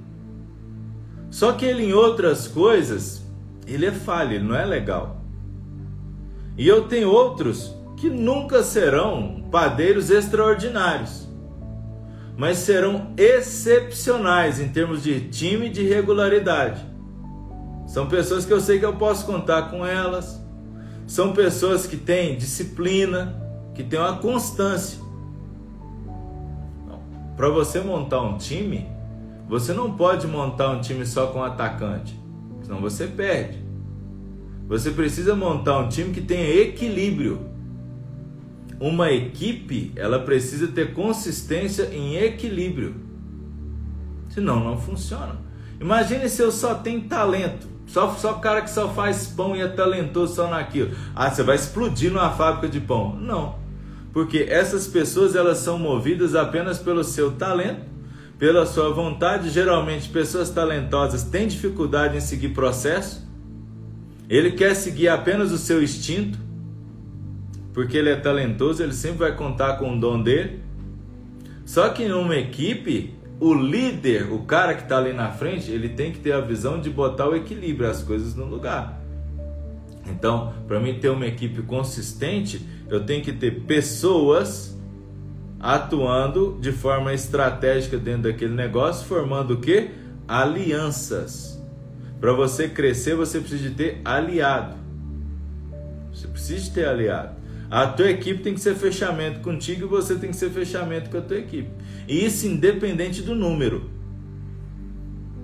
Só 1.30 1.51
que 1.51 1.65
ele 1.65 1.84
em 1.84 1.93
outras 1.93 2.47
coisas, 2.47 3.23
ele 3.67 3.86
é 3.86 3.91
falho, 3.91 4.34
ele 4.34 4.43
não 4.43 4.56
é 4.56 4.65
legal. 4.65 5.21
E 6.58 6.67
eu 6.67 6.88
tenho 6.88 7.10
outros 7.10 7.75
que 7.97 8.10
nunca 8.10 8.63
serão 8.63 9.45
padeiros 9.51 10.10
extraordinários, 10.10 11.28
mas 12.38 12.58
serão 12.58 13.13
excepcionais 13.17 14.60
em 14.60 14.67
termos 14.67 15.04
de 15.04 15.30
time 15.30 15.67
e 15.67 15.69
de 15.69 15.84
regularidade. 15.88 16.86
São 17.88 18.08
pessoas 18.08 18.45
que 18.45 18.52
eu 18.52 18.60
sei 18.60 18.80
que 18.80 18.86
eu 18.86 18.95
posso 18.95 19.26
contar 19.26 19.69
com 19.69 19.86
elas. 19.86 20.41
São 21.08 21.34
pessoas 21.34 21.86
que 21.86 21.95
têm 21.95 22.38
disciplina, 22.38 23.41
que 23.74 23.84
têm 23.84 24.00
uma 24.00 24.17
constância. 24.17 25.00
Para 27.38 27.50
você 27.50 27.80
montar 27.80 28.21
um 28.21 28.38
time, 28.38 28.88
você 29.48 29.74
não 29.74 29.95
pode 29.95 30.26
montar 30.26 30.71
um 30.71 30.82
time 30.82 31.06
só 31.06 31.28
com 31.28 31.43
atacante, 31.43 32.19
senão 32.63 32.82
você 32.82 33.06
perde. 33.06 33.63
Você 34.67 34.89
precisa 34.89 35.36
montar 35.36 35.78
um 35.78 35.89
time 35.89 36.12
que 36.12 36.21
tenha 36.21 36.50
equilíbrio. 36.62 37.55
Uma 38.80 39.12
equipe, 39.12 39.92
ela 39.96 40.20
precisa 40.20 40.68
ter 40.68 40.94
consistência 40.94 41.90
em 41.94 42.18
equilíbrio. 42.18 42.96
Senão 44.30 44.64
não 44.64 44.78
funciona. 44.78 45.38
Imagine 45.80 46.28
se 46.28 46.42
eu 46.42 46.52
só 46.52 46.76
tenho 46.76 47.02
talento. 47.02 47.68
Só, 47.88 48.14
só 48.16 48.34
cara 48.34 48.62
que 48.62 48.70
só 48.70 48.90
faz 48.90 49.28
pão 49.28 49.56
e 49.56 49.62
é 49.62 49.68
talentoso 49.68 50.36
só 50.36 50.50
naquilo. 50.50 50.92
Ah, 51.16 51.30
você 51.30 51.44
vai 51.44 51.56
explodir 51.56 52.12
numa 52.12 52.32
fábrica 52.32 52.68
de 52.68 52.80
pão. 52.80 53.16
Não. 53.16 53.56
Porque 54.12 54.46
essas 54.50 54.88
pessoas 54.88 55.36
elas 55.36 55.60
são 55.60 55.78
movidas 55.78 56.36
apenas 56.36 56.80
pelo 56.80 57.04
seu 57.04 57.32
talento, 57.32 57.82
pela 58.40 58.66
sua 58.66 58.92
vontade. 58.92 59.50
Geralmente, 59.50 60.10
pessoas 60.10 60.50
talentosas 60.50 61.24
têm 61.24 61.48
dificuldade 61.48 62.18
em 62.18 62.22
seguir 62.22 62.50
processo. 62.50 63.26
Ele 64.28 64.52
quer 64.52 64.74
seguir 64.74 65.08
apenas 65.08 65.52
o 65.52 65.58
seu 65.58 65.84
instinto, 65.84 66.40
porque 67.76 67.98
ele 67.98 68.10
é 68.10 68.16
talentoso, 68.16 68.82
ele 68.82 68.94
sempre 68.94 69.20
vai 69.20 69.36
contar 69.36 69.74
com 69.74 69.96
o 69.96 70.00
dom 70.00 70.24
dele. 70.24 70.62
Só 71.66 71.90
que 71.90 72.04
em 72.04 72.14
uma 72.14 72.38
equipe, 72.38 73.14
o 73.38 73.54
líder, 73.54 74.32
o 74.32 74.44
cara 74.44 74.74
que 74.74 74.84
está 74.84 74.98
ali 74.98 75.12
na 75.12 75.30
frente, 75.30 75.70
ele 75.70 75.90
tem 75.90 76.14
que 76.14 76.20
ter 76.20 76.32
a 76.32 76.40
visão 76.40 76.80
de 76.80 76.90
botar 76.90 77.28
o 77.28 77.36
equilíbrio, 77.36 77.90
as 77.90 78.02
coisas 78.02 78.34
no 78.34 78.46
lugar. 78.46 79.02
Então, 80.08 80.54
para 80.66 80.80
mim 80.80 80.98
ter 81.00 81.10
uma 81.10 81.28
equipe 81.28 81.62
consistente, 81.64 82.66
eu 82.90 83.06
tenho 83.06 83.22
que 83.22 83.34
ter 83.34 83.64
pessoas 83.64 84.80
atuando 85.60 86.58
de 86.62 86.72
forma 86.72 87.14
estratégica 87.14 87.98
dentro 87.98 88.32
daquele 88.32 88.54
negócio, 88.54 89.06
formando 89.06 89.56
o 89.56 89.58
que? 89.58 89.90
Alianças. 90.26 91.62
Para 92.22 92.32
você 92.32 92.70
crescer, 92.70 93.16
você 93.16 93.42
precisa 93.42 93.68
de 93.68 93.76
ter 93.76 94.00
aliado. 94.06 94.78
Você 96.14 96.26
precisa 96.26 96.64
de 96.64 96.72
ter 96.72 96.88
aliado. 96.88 97.44
A 97.76 97.88
tua 97.88 98.10
equipe 98.10 98.42
tem 98.42 98.54
que 98.54 98.62
ser 98.62 98.74
fechamento 98.74 99.42
contigo 99.42 99.84
e 99.84 99.90
você 99.90 100.16
tem 100.16 100.30
que 100.30 100.38
ser 100.38 100.50
fechamento 100.50 101.10
com 101.10 101.18
a 101.18 101.22
tua 101.22 101.36
equipe. 101.36 101.70
E 102.08 102.24
isso 102.24 102.48
independente 102.48 103.22
do 103.22 103.36
número. 103.36 103.90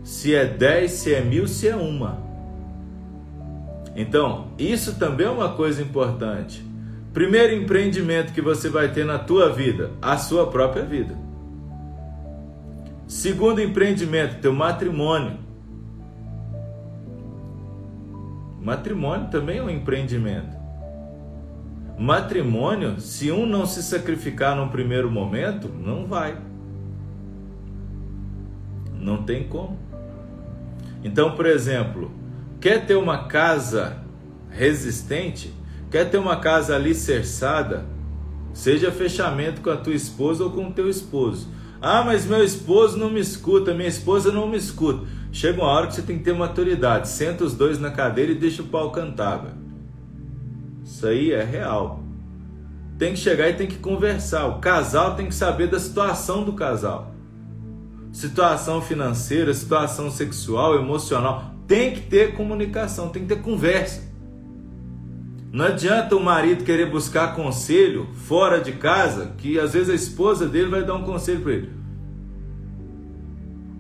Se 0.02 0.34
é 0.34 0.46
10, 0.46 0.90
se 0.90 1.14
é 1.14 1.20
mil, 1.20 1.46
se 1.46 1.68
é 1.68 1.76
uma. 1.76 2.24
Então, 3.98 4.48
isso 4.58 4.98
também 4.98 5.28
é 5.28 5.30
uma 5.30 5.56
coisa 5.56 5.82
importante. 5.82 6.66
Primeiro 7.12 7.54
empreendimento 7.54 8.32
que 8.32 8.42
você 8.42 8.70
vai 8.70 8.94
ter 8.94 9.04
na 9.04 9.20
tua 9.20 9.52
vida, 9.52 9.92
a 10.02 10.18
sua 10.18 10.50
própria 10.50 10.86
vida. 10.86 11.18
Segundo 13.08 13.60
empreendimento, 13.60 14.40
teu 14.40 14.54
matrimônio. 14.54 15.38
Matrimônio 18.62 19.30
também 19.30 19.58
é 19.58 19.62
um 19.62 19.70
empreendimento. 19.70 20.61
Matrimônio, 22.02 23.00
se 23.00 23.32
um 23.32 23.46
não 23.46 23.64
se 23.64 23.84
sacrificar 23.84 24.56
num 24.56 24.70
primeiro 24.70 25.12
momento, 25.12 25.70
não 25.70 26.08
vai. 26.08 26.36
Não 29.00 29.22
tem 29.22 29.48
como. 29.48 29.78
Então, 31.04 31.36
por 31.36 31.46
exemplo, 31.46 32.12
quer 32.60 32.88
ter 32.88 32.96
uma 32.96 33.26
casa 33.26 33.98
resistente, 34.50 35.54
quer 35.92 36.10
ter 36.10 36.18
uma 36.18 36.38
casa 36.38 36.76
alicerçada, 36.76 37.86
seja 38.52 38.92
fechamento 38.92 39.62
com 39.62 39.70
a 39.70 39.78
tua 39.78 39.94
esposa 39.94 40.44
ou 40.44 40.50
com 40.50 40.70
o 40.70 40.74
teu 40.74 40.90
esposo. 40.90 41.50
Ah, 41.80 42.04
mas 42.04 42.26
meu 42.26 42.44
esposo 42.44 42.98
não 42.98 43.12
me 43.12 43.20
escuta, 43.20 43.76
minha 43.76 43.88
esposa 43.88 44.32
não 44.32 44.48
me 44.48 44.58
escuta. 44.58 45.06
Chega 45.32 45.62
uma 45.62 45.70
hora 45.70 45.86
que 45.86 45.94
você 45.94 46.02
tem 46.02 46.18
que 46.18 46.24
ter 46.24 46.34
maturidade. 46.34 47.10
Senta 47.10 47.44
os 47.44 47.54
dois 47.54 47.78
na 47.78 47.92
cadeira 47.92 48.32
e 48.32 48.36
deixa 48.36 48.64
o 48.64 48.66
pau 48.66 48.92
cantar. 48.92 49.38
Véio. 49.38 49.61
Isso 51.02 51.08
aí 51.08 51.32
é 51.32 51.44
real. 51.44 52.04
Tem 53.00 53.14
que 53.14 53.18
chegar 53.18 53.50
e 53.50 53.54
tem 53.54 53.66
que 53.66 53.78
conversar. 53.78 54.46
O 54.46 54.60
casal 54.60 55.16
tem 55.16 55.26
que 55.26 55.34
saber 55.34 55.66
da 55.66 55.80
situação 55.80 56.44
do 56.44 56.54
casal. 56.54 57.12
Situação 58.12 58.84
financeira, 58.84 59.52
situação 59.52 60.12
sexual, 60.12 60.76
emocional. 60.76 61.56
Tem 61.66 61.92
que 61.92 62.02
ter 62.02 62.36
comunicação, 62.36 63.10
tem 63.10 63.24
que 63.24 63.30
ter 63.30 63.42
conversa. 63.42 64.04
Não 65.52 65.66
adianta 65.66 66.16
o 66.16 66.24
marido 66.24 66.64
querer 66.64 66.92
buscar 66.92 67.36
conselho 67.36 68.08
fora 68.14 68.62
de 68.62 68.74
casa, 68.74 69.34
que 69.40 69.60
às 69.60 69.74
vezes 69.74 69.90
a 69.90 69.96
esposa 69.96 70.48
dele 70.48 70.70
vai 70.70 70.84
dar 70.86 70.94
um 70.94 71.04
conselho 71.04 71.42
para 71.42 71.54
ele. 71.54 71.72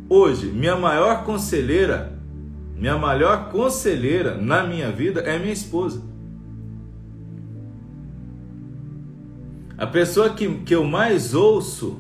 Hoje, 0.09 0.47
minha 0.47 0.75
maior 0.75 1.23
conselheira, 1.23 2.19
minha 2.75 2.97
maior 2.97 3.51
conselheira 3.51 4.33
na 4.33 4.63
minha 4.63 4.91
vida 4.91 5.21
é 5.21 5.37
minha 5.37 5.53
esposa. 5.53 6.09
A 9.81 9.87
pessoa 9.87 10.29
que, 10.29 10.47
que 10.59 10.75
eu 10.75 10.83
mais 10.83 11.33
ouço, 11.33 11.99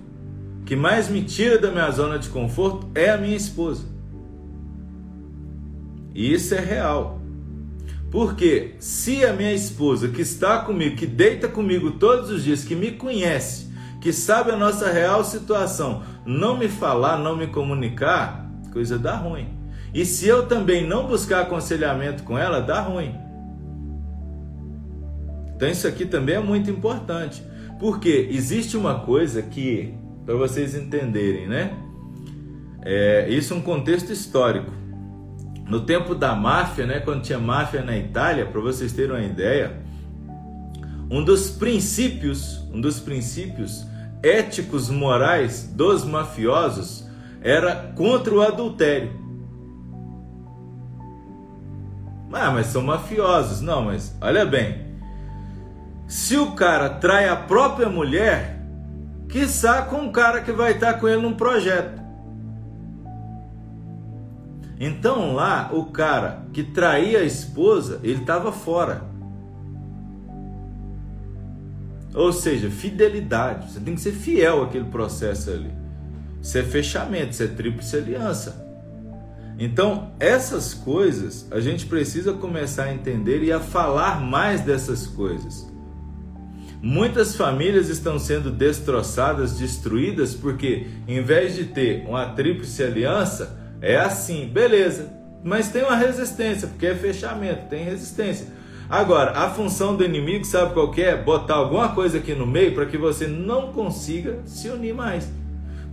que 0.67 0.75
mais 0.75 1.09
me 1.09 1.23
tira 1.23 1.57
da 1.57 1.71
minha 1.71 1.89
zona 1.89 2.19
de 2.19 2.29
conforto, 2.29 2.87
é 2.93 3.09
a 3.09 3.17
minha 3.17 3.35
esposa. 3.35 3.87
E 6.13 6.31
isso 6.31 6.53
é 6.53 6.59
real. 6.59 7.19
Porque 8.11 8.75
se 8.77 9.25
a 9.25 9.33
minha 9.33 9.51
esposa 9.51 10.09
que 10.09 10.21
está 10.21 10.59
comigo, 10.59 10.95
que 10.95 11.07
deita 11.07 11.47
comigo 11.47 11.89
todos 11.93 12.29
os 12.29 12.43
dias, 12.43 12.63
que 12.63 12.75
me 12.75 12.91
conhece, 12.91 13.73
que 13.99 14.13
sabe 14.13 14.51
a 14.51 14.55
nossa 14.55 14.91
real 14.91 15.23
situação, 15.23 16.03
não 16.23 16.55
me 16.55 16.67
falar, 16.67 17.17
não 17.17 17.35
me 17.35 17.47
comunicar, 17.47 18.47
coisa 18.71 18.99
dá 18.99 19.15
ruim. 19.15 19.57
E 19.91 20.05
se 20.05 20.27
eu 20.27 20.45
também 20.45 20.87
não 20.87 21.07
buscar 21.07 21.41
aconselhamento 21.41 22.21
com 22.21 22.37
ela, 22.37 22.61
dá 22.61 22.79
ruim. 22.79 23.15
Então 25.55 25.67
isso 25.67 25.87
aqui 25.87 26.05
também 26.05 26.35
é 26.35 26.39
muito 26.39 26.69
importante. 26.69 27.49
Porque 27.81 28.27
existe 28.29 28.77
uma 28.77 28.99
coisa 28.99 29.41
que, 29.41 29.91
para 30.23 30.35
vocês 30.35 30.75
entenderem, 30.75 31.47
né? 31.47 31.75
É, 32.83 33.27
isso 33.27 33.55
é 33.55 33.57
um 33.57 33.61
contexto 33.61 34.11
histórico. 34.11 34.71
No 35.67 35.81
tempo 35.81 36.13
da 36.13 36.35
máfia, 36.35 36.85
né, 36.85 36.99
quando 36.99 37.23
tinha 37.23 37.39
máfia 37.39 37.81
na 37.81 37.97
Itália, 37.97 38.45
para 38.45 38.61
vocês 38.61 38.93
terem 38.93 39.15
uma 39.15 39.23
ideia, 39.23 39.81
um 41.09 41.23
dos 41.23 41.49
princípios, 41.49 42.63
um 42.71 42.79
dos 42.79 42.99
princípios 42.99 43.83
éticos 44.21 44.91
morais 44.91 45.63
dos 45.75 46.05
mafiosos 46.05 47.09
era 47.41 47.91
contra 47.95 48.31
o 48.31 48.41
adultério. 48.43 49.11
Ah, 52.31 52.51
mas 52.51 52.67
são 52.67 52.83
mafiosos. 52.83 53.59
Não, 53.59 53.85
mas 53.85 54.15
olha 54.21 54.45
bem, 54.45 54.90
se 56.11 56.35
o 56.35 56.51
cara 56.51 56.89
trai 56.89 57.29
a 57.29 57.37
própria 57.37 57.87
mulher, 57.87 58.59
quiçá 59.29 59.83
com 59.83 60.01
um 60.01 60.11
cara 60.11 60.41
que 60.41 60.51
vai 60.51 60.73
estar 60.73 60.95
com 60.95 61.07
ele 61.07 61.21
num 61.21 61.33
projeto. 61.33 62.01
Então 64.77 65.33
lá, 65.33 65.69
o 65.71 65.85
cara 65.85 66.43
que 66.51 66.63
traía 66.63 67.19
a 67.19 67.23
esposa, 67.23 68.01
ele 68.03 68.19
estava 68.19 68.51
fora. 68.51 69.03
Ou 72.13 72.33
seja, 72.33 72.69
fidelidade. 72.69 73.71
Você 73.71 73.79
tem 73.79 73.95
que 73.95 74.01
ser 74.01 74.11
fiel 74.11 74.63
àquele 74.63 74.89
processo 74.89 75.49
ali. 75.49 75.71
Isso 76.41 76.57
é 76.57 76.63
fechamento, 76.63 77.31
isso 77.31 77.43
é 77.43 77.47
tríplice 77.47 77.95
aliança. 77.95 78.67
Então, 79.57 80.11
essas 80.19 80.73
coisas 80.73 81.47
a 81.49 81.61
gente 81.61 81.85
precisa 81.85 82.33
começar 82.33 82.83
a 82.83 82.93
entender 82.93 83.41
e 83.43 83.53
a 83.53 83.61
falar 83.61 84.19
mais 84.19 84.59
dessas 84.59 85.07
coisas. 85.07 85.70
Muitas 86.81 87.35
famílias 87.35 87.89
estão 87.89 88.17
sendo 88.17 88.49
destroçadas, 88.49 89.59
destruídas, 89.59 90.33
porque 90.33 90.87
em 91.07 91.21
vez 91.21 91.55
de 91.55 91.65
ter 91.65 92.03
uma 92.07 92.25
tríplice 92.27 92.81
aliança, 92.83 93.55
é 93.79 93.97
assim, 93.97 94.47
beleza, 94.47 95.11
mas 95.43 95.69
tem 95.69 95.83
uma 95.83 95.95
resistência, 95.95 96.67
porque 96.67 96.87
é 96.87 96.95
fechamento, 96.95 97.69
tem 97.69 97.83
resistência. 97.83 98.47
Agora, 98.89 99.31
a 99.31 99.49
função 99.49 99.95
do 99.95 100.03
inimigo, 100.03 100.43
sabe 100.43 100.73
qual 100.73 100.91
é? 100.97 101.15
Botar 101.15 101.55
alguma 101.55 101.89
coisa 101.89 102.17
aqui 102.17 102.33
no 102.33 102.45
meio 102.45 102.73
para 102.73 102.85
que 102.85 102.97
você 102.97 103.27
não 103.27 103.71
consiga 103.71 104.39
se 104.45 104.67
unir 104.67 104.93
mais. 104.93 105.31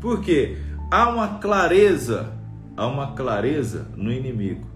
Porque 0.01 0.57
há 0.91 1.09
uma 1.09 1.39
clareza, 1.39 2.33
há 2.77 2.87
uma 2.87 3.13
clareza 3.13 3.87
no 3.95 4.11
inimigo. 4.11 4.67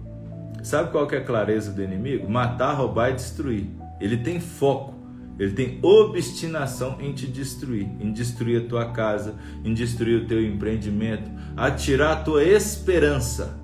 Sabe 0.63 0.91
qual 0.91 1.05
que 1.05 1.15
é 1.15 1.17
a 1.17 1.23
clareza 1.23 1.71
do 1.71 1.83
inimigo? 1.83 2.29
Matar, 2.29 2.73
roubar 2.73 3.09
e 3.09 3.15
destruir. 3.15 3.67
Ele 3.99 4.15
tem 4.15 4.39
foco. 4.39 4.92
Ele 5.39 5.51
tem 5.51 5.79
obstinação 5.81 6.97
em 7.01 7.11
te 7.11 7.25
destruir, 7.25 7.89
em 7.99 8.11
destruir 8.11 8.63
a 8.63 8.67
tua 8.67 8.91
casa, 8.91 9.35
em 9.63 9.73
destruir 9.73 10.23
o 10.23 10.27
teu 10.27 10.43
empreendimento, 10.45 11.29
a 11.57 11.71
tirar 11.71 12.11
a 12.11 12.23
tua 12.23 12.43
esperança. 12.43 13.59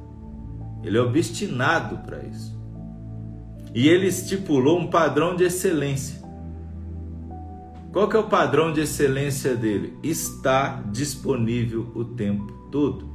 Ele 0.84 0.98
é 0.98 1.02
obstinado 1.02 1.98
para 2.00 2.24
isso. 2.24 2.58
E 3.74 3.88
ele 3.88 4.08
estipulou 4.08 4.80
um 4.80 4.88
padrão 4.88 5.36
de 5.36 5.44
excelência. 5.44 6.20
Qual 7.92 8.08
que 8.08 8.16
é 8.16 8.20
o 8.20 8.28
padrão 8.28 8.74
de 8.74 8.82
excelência 8.82 9.56
dele? 9.56 9.98
Está 10.04 10.84
disponível 10.92 11.92
o 11.96 12.04
tempo 12.04 12.52
todo. 12.72 13.10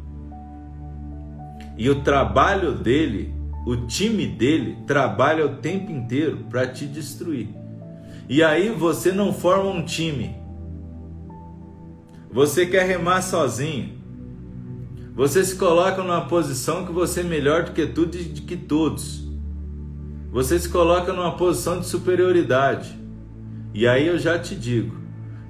E 1.76 1.90
o 1.90 2.02
trabalho 2.02 2.72
dele, 2.72 3.34
o 3.66 3.76
time 3.76 4.26
dele, 4.26 4.78
trabalha 4.86 5.44
o 5.44 5.56
tempo 5.56 5.90
inteiro 5.90 6.46
para 6.48 6.66
te 6.66 6.86
destruir. 6.86 7.63
E 8.28 8.42
aí 8.42 8.70
você 8.70 9.12
não 9.12 9.32
forma 9.32 9.70
um 9.70 9.84
time. 9.84 10.34
Você 12.30 12.66
quer 12.66 12.86
remar 12.86 13.22
sozinho. 13.22 14.02
Você 15.14 15.44
se 15.44 15.54
coloca 15.56 16.02
numa 16.02 16.26
posição 16.26 16.84
que 16.84 16.92
você 16.92 17.20
é 17.20 17.24
melhor 17.24 17.64
do 17.64 17.72
que 17.72 17.86
tudo 17.86 18.16
e 18.16 18.24
de 18.24 18.42
que 18.42 18.56
todos. 18.56 19.22
Você 20.32 20.58
se 20.58 20.68
coloca 20.68 21.12
numa 21.12 21.36
posição 21.36 21.78
de 21.78 21.86
superioridade. 21.86 22.98
E 23.72 23.86
aí 23.86 24.06
eu 24.06 24.18
já 24.18 24.38
te 24.38 24.56
digo: 24.56 24.96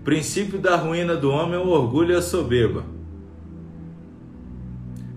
princípio 0.05 0.59
da 0.59 0.77
ruína 0.77 1.16
do 1.16 1.31
homem 1.31 1.55
é 1.55 1.59
o 1.59 1.68
orgulho 1.68 2.12
e 2.12 2.16
a 2.16 2.22
soberba. 2.22 2.85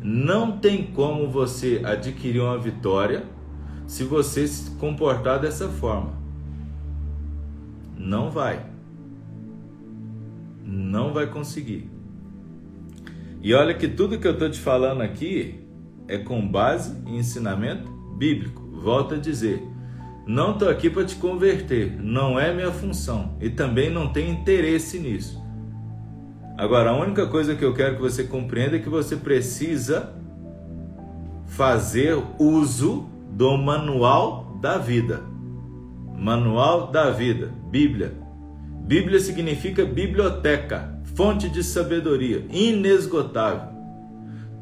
Não 0.01 0.57
tem 0.57 0.83
como 0.83 1.29
você 1.29 1.81
adquirir 1.83 2.39
uma 2.39 2.57
vitória 2.57 3.25
se 3.85 4.05
você 4.05 4.47
se 4.47 4.71
comportar 4.71 5.39
dessa 5.39 5.67
forma. 5.67 6.16
Não 8.07 8.31
vai. 8.31 8.65
Não 10.63 11.13
vai 11.13 11.27
conseguir. 11.27 11.89
E 13.41 13.53
olha 13.53 13.73
que 13.73 13.85
tudo 13.85 14.17
que 14.17 14.25
eu 14.25 14.31
estou 14.31 14.49
te 14.49 14.59
falando 14.59 15.01
aqui 15.01 15.59
é 16.07 16.17
com 16.17 16.47
base 16.47 16.97
em 17.05 17.17
ensinamento 17.17 17.91
bíblico. 18.17 18.61
Volto 18.81 19.15
a 19.15 19.17
dizer, 19.17 19.61
não 20.25 20.53
estou 20.53 20.69
aqui 20.69 20.89
para 20.89 21.03
te 21.03 21.17
converter, 21.17 22.01
não 22.01 22.39
é 22.39 22.53
minha 22.53 22.71
função 22.71 23.35
e 23.41 23.49
também 23.49 23.89
não 23.89 24.07
tenho 24.13 24.31
interesse 24.31 24.99
nisso. 24.99 25.43
Agora, 26.57 26.91
a 26.91 26.95
única 26.95 27.27
coisa 27.27 27.55
que 27.55 27.65
eu 27.65 27.73
quero 27.73 27.95
que 27.95 28.01
você 28.01 28.23
compreenda 28.23 28.77
é 28.77 28.79
que 28.79 28.89
você 28.89 29.17
precisa 29.17 30.13
fazer 31.45 32.17
uso 32.39 33.05
do 33.31 33.57
manual 33.57 34.57
da 34.61 34.77
vida. 34.77 35.21
Manual 36.17 36.87
da 36.87 37.11
vida, 37.11 37.51
Bíblia. 37.77 38.11
Bíblia 38.87 39.19
significa 39.19 39.85
biblioteca, 39.85 40.99
fonte 41.13 41.47
de 41.47 41.63
sabedoria, 41.63 42.43
inesgotável. 42.49 43.69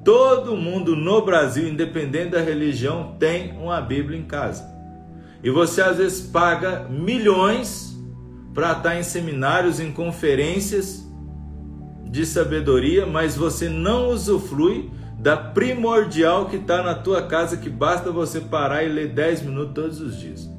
Todo 0.03 0.57
mundo 0.57 0.97
no 0.97 1.21
Brasil, 1.23 1.65
independente 1.65 2.31
da 2.31 2.41
religião, 2.41 3.15
tem 3.17 3.53
uma 3.53 3.79
Bíblia 3.79 4.19
em 4.19 4.25
casa. 4.25 4.69
E 5.41 5.49
você 5.49 5.81
às 5.81 5.95
vezes 5.95 6.27
paga 6.27 6.89
milhões 6.89 7.97
para 8.53 8.73
estar 8.73 8.99
em 8.99 9.03
seminários, 9.03 9.79
em 9.79 9.93
conferências 9.93 11.09
de 12.03 12.25
sabedoria, 12.25 13.05
mas 13.05 13.37
você 13.37 13.69
não 13.69 14.09
usufrui 14.09 14.91
da 15.17 15.37
primordial 15.37 16.47
que 16.47 16.57
está 16.57 16.83
na 16.83 16.93
tua 16.95 17.21
casa, 17.21 17.55
que 17.55 17.69
basta 17.69 18.11
você 18.11 18.41
parar 18.41 18.83
e 18.83 18.89
ler 18.89 19.13
10 19.13 19.43
minutos 19.43 19.73
todos 19.73 20.01
os 20.01 20.19
dias. 20.19 20.54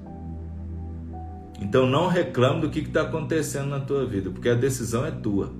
Então 1.66 1.84
não 1.84 2.06
reclame 2.06 2.60
do 2.60 2.70
que 2.70 2.78
está 2.78 3.02
acontecendo 3.02 3.70
na 3.70 3.80
tua 3.80 4.06
vida, 4.06 4.30
porque 4.30 4.48
a 4.48 4.54
decisão 4.54 5.04
é 5.04 5.10
tua. 5.10 5.52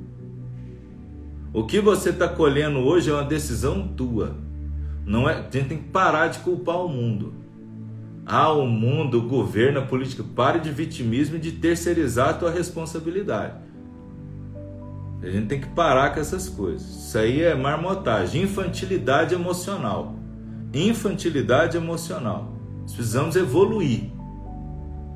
O 1.52 1.64
que 1.64 1.80
você 1.80 2.10
está 2.10 2.28
colhendo 2.28 2.78
hoje 2.78 3.10
é 3.10 3.12
uma 3.12 3.24
decisão 3.24 3.88
tua. 3.88 4.36
Não 5.04 5.28
é, 5.28 5.32
a 5.34 5.42
gente 5.42 5.66
tem 5.68 5.78
que 5.78 5.88
parar 5.88 6.28
de 6.28 6.38
culpar 6.38 6.76
o 6.76 6.88
mundo. 6.88 7.34
Ah, 8.24 8.52
o 8.52 8.68
mundo, 8.68 9.18
o 9.18 9.22
governo, 9.22 9.80
a 9.80 9.82
política. 9.82 10.22
Pare 10.22 10.60
de 10.60 10.70
vitimismo 10.70 11.36
e 11.36 11.40
de 11.40 11.52
terceirizar 11.52 12.28
a 12.28 12.34
tua 12.34 12.52
responsabilidade. 12.52 13.54
A 15.20 15.28
gente 15.28 15.48
tem 15.48 15.60
que 15.60 15.68
parar 15.68 16.14
com 16.14 16.20
essas 16.20 16.48
coisas. 16.48 16.88
Isso 16.88 17.18
aí 17.18 17.42
é 17.42 17.54
marmotagem, 17.56 18.42
infantilidade 18.42 19.34
emocional. 19.34 20.14
Infantilidade 20.72 21.76
emocional. 21.76 22.52
Nós 22.82 22.92
precisamos 22.92 23.34
evoluir. 23.34 24.15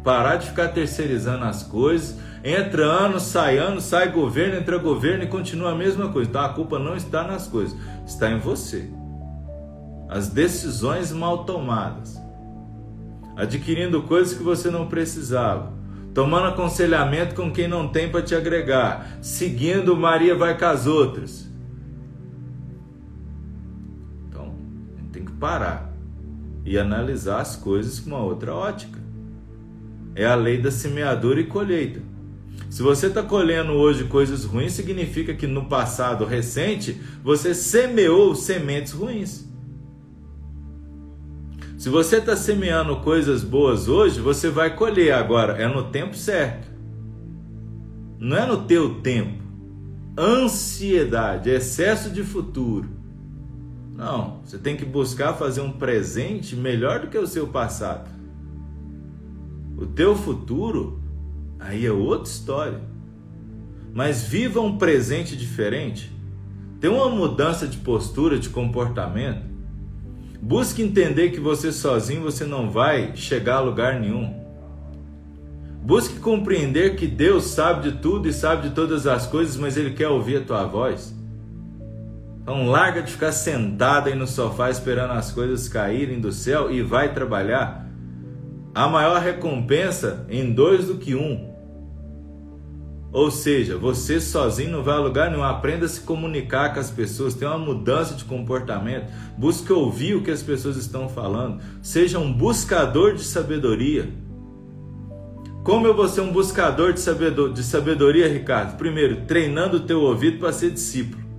Parar 0.03 0.37
de 0.37 0.49
ficar 0.49 0.69
terceirizando 0.69 1.45
as 1.45 1.63
coisas. 1.63 2.19
Entra 2.43 2.85
ano, 2.85 3.21
sai 3.21 3.59
ano, 3.59 3.81
sai 3.81 4.11
governo, 4.11 4.57
entra 4.57 4.79
governo 4.79 5.25
e 5.25 5.27
continua 5.27 5.73
a 5.73 5.75
mesma 5.75 6.09
coisa. 6.09 6.29
Então 6.29 6.43
a 6.43 6.49
culpa 6.51 6.79
não 6.79 6.97
está 6.97 7.23
nas 7.23 7.47
coisas, 7.47 7.77
está 8.07 8.31
em 8.31 8.39
você. 8.39 8.89
As 10.09 10.29
decisões 10.29 11.13
mal 11.13 11.45
tomadas. 11.45 12.21
Adquirindo 13.37 14.03
coisas 14.03 14.37
que 14.37 14.43
você 14.43 14.71
não 14.71 14.87
precisava 14.87 15.81
tomando 16.15 16.49
aconselhamento 16.49 17.35
com 17.35 17.53
quem 17.53 17.69
não 17.69 17.89
tem 17.89 18.11
para 18.11 18.23
te 18.23 18.35
agregar, 18.35 19.19
seguindo 19.21 19.97
Maria 19.97 20.35
vai 20.35 20.59
com 20.59 20.65
as 20.65 20.87
outras. 20.87 21.49
Então, 24.29 24.55
tem 25.13 25.25
que 25.25 25.33
parar 25.33 25.93
e 26.65 26.79
analisar 26.79 27.41
as 27.41 27.57
coisas 27.57 28.01
com 28.01 28.11
uma 28.11 28.23
outra 28.23 28.55
ótica. 28.55 29.00
É 30.15 30.27
a 30.27 30.35
lei 30.35 30.59
da 30.59 30.71
semeadura 30.71 31.41
e 31.41 31.47
colheita. 31.47 32.01
Se 32.69 32.83
você 32.83 33.09
está 33.09 33.23
colhendo 33.23 33.73
hoje 33.73 34.05
coisas 34.05 34.45
ruins, 34.45 34.73
significa 34.73 35.35
que 35.35 35.47
no 35.47 35.67
passado 35.67 36.25
recente 36.25 37.01
você 37.23 37.53
semeou 37.53 38.35
sementes 38.35 38.93
ruins. 38.93 39.49
Se 41.77 41.89
você 41.89 42.19
está 42.19 42.37
semeando 42.37 42.97
coisas 42.97 43.43
boas 43.43 43.89
hoje, 43.89 44.21
você 44.21 44.51
vai 44.51 44.77
colher 44.77 45.15
agora, 45.15 45.55
é 45.55 45.67
no 45.67 45.85
tempo 45.85 46.15
certo. 46.15 46.69
Não 48.19 48.37
é 48.37 48.47
no 48.47 48.65
teu 48.65 49.01
tempo. 49.01 49.43
Ansiedade, 50.17 51.49
excesso 51.49 52.11
de 52.11 52.23
futuro. 52.23 52.89
Não, 53.97 54.43
você 54.45 54.59
tem 54.59 54.77
que 54.77 54.85
buscar 54.85 55.33
fazer 55.33 55.63
um 55.63 55.73
presente 55.73 56.55
melhor 56.55 57.01
do 57.01 57.07
que 57.09 57.17
o 57.17 57.27
seu 57.27 57.47
passado. 57.47 58.20
O 59.81 59.87
teu 59.87 60.15
futuro 60.15 61.01
aí 61.59 61.87
é 61.87 61.91
outra 61.91 62.31
história. 62.31 62.81
Mas 63.93 64.23
viva 64.23 64.61
um 64.61 64.79
presente 64.79 65.37
diferente. 65.37 66.13
Tem 66.79 66.89
uma 66.89 67.09
mudança 67.09 67.67
de 67.67 67.79
postura, 67.79 68.39
de 68.39 68.49
comportamento 68.49 69.51
Busque 70.43 70.83
entender 70.83 71.31
que 71.31 71.41
você 71.41 71.71
sozinho 71.71 72.23
você 72.23 72.47
não 72.47 72.71
vai 72.71 73.15
chegar 73.15 73.57
a 73.57 73.61
lugar 73.61 74.01
nenhum. 74.01 74.41
Busque 75.83 76.19
compreender 76.19 76.97
que 76.97 77.07
Deus 77.07 77.45
sabe 77.45 77.91
de 77.91 77.99
tudo 77.99 78.27
e 78.27 78.33
sabe 78.33 78.69
de 78.69 78.75
todas 78.75 79.07
as 79.07 79.27
coisas, 79.27 79.57
mas 79.59 79.77
Ele 79.77 79.91
quer 79.91 80.09
ouvir 80.09 80.39
a 80.39 80.45
tua 80.45 80.65
voz. 80.65 81.15
Então 82.43 82.67
larga 82.67 83.03
de 83.03 83.13
ficar 83.13 83.33
sentado 83.33 84.09
aí 84.09 84.15
no 84.15 84.27
sofá 84.27 84.71
esperando 84.71 85.13
as 85.13 85.31
coisas 85.31 85.69
caírem 85.69 86.19
do 86.19 86.33
céu 86.33 86.71
e 86.71 86.83
vai 86.83 87.13
trabalhar. 87.13 87.90
A 88.75 88.89
maior 88.89 89.21
recompensa 89.21 90.25
em 90.29 90.53
dois 90.53 90.87
do 90.87 90.97
que 90.97 91.15
um. 91.15 91.51
Ou 93.13 93.29
seja, 93.29 93.77
você 93.77 94.21
sozinho 94.21 94.71
não 94.71 94.83
vai 94.85 94.95
a 94.95 95.01
lugar 95.01 95.31
nenhum. 95.31 95.43
Aprenda 95.43 95.87
a 95.87 95.89
se 95.89 96.01
comunicar 96.03 96.73
com 96.73 96.79
as 96.79 96.91
pessoas, 96.91 97.35
tenha 97.35 97.51
uma 97.51 97.59
mudança 97.59 98.15
de 98.15 98.25
comportamento. 98.25 99.11
Busque 99.37 99.73
ouvir 99.73 100.15
o 100.15 100.23
que 100.23 100.31
as 100.31 100.43
pessoas 100.43 100.77
estão 100.77 101.09
falando. 101.09 101.61
Seja 101.83 102.21
um 102.21 102.33
buscador 102.33 103.15
de 103.15 103.25
sabedoria. 103.25 104.09
Como 105.65 105.87
eu 105.87 105.95
vou 105.95 106.09
ser 106.09 106.21
um 106.21 106.33
buscador 106.33 106.93
de 106.93 107.01
sabedoria 107.63 108.29
Ricardo? 108.29 108.77
Primeiro, 108.77 109.27
treinando 109.27 109.79
o 109.79 109.81
teu 109.81 110.01
ouvido 110.01 110.39
para 110.39 110.53
ser 110.53 110.71
discípulo. 110.71 111.30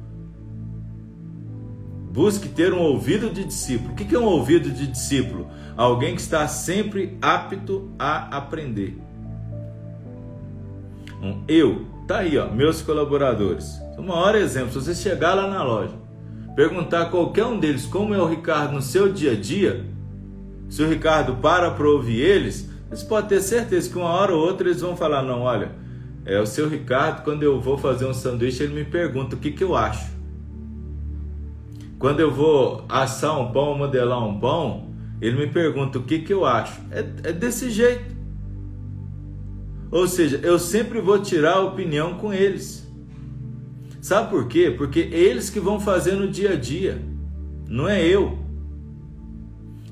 Busque 2.12 2.49
ter 2.49 2.74
um 2.74 2.80
ouvido 2.80 3.30
de 3.30 3.45
discípulo. 3.45 3.93
O 3.93 3.95
que 3.95 4.14
é 4.14 4.20
um 4.20 4.26
ouvido 4.26 4.70
de 4.70 4.86
discípulo? 4.86 5.47
Alguém 5.78 6.14
que 6.14 6.20
está 6.20 6.45
sempre 6.45 7.18
apto 7.22 7.89
a 7.97 8.36
aprender. 8.36 8.97
Um 11.22 11.41
eu, 11.47 11.86
tá 12.05 12.18
aí, 12.18 12.38
ó, 12.38 12.49
meus 12.49 12.82
colaboradores. 12.82 13.80
O 13.97 14.01
maior 14.01 14.36
exemplo, 14.36 14.72
se 14.74 14.86
você 14.86 14.93
chegar 14.93 15.36
lá 15.36 15.47
na 15.47 15.64
loja, 15.64 15.93
perguntar 16.53 17.03
a 17.03 17.05
qualquer 17.05 17.45
um 17.45 17.57
deles 17.57 17.86
como 17.86 18.14
é 18.14 18.22
o 18.22 18.28
Ricardo 18.28 18.74
no 18.74 18.82
seu 18.82 19.14
dia 19.14 19.32
a 19.32 19.36
dia, 19.36 19.86
se 20.68 20.84
o 20.84 20.89
Ricardo 20.89 21.38
para 21.38 21.72
para 21.72 21.88
ouvir 21.88 22.20
eles, 22.20 22.70
você 22.89 23.05
pode 23.05 23.30
ter 23.30 23.39
certeza 23.39 23.89
que 23.89 23.97
uma 23.97 24.09
hora 24.09 24.36
ou 24.36 24.45
outra 24.45 24.68
eles 24.68 24.82
vão 24.82 24.97
falar: 24.97 25.22
não, 25.22 25.43
olha, 25.43 25.72
é 26.26 26.41
o 26.41 26.45
seu 26.45 26.68
Ricardo, 26.68 27.24
quando 27.24 27.43
eu 27.43 27.62
vou 27.62 27.78
fazer 27.78 28.05
um 28.05 28.14
sanduíche, 28.14 28.64
ele 28.64 28.74
me 28.74 28.84
pergunta 28.84 29.38
o 29.38 29.39
que, 29.39 29.51
que 29.51 29.64
eu 29.64 29.78
acho. 29.78 30.20
Quando 32.01 32.19
eu 32.19 32.31
vou 32.31 32.83
assar 32.89 33.39
um 33.39 33.51
pão, 33.51 33.77
modelar 33.77 34.27
um 34.27 34.39
pão, 34.39 34.87
ele 35.21 35.37
me 35.37 35.45
pergunta 35.45 35.99
o 35.99 36.03
que, 36.03 36.17
que 36.17 36.33
eu 36.33 36.43
acho. 36.43 36.81
É, 36.89 37.29
é 37.29 37.31
desse 37.31 37.69
jeito. 37.69 38.15
Ou 39.91 40.07
seja, 40.07 40.39
eu 40.41 40.57
sempre 40.57 40.99
vou 40.99 41.19
tirar 41.19 41.57
a 41.57 41.61
opinião 41.61 42.15
com 42.15 42.33
eles. 42.33 42.91
Sabe 44.01 44.31
por 44.31 44.47
quê? 44.47 44.73
Porque 44.75 44.99
eles 44.99 45.51
que 45.51 45.59
vão 45.59 45.79
fazer 45.79 46.13
no 46.13 46.27
dia 46.27 46.53
a 46.53 46.55
dia, 46.55 46.99
não 47.69 47.87
é 47.87 48.03
eu. 48.03 48.39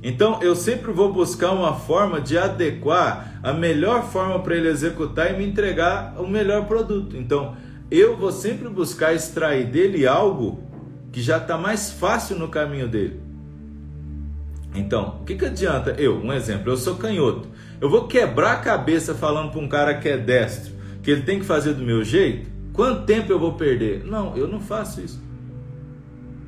Então 0.02 0.42
eu 0.42 0.56
sempre 0.56 0.92
vou 0.92 1.14
buscar 1.14 1.52
uma 1.52 1.76
forma 1.76 2.20
de 2.20 2.40
adequar 2.40 3.40
a 3.44 3.54
melhor 3.54 4.04
forma 4.10 4.40
para 4.40 4.56
ele 4.56 4.68
executar 4.68 5.32
e 5.32 5.38
me 5.38 5.46
entregar 5.46 6.20
o 6.20 6.26
melhor 6.26 6.66
produto. 6.66 7.16
Então 7.16 7.56
eu 7.92 8.18
vou 8.18 8.32
sempre 8.32 8.68
buscar 8.68 9.14
extrair 9.14 9.68
dele 9.68 10.08
algo 10.08 10.69
que 11.12 11.22
já 11.22 11.38
está 11.38 11.58
mais 11.58 11.92
fácil 11.92 12.38
no 12.38 12.48
caminho 12.48 12.88
dele. 12.88 13.20
Então, 14.74 15.20
o 15.22 15.26
que, 15.26 15.36
que 15.36 15.46
adianta 15.46 15.92
eu, 15.92 16.18
um 16.18 16.32
exemplo, 16.32 16.72
eu 16.72 16.78
sou 16.78 16.96
canhoto. 16.96 17.48
Eu 17.82 17.90
vou 17.90 18.08
quebrar 18.08 18.54
a 18.54 18.58
cabeça 18.58 19.16
falando 19.16 19.52
para 19.52 19.60
um 19.60 19.68
cara 19.68 19.96
que 19.96 20.08
é 20.08 20.18
destro, 20.18 20.74
que 21.02 21.10
ele 21.10 21.24
tem 21.24 21.40
que 21.40 21.46
fazer 21.46 21.74
do 21.74 21.84
meu 21.84 22.04
jeito? 22.04 22.50
Quanto 22.74 23.06
tempo 23.06 23.32
eu 23.32 23.40
vou 23.40 23.54
perder? 23.54 24.04
Não, 24.06 24.38
eu 24.38 24.48
não 24.48 24.60
faço 24.60 25.02
isso. 25.02 25.22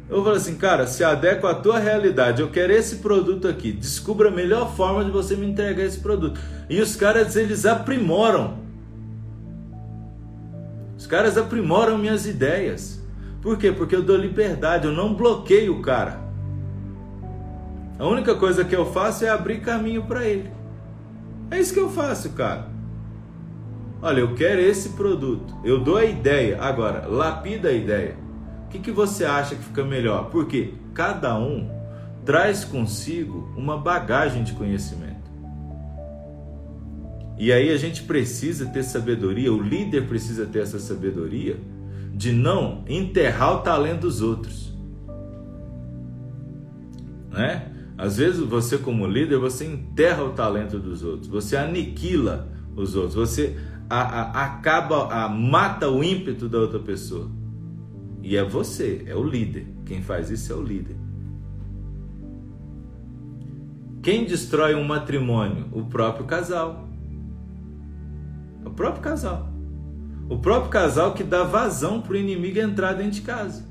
Eu 0.10 0.24
falo 0.24 0.36
assim, 0.36 0.56
cara, 0.56 0.86
se 0.88 1.06
adequa 1.06 1.52
à 1.52 1.56
tua 1.56 1.80
realidade, 1.80 2.42
eu 2.42 2.50
quero 2.50 2.74
esse 2.74 2.98
produto 2.98 3.48
aqui, 3.48 3.72
descubra 3.72 4.28
a 4.28 4.32
melhor 4.32 4.76
forma 4.76 5.06
de 5.06 5.10
você 5.10 5.38
me 5.38 5.46
entregar 5.48 5.86
esse 5.86 6.00
produto. 6.00 6.40
E 6.70 6.82
os 6.82 6.98
caras, 6.98 7.38
eles 7.38 7.66
aprimoram. 7.66 8.60
Os 10.98 11.08
caras 11.08 11.38
aprimoram 11.38 11.98
minhas 11.98 12.28
ideias. 12.28 13.01
Por 13.42 13.58
quê? 13.58 13.72
Porque 13.72 13.96
eu 13.96 14.04
dou 14.04 14.16
liberdade, 14.16 14.86
eu 14.86 14.94
não 14.94 15.14
bloqueio 15.16 15.78
o 15.78 15.82
cara. 15.82 16.20
A 17.98 18.08
única 18.08 18.36
coisa 18.36 18.64
que 18.64 18.76
eu 18.76 18.86
faço 18.86 19.26
é 19.26 19.30
abrir 19.30 19.62
caminho 19.62 20.04
para 20.04 20.26
ele. 20.26 20.50
É 21.50 21.60
isso 21.60 21.74
que 21.74 21.80
eu 21.80 21.90
faço, 21.90 22.30
cara. 22.32 22.70
Olha, 24.02 24.22
eu 24.22 24.34
quero 24.34 24.62
esse 24.62 24.90
produto. 24.90 25.56
Eu 25.64 25.80
dou 25.80 25.98
a 25.98 26.06
ideia. 26.06 26.62
Agora, 26.62 27.06
lapida 27.08 27.70
a 27.70 27.74
ideia. 27.74 28.16
O 28.66 28.70
que, 28.70 28.80
que 28.80 28.92
você 28.92 29.26
acha 29.26 29.56
que 29.56 29.64
fica 29.64 29.84
melhor? 29.84 30.30
Porque 30.30 30.74
cada 30.94 31.38
um 31.38 31.70
traz 32.26 32.64
consigo 32.64 33.52
uma 33.58 33.78
bagagem 33.78 34.44
de 34.44 34.54
conhecimento. 34.54 35.30
E 37.38 37.52
aí 37.52 37.72
a 37.72 37.78
gente 37.78 38.04
precisa 38.04 38.68
ter 38.68 38.84
sabedoria, 38.84 39.52
o 39.52 39.62
líder 39.62 40.08
precisa 40.08 40.46
ter 40.46 40.60
essa 40.60 40.80
sabedoria 40.80 41.58
de 42.14 42.32
não 42.32 42.84
enterrar 42.88 43.58
o 43.58 43.60
talento 43.62 44.02
dos 44.02 44.22
outros. 44.22 44.72
Né? 47.30 47.72
Às 47.98 48.18
vezes 48.18 48.42
você 48.42 48.78
como 48.78 49.06
líder, 49.08 49.38
você 49.38 49.66
enterra 49.66 50.24
o 50.24 50.32
talento 50.32 50.80
dos 50.80 51.04
outros, 51.04 51.28
você 51.28 51.56
aniquila 51.56 52.50
os 52.76 52.96
outros, 52.96 53.16
você 53.16 53.58
a, 53.90 54.02
a, 54.02 54.46
acaba, 54.46 55.08
a, 55.14 55.30
mata 55.30 55.90
o 55.90 56.04
ímpeto 56.04 56.48
da 56.48 56.60
outra 56.60 56.80
pessoa. 56.80 57.30
E 58.24 58.38
é 58.38 58.44
você, 58.44 59.04
é 59.06 59.16
o 59.16 59.24
líder. 59.24 59.68
Quem 59.86 60.02
faz 60.02 60.30
isso 60.30 60.54
é 60.54 60.56
o 60.56 60.62
líder. 60.62 60.96
Quem 64.02 64.26
destrói 64.26 64.76
um 64.76 64.84
matrimônio? 64.84 65.68
O 65.72 65.86
próprio 65.86 66.26
casal. 66.26 66.88
O 68.66 68.70
próprio 68.70 69.04
casal. 69.04 69.51
O 70.32 70.38
próprio 70.38 70.72
casal 70.72 71.14
que 71.14 71.26
dá 71.26 71.44
vazão 71.44 72.00
para 72.00 72.14
o 72.14 72.16
inimigo 72.16 72.58
entrar 72.58 72.94
dentro 72.94 73.12
de 73.12 73.22
casa. 73.22 73.66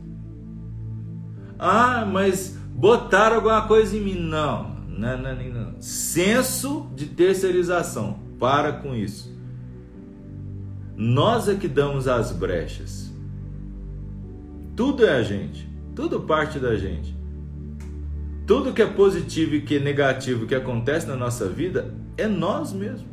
Ah, 1.59 2.05
mas 2.05 2.55
botaram 2.75 3.37
alguma 3.37 3.63
coisa 3.67 3.97
em 3.97 4.01
mim. 4.03 4.15
Não, 4.15 4.77
não, 4.87 5.17
não, 5.17 5.35
não. 5.35 5.81
Senso 5.81 6.87
de 6.95 7.07
terceirização. 7.07 8.19
Para 8.39 8.75
com 8.75 8.95
isso. 8.95 9.35
Nós 10.95 11.49
é 11.49 11.55
que 11.55 11.67
damos 11.67 12.07
as 12.07 12.31
brechas. 12.31 13.11
Tudo 14.77 15.07
é 15.07 15.17
a 15.17 15.23
gente. 15.23 15.67
Tudo 15.97 16.21
parte 16.21 16.59
da 16.59 16.77
gente. 16.77 17.17
Tudo 18.47 18.75
que 18.75 18.83
é 18.83 18.87
positivo 18.87 19.55
e 19.55 19.63
que 19.63 19.77
é 19.77 19.81
negativo 19.81 20.47
que 20.47 20.55
acontece 20.55 21.07
na 21.07 21.17
nossa 21.17 21.49
vida 21.49 21.95
é 22.19 22.29
nós 22.29 22.71
mesmos. 22.71 23.10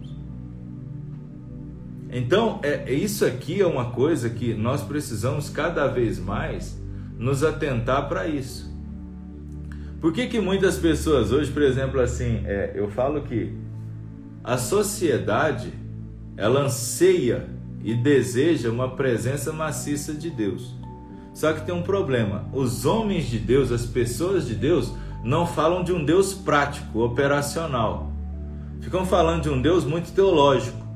Então, 2.10 2.60
é, 2.64 2.92
isso 2.92 3.26
aqui 3.26 3.62
é 3.62 3.68
uma 3.68 3.92
coisa 3.92 4.30
que 4.30 4.54
nós 4.54 4.82
precisamos 4.82 5.50
cada 5.50 5.88
vez 5.88 6.18
mais 6.18 6.80
nos 7.18 7.44
atentar 7.44 8.08
para 8.08 8.28
isso. 8.28 8.68
Por 10.00 10.14
que, 10.14 10.28
que 10.28 10.40
muitas 10.40 10.78
pessoas 10.78 11.32
hoje, 11.32 11.52
por 11.52 11.62
exemplo, 11.62 12.00
assim, 12.00 12.44
é, 12.46 12.74
eu 12.76 12.88
falo 12.90 13.24
que 13.24 13.54
a 14.44 14.58
sociedade 14.58 15.74
ela 16.38 16.62
anseia 16.62 17.50
e 17.84 17.94
deseja 17.96 18.70
uma 18.70 18.96
presença 18.96 19.52
maciça 19.52 20.14
de 20.14 20.30
Deus. 20.30 20.76
Só 21.34 21.52
que 21.52 21.66
tem 21.66 21.74
um 21.74 21.82
problema: 21.82 22.46
os 22.54 22.86
homens 22.86 23.26
de 23.26 23.40
Deus, 23.40 23.72
as 23.72 23.86
pessoas 23.86 24.48
de 24.48 24.56
Deus, 24.56 24.94
não 25.24 25.46
falam 25.46 25.84
de 25.84 25.92
um 25.92 26.04
Deus 26.04 26.34
prático, 26.34 27.00
operacional. 27.00 28.12
Ficam 28.82 29.06
falando 29.06 29.44
de 29.44 29.50
um 29.50 29.62
Deus 29.62 29.84
muito 29.84 30.14
teológico. 30.14 30.87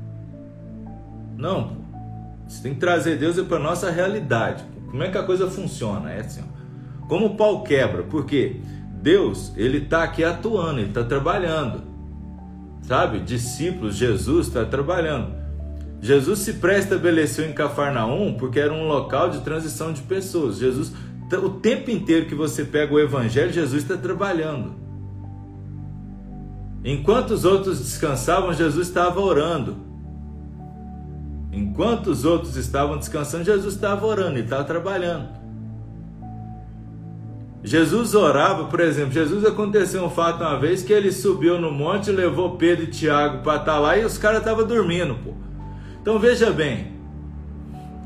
Não, 1.36 1.76
você 2.46 2.62
tem 2.62 2.74
que 2.74 2.80
trazer 2.80 3.16
Deus 3.16 3.40
para 3.40 3.56
a 3.56 3.60
nossa 3.60 3.90
realidade. 3.90 4.64
Como 4.90 5.02
é 5.02 5.10
que 5.10 5.16
a 5.16 5.22
coisa 5.22 5.48
funciona? 5.48 6.12
É 6.12 6.20
assim, 6.20 6.42
ó. 6.42 7.06
como 7.06 7.26
o 7.26 7.36
pau 7.36 7.62
quebra, 7.62 8.02
por 8.02 8.26
quê? 8.26 8.60
Deus, 9.00 9.52
ele 9.56 9.78
está 9.78 10.02
aqui 10.02 10.22
atuando, 10.22 10.80
ele 10.80 10.88
está 10.88 11.02
trabalhando. 11.02 11.82
Sabe? 12.82 13.20
Discípulos, 13.20 13.96
Jesus 13.96 14.48
está 14.48 14.64
trabalhando. 14.64 15.34
Jesus 16.00 16.40
se 16.40 16.54
pré-estabeleceu 16.54 17.48
em 17.48 17.52
Cafarnaum 17.52 18.34
porque 18.34 18.58
era 18.58 18.72
um 18.72 18.86
local 18.86 19.30
de 19.30 19.40
transição 19.40 19.92
de 19.92 20.02
pessoas. 20.02 20.58
Jesus, 20.58 20.92
o 21.42 21.48
tempo 21.48 21.90
inteiro 21.90 22.26
que 22.26 22.34
você 22.34 22.64
pega 22.64 22.92
o 22.92 23.00
evangelho, 23.00 23.52
Jesus 23.52 23.82
está 23.82 23.96
trabalhando. 23.96 24.74
Enquanto 26.84 27.30
os 27.30 27.44
outros 27.44 27.78
descansavam, 27.78 28.52
Jesus 28.52 28.88
estava 28.88 29.20
orando. 29.20 29.91
Enquanto 31.52 32.06
os 32.06 32.24
outros 32.24 32.56
estavam 32.56 32.96
descansando, 32.96 33.44
Jesus 33.44 33.74
estava 33.74 34.06
orando, 34.06 34.38
ele 34.38 34.44
estava 34.44 34.64
trabalhando. 34.64 35.28
Jesus 37.62 38.14
orava, 38.14 38.64
por 38.64 38.80
exemplo, 38.80 39.12
Jesus 39.12 39.44
aconteceu 39.44 40.02
um 40.04 40.10
fato 40.10 40.42
uma 40.42 40.58
vez 40.58 40.82
que 40.82 40.92
ele 40.92 41.12
subiu 41.12 41.60
no 41.60 41.70
monte, 41.70 42.10
levou 42.10 42.56
Pedro 42.56 42.84
e 42.84 42.88
Tiago 42.88 43.42
para 43.42 43.60
estar 43.60 43.78
lá 43.78 43.96
e 43.96 44.04
os 44.04 44.18
caras 44.18 44.38
estavam 44.38 44.66
dormindo, 44.66 45.14
pô. 45.14 45.32
Então 46.00 46.18
veja 46.18 46.50
bem, 46.50 46.92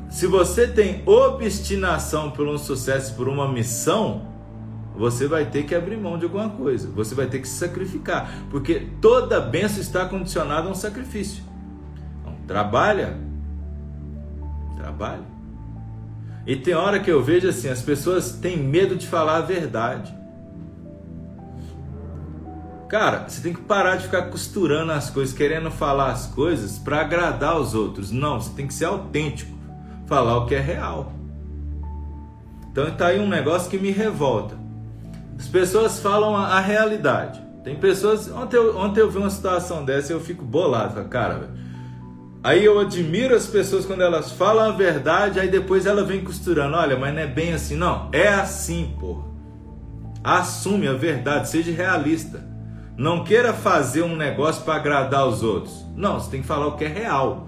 se 0.09 0.27
você 0.27 0.67
tem 0.67 1.01
obstinação 1.07 2.29
por 2.29 2.47
um 2.47 2.57
sucesso, 2.57 3.15
por 3.15 3.27
uma 3.27 3.47
missão, 3.51 4.27
você 4.95 5.27
vai 5.27 5.45
ter 5.45 5.63
que 5.63 5.73
abrir 5.73 5.97
mão 5.97 6.19
de 6.19 6.25
alguma 6.25 6.49
coisa, 6.49 6.87
você 6.89 7.15
vai 7.15 7.25
ter 7.25 7.39
que 7.39 7.47
se 7.47 7.55
sacrificar, 7.55 8.29
porque 8.51 8.87
toda 9.01 9.39
benção 9.39 9.79
está 9.79 10.05
condicionada 10.05 10.67
a 10.67 10.71
um 10.71 10.75
sacrifício. 10.75 11.43
Então, 12.21 12.35
trabalha, 12.45 13.17
trabalha. 14.87 15.25
E 16.45 16.55
tem 16.55 16.73
hora 16.73 16.99
que 16.99 17.11
eu 17.11 17.21
vejo 17.21 17.49
assim, 17.49 17.67
as 17.67 17.81
pessoas 17.81 18.31
têm 18.31 18.57
medo 18.57 18.95
de 18.95 19.05
falar 19.05 19.37
a 19.37 19.41
verdade. 19.41 20.15
Cara, 22.87 23.27
você 23.27 23.41
tem 23.41 23.53
que 23.53 23.61
parar 23.61 23.97
de 23.97 24.03
ficar 24.03 24.23
costurando 24.29 24.93
as 24.93 25.09
coisas, 25.09 25.35
querendo 25.35 25.69
falar 25.69 26.11
as 26.11 26.27
coisas 26.27 26.79
para 26.79 27.01
agradar 27.01 27.59
os 27.59 27.75
outros. 27.75 28.11
Não, 28.11 28.39
você 28.39 28.51
tem 28.51 28.65
que 28.65 28.73
ser 28.73 28.85
autêntico, 28.85 29.51
falar 30.05 30.37
o 30.37 30.45
que 30.45 30.55
é 30.55 30.61
real. 30.61 31.11
Então 32.71 32.89
tá 32.91 33.07
aí 33.07 33.19
um 33.19 33.27
negócio 33.27 33.69
que 33.69 33.77
me 33.77 33.91
revolta. 33.91 34.57
As 35.37 35.47
pessoas 35.47 35.99
falam 35.99 36.33
a, 36.33 36.45
a 36.45 36.59
realidade. 36.61 37.41
Tem 37.61 37.75
pessoas. 37.75 38.31
Ontem 38.31 38.55
eu, 38.55 38.77
ontem 38.77 39.01
eu 39.01 39.11
vi 39.11 39.17
uma 39.17 39.29
situação 39.29 39.83
dessa 39.83 40.13
e 40.13 40.15
eu 40.15 40.21
fico 40.21 40.45
bolado. 40.45 41.03
Cara, 41.09 41.39
velho 41.39 41.66
Aí 42.43 42.63
eu 42.63 42.79
admiro 42.79 43.35
as 43.35 43.47
pessoas 43.47 43.85
quando 43.85 44.01
elas 44.01 44.31
falam 44.31 44.69
a 44.69 44.71
verdade, 44.71 45.39
aí 45.39 45.49
depois 45.49 45.85
ela 45.85 46.03
vem 46.03 46.23
costurando. 46.23 46.77
Olha, 46.77 46.97
mas 46.97 47.13
não 47.13 47.21
é 47.21 47.27
bem 47.27 47.53
assim, 47.53 47.75
não. 47.75 48.09
É 48.11 48.27
assim, 48.27 48.95
porra. 48.99 49.25
Assume 50.23 50.87
a 50.87 50.93
verdade, 50.93 51.49
seja 51.49 51.71
realista. 51.71 52.45
Não 52.97 53.23
queira 53.23 53.53
fazer 53.53 54.01
um 54.01 54.15
negócio 54.15 54.63
para 54.63 54.75
agradar 54.75 55.27
os 55.27 55.43
outros. 55.43 55.85
Não, 55.95 56.19
você 56.19 56.31
tem 56.31 56.41
que 56.41 56.47
falar 56.47 56.67
o 56.67 56.75
que 56.75 56.85
é 56.85 56.87
real. 56.87 57.47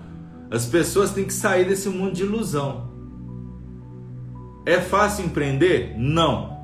As 0.51 0.65
pessoas 0.65 1.11
têm 1.11 1.25
que 1.25 1.33
sair 1.33 1.65
desse 1.65 1.89
mundo 1.89 2.13
de 2.13 2.23
ilusão. 2.23 2.89
É 4.65 4.79
fácil 4.79 5.25
empreender? 5.25 5.95
Não. 5.97 6.57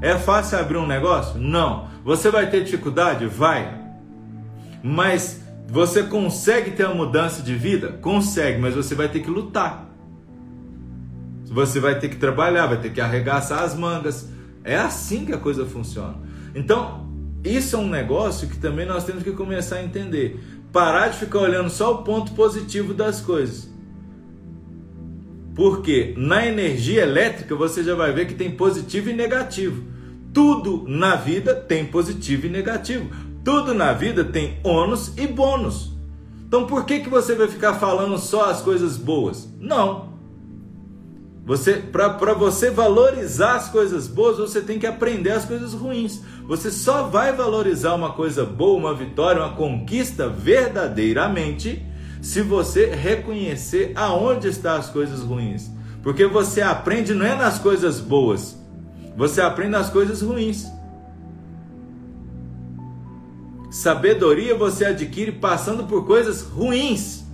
É 0.00 0.16
fácil 0.16 0.58
abrir 0.58 0.78
um 0.78 0.86
negócio? 0.86 1.38
Não. 1.40 1.88
Você 2.04 2.30
vai 2.30 2.48
ter 2.48 2.64
dificuldade? 2.64 3.26
Vai. 3.26 3.78
Mas 4.82 5.39
você 5.70 6.02
consegue 6.02 6.72
ter 6.72 6.84
uma 6.84 6.96
mudança 6.96 7.42
de 7.42 7.54
vida? 7.54 7.92
Consegue, 8.02 8.60
mas 8.60 8.74
você 8.74 8.92
vai 8.92 9.08
ter 9.08 9.20
que 9.20 9.30
lutar. 9.30 9.88
Você 11.44 11.78
vai 11.78 11.96
ter 11.96 12.08
que 12.08 12.16
trabalhar, 12.16 12.66
vai 12.66 12.80
ter 12.80 12.92
que 12.92 13.00
arregaçar 13.00 13.62
as 13.62 13.76
mangas. 13.76 14.28
É 14.64 14.76
assim 14.76 15.24
que 15.24 15.32
a 15.32 15.38
coisa 15.38 15.64
funciona. 15.64 16.16
Então, 16.56 17.08
isso 17.44 17.76
é 17.76 17.78
um 17.78 17.88
negócio 17.88 18.48
que 18.48 18.58
também 18.58 18.84
nós 18.84 19.04
temos 19.04 19.22
que 19.22 19.30
começar 19.30 19.76
a 19.76 19.84
entender. 19.84 20.40
Parar 20.72 21.08
de 21.08 21.18
ficar 21.18 21.38
olhando 21.38 21.70
só 21.70 21.94
o 21.94 22.02
ponto 22.02 22.32
positivo 22.32 22.92
das 22.92 23.20
coisas. 23.20 23.70
Porque 25.54 26.14
na 26.16 26.44
energia 26.46 27.02
elétrica 27.02 27.54
você 27.54 27.84
já 27.84 27.94
vai 27.94 28.12
ver 28.12 28.26
que 28.26 28.34
tem 28.34 28.50
positivo 28.50 29.10
e 29.10 29.12
negativo. 29.12 29.84
Tudo 30.32 30.84
na 30.88 31.14
vida 31.14 31.54
tem 31.54 31.86
positivo 31.86 32.46
e 32.46 32.50
negativo. 32.50 33.29
Tudo 33.50 33.74
na 33.74 33.92
vida 33.92 34.22
tem 34.22 34.60
ônus 34.62 35.12
e 35.18 35.26
bônus. 35.26 35.90
Então 36.46 36.68
por 36.68 36.84
que, 36.84 37.00
que 37.00 37.10
você 37.10 37.34
vai 37.34 37.48
ficar 37.48 37.74
falando 37.74 38.16
só 38.16 38.48
as 38.48 38.62
coisas 38.62 38.96
boas? 38.96 39.48
Não. 39.58 40.10
Você 41.44 41.72
para 41.72 42.32
você 42.32 42.70
valorizar 42.70 43.56
as 43.56 43.68
coisas 43.68 44.06
boas, 44.06 44.38
você 44.38 44.60
tem 44.60 44.78
que 44.78 44.86
aprender 44.86 45.32
as 45.32 45.44
coisas 45.44 45.74
ruins. 45.74 46.20
Você 46.46 46.70
só 46.70 47.08
vai 47.08 47.32
valorizar 47.32 47.92
uma 47.96 48.12
coisa 48.12 48.44
boa, 48.44 48.78
uma 48.78 48.94
vitória, 48.94 49.42
uma 49.42 49.56
conquista 49.56 50.28
verdadeiramente 50.28 51.84
se 52.22 52.42
você 52.42 52.86
reconhecer 52.86 53.90
aonde 53.96 54.46
estão 54.46 54.76
as 54.76 54.88
coisas 54.88 55.22
ruins. 55.22 55.68
Porque 56.04 56.24
você 56.24 56.62
aprende 56.62 57.14
não 57.14 57.26
é 57.26 57.34
nas 57.34 57.58
coisas 57.58 57.98
boas, 57.98 58.56
você 59.16 59.40
aprende 59.40 59.72
nas 59.72 59.90
coisas 59.90 60.22
ruins. 60.22 60.70
Sabedoria 63.70 64.56
você 64.56 64.86
adquire 64.86 65.30
passando 65.30 65.84
por 65.84 66.04
coisas 66.04 66.42
ruins. 66.42 67.24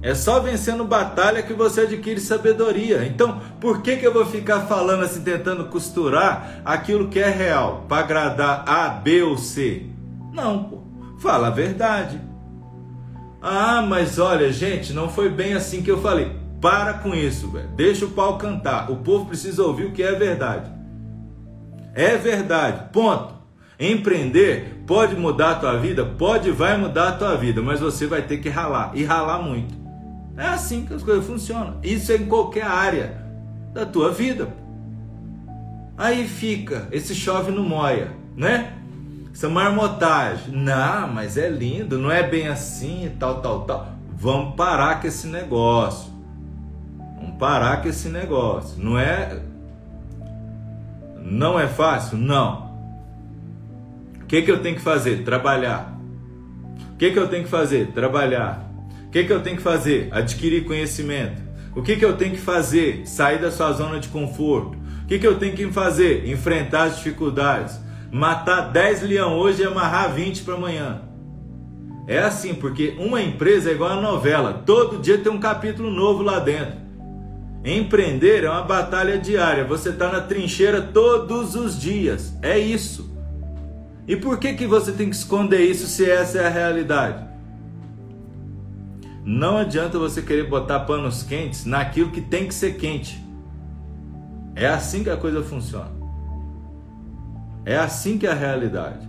É 0.00 0.14
só 0.14 0.38
vencendo 0.38 0.84
batalha 0.84 1.42
que 1.42 1.52
você 1.52 1.80
adquire 1.80 2.20
sabedoria. 2.20 3.04
Então, 3.04 3.40
por 3.60 3.82
que, 3.82 3.96
que 3.96 4.06
eu 4.06 4.12
vou 4.12 4.24
ficar 4.24 4.60
falando 4.60 5.02
assim, 5.02 5.22
tentando 5.22 5.64
costurar 5.64 6.62
aquilo 6.64 7.08
que 7.08 7.18
é 7.18 7.28
real 7.28 7.84
para 7.88 8.04
agradar 8.04 8.62
A, 8.68 8.88
B 8.88 9.22
ou 9.24 9.36
C? 9.36 9.86
Não, 10.32 10.62
pô. 10.64 10.78
Fala 11.18 11.48
a 11.48 11.50
verdade. 11.50 12.20
Ah, 13.42 13.82
mas 13.82 14.20
olha, 14.20 14.52
gente, 14.52 14.92
não 14.92 15.08
foi 15.08 15.28
bem 15.28 15.54
assim 15.54 15.82
que 15.82 15.90
eu 15.90 16.00
falei. 16.00 16.30
Para 16.60 16.94
com 16.94 17.12
isso, 17.12 17.50
velho. 17.50 17.68
Deixa 17.70 18.04
o 18.04 18.10
pau 18.10 18.38
cantar. 18.38 18.90
O 18.90 18.96
povo 18.98 19.26
precisa 19.26 19.64
ouvir 19.64 19.86
o 19.86 19.92
que 19.92 20.02
é 20.02 20.12
verdade. 20.12 20.70
É 21.92 22.16
verdade. 22.16 22.90
Ponto. 22.92 23.37
Empreender 23.78 24.82
pode 24.86 25.14
mudar 25.14 25.52
a 25.52 25.54
tua 25.54 25.76
vida? 25.76 26.04
Pode, 26.04 26.50
vai 26.50 26.76
mudar 26.76 27.10
a 27.10 27.12
tua 27.12 27.36
vida, 27.36 27.62
mas 27.62 27.78
você 27.78 28.08
vai 28.08 28.22
ter 28.22 28.38
que 28.38 28.48
ralar 28.48 28.90
e 28.94 29.04
ralar 29.04 29.40
muito. 29.40 29.72
É 30.36 30.46
assim 30.46 30.84
que 30.84 30.94
as 30.94 31.02
coisas 31.02 31.24
funcionam. 31.24 31.76
Isso 31.82 32.10
é 32.10 32.16
em 32.16 32.26
qualquer 32.26 32.64
área 32.64 33.22
da 33.72 33.86
tua 33.86 34.10
vida. 34.10 34.48
Aí 35.96 36.26
fica 36.26 36.88
esse 36.90 37.14
chove 37.14 37.52
no 37.52 37.62
moia, 37.62 38.10
né? 38.36 38.72
Essa 39.32 39.48
marmotagem. 39.48 40.52
Não, 40.52 41.06
mas 41.08 41.36
é 41.36 41.48
lindo, 41.48 41.98
não 41.98 42.10
é 42.10 42.22
bem 42.22 42.48
assim 42.48 43.06
e 43.06 43.10
tal, 43.10 43.40
tal, 43.40 43.60
tal. 43.60 43.88
Vamos 44.12 44.56
parar 44.56 45.00
com 45.00 45.06
esse 45.06 45.28
negócio. 45.28 46.12
Vamos 47.20 47.36
parar 47.36 47.80
com 47.80 47.88
esse 47.88 48.08
negócio. 48.08 48.82
Não 48.82 48.98
é 48.98 49.40
não 51.20 51.60
é 51.60 51.68
fácil? 51.68 52.18
Não 52.18 52.67
que, 54.28 54.42
que 54.42 54.50
eu 54.50 54.60
tenho 54.60 54.76
que 54.76 54.82
fazer? 54.82 55.24
Trabalhar. 55.24 55.98
O 56.92 56.96
que, 56.98 57.10
que 57.10 57.18
eu 57.18 57.28
tenho 57.28 57.44
que 57.44 57.50
fazer? 57.50 57.92
Trabalhar. 57.92 58.70
O 59.06 59.10
que, 59.10 59.24
que 59.24 59.32
eu 59.32 59.40
tenho 59.40 59.56
que 59.56 59.62
fazer? 59.62 60.08
Adquirir 60.12 60.66
conhecimento. 60.66 61.40
O 61.74 61.82
que, 61.82 61.96
que 61.96 62.04
eu 62.04 62.14
tenho 62.14 62.32
que 62.32 62.40
fazer? 62.40 63.06
Sair 63.06 63.40
da 63.40 63.50
sua 63.50 63.72
zona 63.72 63.98
de 63.98 64.08
conforto. 64.08 64.76
O 65.02 65.06
que, 65.06 65.18
que 65.18 65.26
eu 65.26 65.38
tenho 65.38 65.56
que 65.56 65.72
fazer? 65.72 66.28
Enfrentar 66.28 66.84
as 66.84 66.96
dificuldades. 66.96 67.80
Matar 68.12 68.70
10 68.70 69.02
leão 69.02 69.34
hoje 69.34 69.62
e 69.62 69.64
amarrar 69.64 70.12
20 70.12 70.42
para 70.42 70.54
amanhã. 70.54 71.00
É 72.06 72.18
assim, 72.18 72.54
porque 72.54 72.94
uma 72.98 73.22
empresa 73.22 73.70
é 73.70 73.72
igual 73.72 73.92
a 73.92 74.00
novela. 74.00 74.62
Todo 74.66 74.98
dia 74.98 75.16
tem 75.16 75.32
um 75.32 75.40
capítulo 75.40 75.90
novo 75.90 76.22
lá 76.22 76.38
dentro. 76.38 76.76
Empreender 77.64 78.44
é 78.44 78.50
uma 78.50 78.62
batalha 78.62 79.16
diária. 79.16 79.64
Você 79.64 79.88
está 79.88 80.12
na 80.12 80.20
trincheira 80.20 80.82
todos 80.82 81.54
os 81.54 81.80
dias. 81.80 82.36
É 82.42 82.58
isso. 82.58 83.07
E 84.08 84.16
por 84.16 84.38
que, 84.38 84.54
que 84.54 84.66
você 84.66 84.90
tem 84.90 85.10
que 85.10 85.16
esconder 85.16 85.60
isso 85.60 85.86
se 85.86 86.10
essa 86.10 86.38
é 86.38 86.46
a 86.46 86.50
realidade? 86.50 87.28
Não 89.22 89.58
adianta 89.58 89.98
você 89.98 90.22
querer 90.22 90.48
botar 90.48 90.80
panos 90.80 91.22
quentes 91.22 91.66
naquilo 91.66 92.10
que 92.10 92.22
tem 92.22 92.48
que 92.48 92.54
ser 92.54 92.78
quente. 92.78 93.22
É 94.56 94.66
assim 94.66 95.04
que 95.04 95.10
a 95.10 95.16
coisa 95.18 95.42
funciona. 95.42 95.90
É 97.66 97.76
assim 97.76 98.16
que 98.16 98.26
é 98.26 98.30
a 98.30 98.34
realidade. 98.34 99.06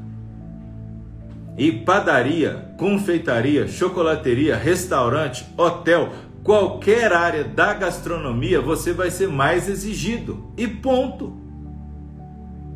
E 1.58 1.72
padaria, 1.72 2.74
confeitaria, 2.78 3.70
chocolateria, 3.70 4.58
restaurante, 4.58 5.48
hotel, 5.58 6.10
qualquer 6.44 7.14
área 7.14 7.46
da 7.46 7.74
gastronomia, 7.74 8.60
você 8.60 8.92
vai 8.92 9.10
ser 9.10 9.30
mais 9.30 9.70
exigido. 9.70 10.52
E 10.58 10.68
ponto. 10.68 11.38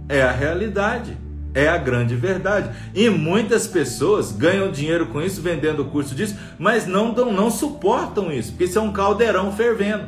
É 0.07 0.21
a 0.21 0.31
realidade. 0.31 1.22
É 1.53 1.67
a 1.67 1.77
grande 1.77 2.15
verdade. 2.15 2.75
E 2.95 3.09
muitas 3.09 3.67
pessoas 3.67 4.31
ganham 4.31 4.71
dinheiro 4.71 5.07
com 5.07 5.21
isso, 5.21 5.41
vendendo 5.41 5.83
o 5.83 5.85
curso 5.85 6.15
disso, 6.15 6.35
mas 6.57 6.87
não, 6.87 7.13
não, 7.13 7.31
não 7.31 7.51
suportam 7.51 8.31
isso, 8.31 8.51
porque 8.51 8.63
isso 8.63 8.79
é 8.79 8.81
um 8.81 8.91
caldeirão 8.91 9.51
fervendo. 9.51 10.07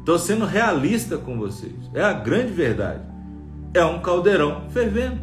Estou 0.00 0.18
sendo 0.18 0.44
realista 0.44 1.16
com 1.18 1.38
vocês. 1.38 1.74
É 1.94 2.02
a 2.02 2.12
grande 2.12 2.52
verdade. 2.52 3.02
É 3.74 3.84
um 3.84 4.00
caldeirão 4.00 4.62
fervendo. 4.70 5.20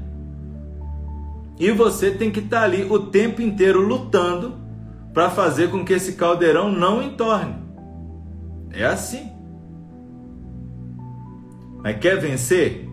E 1.60 1.72
você 1.72 2.12
tem 2.12 2.32
que 2.32 2.40
estar 2.40 2.60
tá 2.60 2.64
ali 2.64 2.84
o 2.84 3.00
tempo 3.00 3.42
inteiro 3.42 3.82
lutando 3.82 4.58
para 5.14 5.30
fazer 5.30 5.70
com 5.70 5.84
que 5.84 5.94
esse 5.94 6.14
caldeirão 6.14 6.72
não 6.72 7.02
entorne. 7.02 7.56
É 8.72 8.86
assim. 8.86 9.30
Mas 11.84 11.98
quer 11.98 12.18
vencer? 12.18 12.89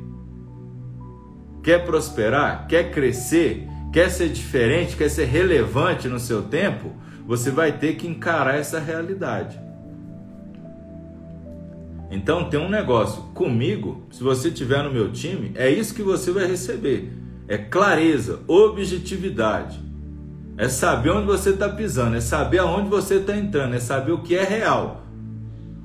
Quer 1.67 1.85
prosperar, 1.85 2.69
quer 2.69 2.93
crescer, 2.93 3.67
quer 3.93 4.09
ser 4.09 4.29
diferente, 4.29 4.95
quer 4.95 5.09
ser 5.09 5.25
relevante 5.25 6.07
no 6.07 6.21
seu 6.21 6.43
tempo, 6.43 6.93
você 7.27 7.51
vai 7.51 7.73
ter 7.73 7.97
que 7.97 8.07
encarar 8.07 8.55
essa 8.55 8.79
realidade. 8.79 9.59
Então 12.09 12.49
tem 12.49 12.61
um 12.61 12.69
negócio 12.69 13.21
comigo, 13.35 14.07
se 14.13 14.23
você 14.23 14.49
tiver 14.49 14.81
no 14.85 14.93
meu 14.93 15.11
time, 15.11 15.51
é 15.57 15.69
isso 15.69 15.93
que 15.93 16.05
você 16.05 16.31
vai 16.31 16.47
receber. 16.47 17.13
É 17.49 17.59
clareza, 17.59 18.39
objetividade. 18.47 19.81
É 20.57 20.69
saber 20.69 21.11
onde 21.11 21.27
você 21.27 21.51
está 21.51 21.69
pisando, 21.69 22.15
é 22.15 22.21
saber 22.21 22.59
aonde 22.59 22.89
você 22.89 23.17
está 23.17 23.37
entrando, 23.37 23.75
é 23.75 23.81
saber 23.81 24.13
o 24.13 24.23
que 24.23 24.37
é 24.37 24.45
real. 24.45 25.03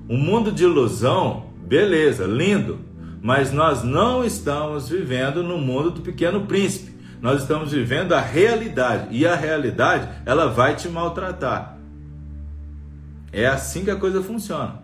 Um 0.07 0.17
mundo 0.19 0.51
de 0.51 0.63
ilusão, 0.63 1.47
beleza, 1.65 2.27
lindo 2.27 2.90
mas 3.21 3.51
nós 3.51 3.83
não 3.83 4.25
estamos 4.25 4.89
vivendo 4.89 5.43
no 5.43 5.59
mundo 5.59 5.91
do 5.91 6.01
pequeno 6.01 6.47
príncipe. 6.47 6.99
Nós 7.21 7.43
estamos 7.43 7.71
vivendo 7.71 8.13
a 8.13 8.19
realidade 8.19 9.15
e 9.15 9.27
a 9.27 9.35
realidade 9.35 10.09
ela 10.25 10.47
vai 10.47 10.75
te 10.75 10.89
maltratar. 10.89 11.77
É 13.31 13.45
assim 13.45 13.83
que 13.83 13.91
a 13.91 13.95
coisa 13.95 14.23
funciona. 14.23 14.81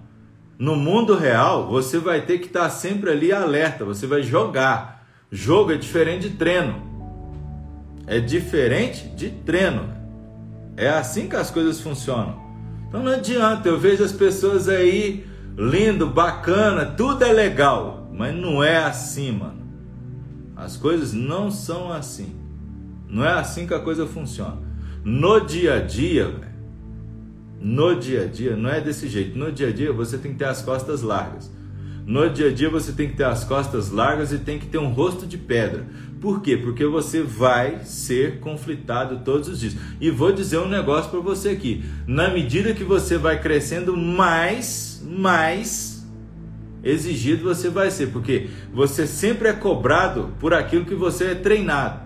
No 0.60 0.76
mundo 0.76 1.16
real, 1.16 1.68
você 1.68 1.98
vai 1.98 2.22
ter 2.22 2.38
que 2.38 2.46
estar 2.46 2.70
sempre 2.70 3.10
ali 3.10 3.32
alerta, 3.32 3.84
você 3.84 4.06
vai 4.06 4.22
jogar. 4.22 5.06
Jogo 5.32 5.72
é 5.72 5.78
diferente 5.78 6.30
de 6.30 6.36
treino. 6.36 6.76
É 8.06 8.20
diferente 8.20 9.08
de 9.10 9.32
treino. 9.32 9.90
É 10.78 10.90
assim 10.90 11.28
que 11.28 11.36
as 11.36 11.50
coisas 11.50 11.82
funcionam. 11.82 12.40
Então 12.88 13.02
não 13.02 13.12
adianta, 13.12 13.68
eu 13.68 13.80
vejo 13.80 14.04
as 14.04 14.12
pessoas 14.12 14.70
aí 14.70 15.28
lindo, 15.58 16.06
bacana, 16.06 16.86
tudo 16.86 17.24
é 17.24 17.34
legal. 17.34 18.07
Mas 18.18 18.36
não 18.36 18.64
é 18.64 18.78
assim, 18.78 19.32
mano. 19.32 19.62
As 20.56 20.76
coisas 20.76 21.14
não 21.14 21.52
são 21.52 21.92
assim. 21.92 22.36
Não 23.08 23.24
é 23.24 23.34
assim 23.34 23.68
que 23.68 23.74
a 23.74 23.80
coisa 23.80 24.08
funciona. 24.08 24.58
No 25.04 25.40
dia 25.40 25.76
a 25.76 25.80
dia, 25.80 26.34
no 27.62 27.96
dia 27.96 28.24
a 28.24 28.26
dia, 28.26 28.56
não 28.56 28.70
é 28.70 28.82
desse 28.82 29.08
jeito. 29.08 29.38
No 29.38 29.52
dia 29.52 29.68
a 29.68 29.72
dia 29.72 29.94
você 29.94 30.18
tem 30.18 30.32
que 30.32 30.40
ter 30.40 30.46
as 30.46 30.62
costas 30.62 31.02
largas. 31.04 31.52
No 32.06 32.30
dia 32.30 32.48
a 32.48 32.54
dia 32.54 32.70
você 32.70 32.92
tem 32.92 33.08
que 33.10 33.16
ter 33.16 33.26
as 33.26 33.44
costas 33.44 33.92
largas 33.92 34.32
e 34.32 34.40
tem 34.40 34.58
que 34.58 34.66
ter 34.66 34.78
um 34.78 34.90
rosto 34.90 35.28
de 35.28 35.38
pedra. 35.38 35.86
Por 36.20 36.42
quê? 36.42 36.58
Porque 36.58 36.86
você 36.86 37.22
vai 37.22 37.84
ser 37.84 38.40
conflitado 38.40 39.20
todos 39.24 39.48
os 39.50 39.60
dias. 39.60 39.76
E 40.02 40.10
vou 40.10 40.32
dizer 40.32 40.58
um 40.58 40.68
negócio 40.68 41.12
para 41.12 41.20
você 41.20 41.50
aqui. 41.50 41.84
Na 42.08 42.30
medida 42.30 42.74
que 42.74 42.84
você 42.84 43.18
vai 43.18 43.40
crescendo 43.40 43.96
mais, 43.96 45.04
mais 45.06 45.97
exigido 46.90 47.44
você 47.44 47.70
vai 47.70 47.92
ser, 47.92 48.08
porque 48.08 48.50
você 48.74 49.06
sempre 49.06 49.48
é 49.48 49.54
cobrado 49.54 50.34
por 50.40 50.54
aquilo 50.54 50.86
que 50.86 50.96
você 50.96 51.32
é 51.32 51.36
treinado. 51.36 52.02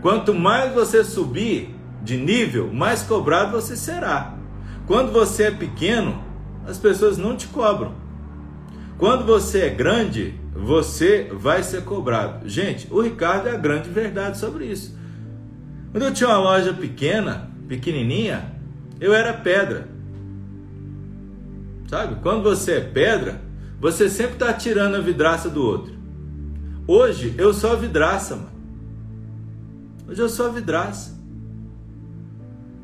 Quanto 0.00 0.32
mais 0.34 0.72
você 0.72 1.02
subir 1.02 1.74
de 2.02 2.16
nível, 2.16 2.72
mais 2.72 3.02
cobrado 3.02 3.52
você 3.52 3.76
será. 3.76 4.34
Quando 4.86 5.12
você 5.12 5.44
é 5.44 5.50
pequeno, 5.50 6.22
as 6.66 6.78
pessoas 6.78 7.18
não 7.18 7.36
te 7.36 7.46
cobram. 7.48 7.94
Quando 8.96 9.24
você 9.24 9.60
é 9.60 9.68
grande, 9.68 10.34
você 10.52 11.28
vai 11.32 11.62
ser 11.62 11.84
cobrado. 11.84 12.48
Gente, 12.48 12.88
o 12.90 13.00
Ricardo 13.00 13.48
é 13.48 13.52
a 13.52 13.56
grande 13.56 13.88
verdade 13.88 14.38
sobre 14.38 14.66
isso. 14.66 14.98
Quando 15.92 16.02
eu 16.04 16.12
tinha 16.12 16.28
uma 16.28 16.38
loja 16.38 16.72
pequena, 16.72 17.50
pequenininha, 17.68 18.52
eu 19.00 19.14
era 19.14 19.32
pedra. 19.32 19.88
Sabe? 21.88 22.16
Quando 22.22 22.42
você 22.42 22.72
é 22.72 22.80
pedra, 22.80 23.40
você 23.80 24.10
sempre 24.10 24.34
está 24.34 24.52
tirando 24.52 24.94
a 24.94 25.00
vidraça 25.00 25.48
do 25.48 25.64
outro. 25.64 25.96
Hoje 26.86 27.34
eu 27.38 27.52
sou 27.54 27.72
a 27.72 27.76
vidraça, 27.76 28.36
mano. 28.36 28.50
Hoje 30.06 30.20
eu 30.20 30.28
sou 30.28 30.46
a 30.46 30.50
vidraça. 30.50 31.18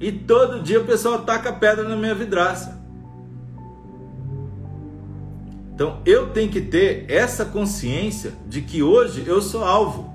E 0.01 0.11
todo 0.11 0.63
dia 0.63 0.81
o 0.81 0.85
pessoal 0.85 1.23
taca 1.23 1.53
pedra 1.53 1.87
na 1.87 1.97
minha 1.97 2.15
vidraça. 2.15 2.83
Então 5.75 6.01
eu 6.07 6.31
tenho 6.31 6.51
que 6.51 6.61
ter 6.63 7.05
essa 7.09 7.45
consciência 7.45 8.33
de 8.49 8.63
que 8.63 8.83
hoje 8.83 9.25
eu 9.27 9.43
sou 9.43 9.65
alvo. 9.65 10.15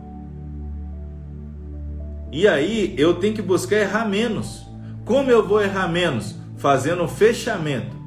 E 2.32 2.48
aí 2.48 2.96
eu 2.98 3.16
tenho 3.16 3.36
que 3.36 3.42
buscar 3.42 3.78
errar 3.78 4.08
menos. 4.08 4.66
Como 5.06 5.30
eu 5.30 5.48
vou 5.48 5.62
errar 5.62 5.88
menos? 5.88 6.36
Fazendo 6.58 7.04
um 7.04 7.08
fechamento 7.08 7.99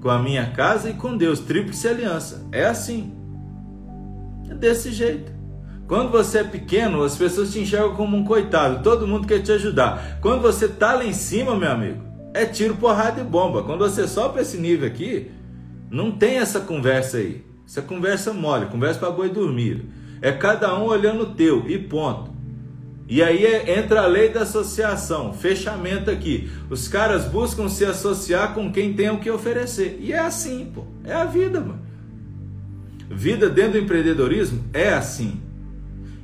com 0.00 0.10
a 0.10 0.18
minha 0.18 0.50
casa 0.50 0.90
e 0.90 0.94
com 0.94 1.16
Deus, 1.16 1.40
tríplice 1.40 1.88
aliança. 1.88 2.46
É 2.52 2.64
assim. 2.64 3.12
É 4.50 4.54
desse 4.54 4.92
jeito. 4.92 5.32
Quando 5.86 6.10
você 6.10 6.38
é 6.38 6.44
pequeno, 6.44 7.02
as 7.02 7.16
pessoas 7.16 7.52
te 7.52 7.60
enxergam 7.60 7.94
como 7.94 8.16
um 8.16 8.24
coitado, 8.24 8.82
todo 8.82 9.06
mundo 9.06 9.26
quer 9.26 9.40
te 9.40 9.52
ajudar. 9.52 10.18
Quando 10.20 10.42
você 10.42 10.66
tá 10.66 10.94
lá 10.94 11.04
em 11.04 11.12
cima, 11.12 11.54
meu 11.54 11.70
amigo, 11.70 12.02
é 12.34 12.44
tiro, 12.44 12.76
porrada 12.76 13.20
e 13.20 13.24
bomba. 13.24 13.62
Quando 13.62 13.80
você 13.80 14.06
sobe 14.08 14.40
esse 14.40 14.58
nível 14.58 14.86
aqui, 14.86 15.30
não 15.88 16.10
tem 16.10 16.38
essa 16.38 16.60
conversa 16.60 17.18
aí. 17.18 17.44
Essa 17.66 17.82
conversa 17.82 18.32
mole, 18.32 18.66
conversa 18.66 18.98
para 18.98 19.10
boi 19.10 19.28
dormir. 19.28 19.88
É 20.20 20.32
cada 20.32 20.76
um 20.78 20.84
olhando 20.84 21.22
o 21.22 21.34
teu 21.34 21.68
e 21.68 21.78
ponto. 21.78 22.35
E 23.08 23.22
aí 23.22 23.44
é, 23.44 23.78
entra 23.78 24.02
a 24.02 24.06
lei 24.06 24.30
da 24.30 24.42
associação, 24.42 25.32
fechamento 25.32 26.10
aqui. 26.10 26.50
Os 26.68 26.88
caras 26.88 27.24
buscam 27.24 27.68
se 27.68 27.84
associar 27.84 28.52
com 28.52 28.72
quem 28.72 28.94
tem 28.94 29.10
o 29.10 29.18
que 29.18 29.30
oferecer. 29.30 29.98
E 30.00 30.12
é 30.12 30.18
assim, 30.18 30.70
pô. 30.74 30.84
É 31.04 31.12
a 31.12 31.24
vida, 31.24 31.60
mano. 31.60 31.80
Vida 33.08 33.48
dentro 33.48 33.72
do 33.72 33.78
empreendedorismo 33.78 34.64
é 34.72 34.92
assim. 34.92 35.40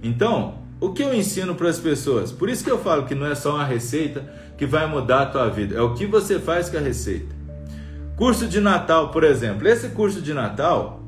Então, 0.03 0.57
o 0.81 0.93
que 0.93 1.03
eu 1.03 1.15
ensino 1.15 1.55
para 1.55 1.69
as 1.69 1.79
pessoas? 1.79 2.33
Por 2.33 2.49
isso 2.49 2.65
que 2.65 2.71
eu 2.71 2.79
falo 2.79 3.05
que 3.05 3.15
não 3.15 3.27
é 3.27 3.37
só 3.37 3.55
uma 3.55 3.65
receita 3.65 4.29
que 4.59 4.67
vai 4.67 4.87
mudar 4.89 5.23
a 5.23 5.27
tua 5.27 5.49
vida, 5.49 5.77
é 5.77 5.81
o 5.81 5.95
que 5.95 6.07
você 6.07 6.41
faz 6.41 6.69
com 6.69 6.77
a 6.77 6.81
receita. 6.81 7.35
Curso 8.17 8.49
de 8.49 8.61
Natal, 8.61 9.11
por 9.11 9.23
exemplo. 9.23 9.67
Esse 9.69 9.91
curso 9.91 10.21
de 10.21 10.35
Natal 10.35 11.01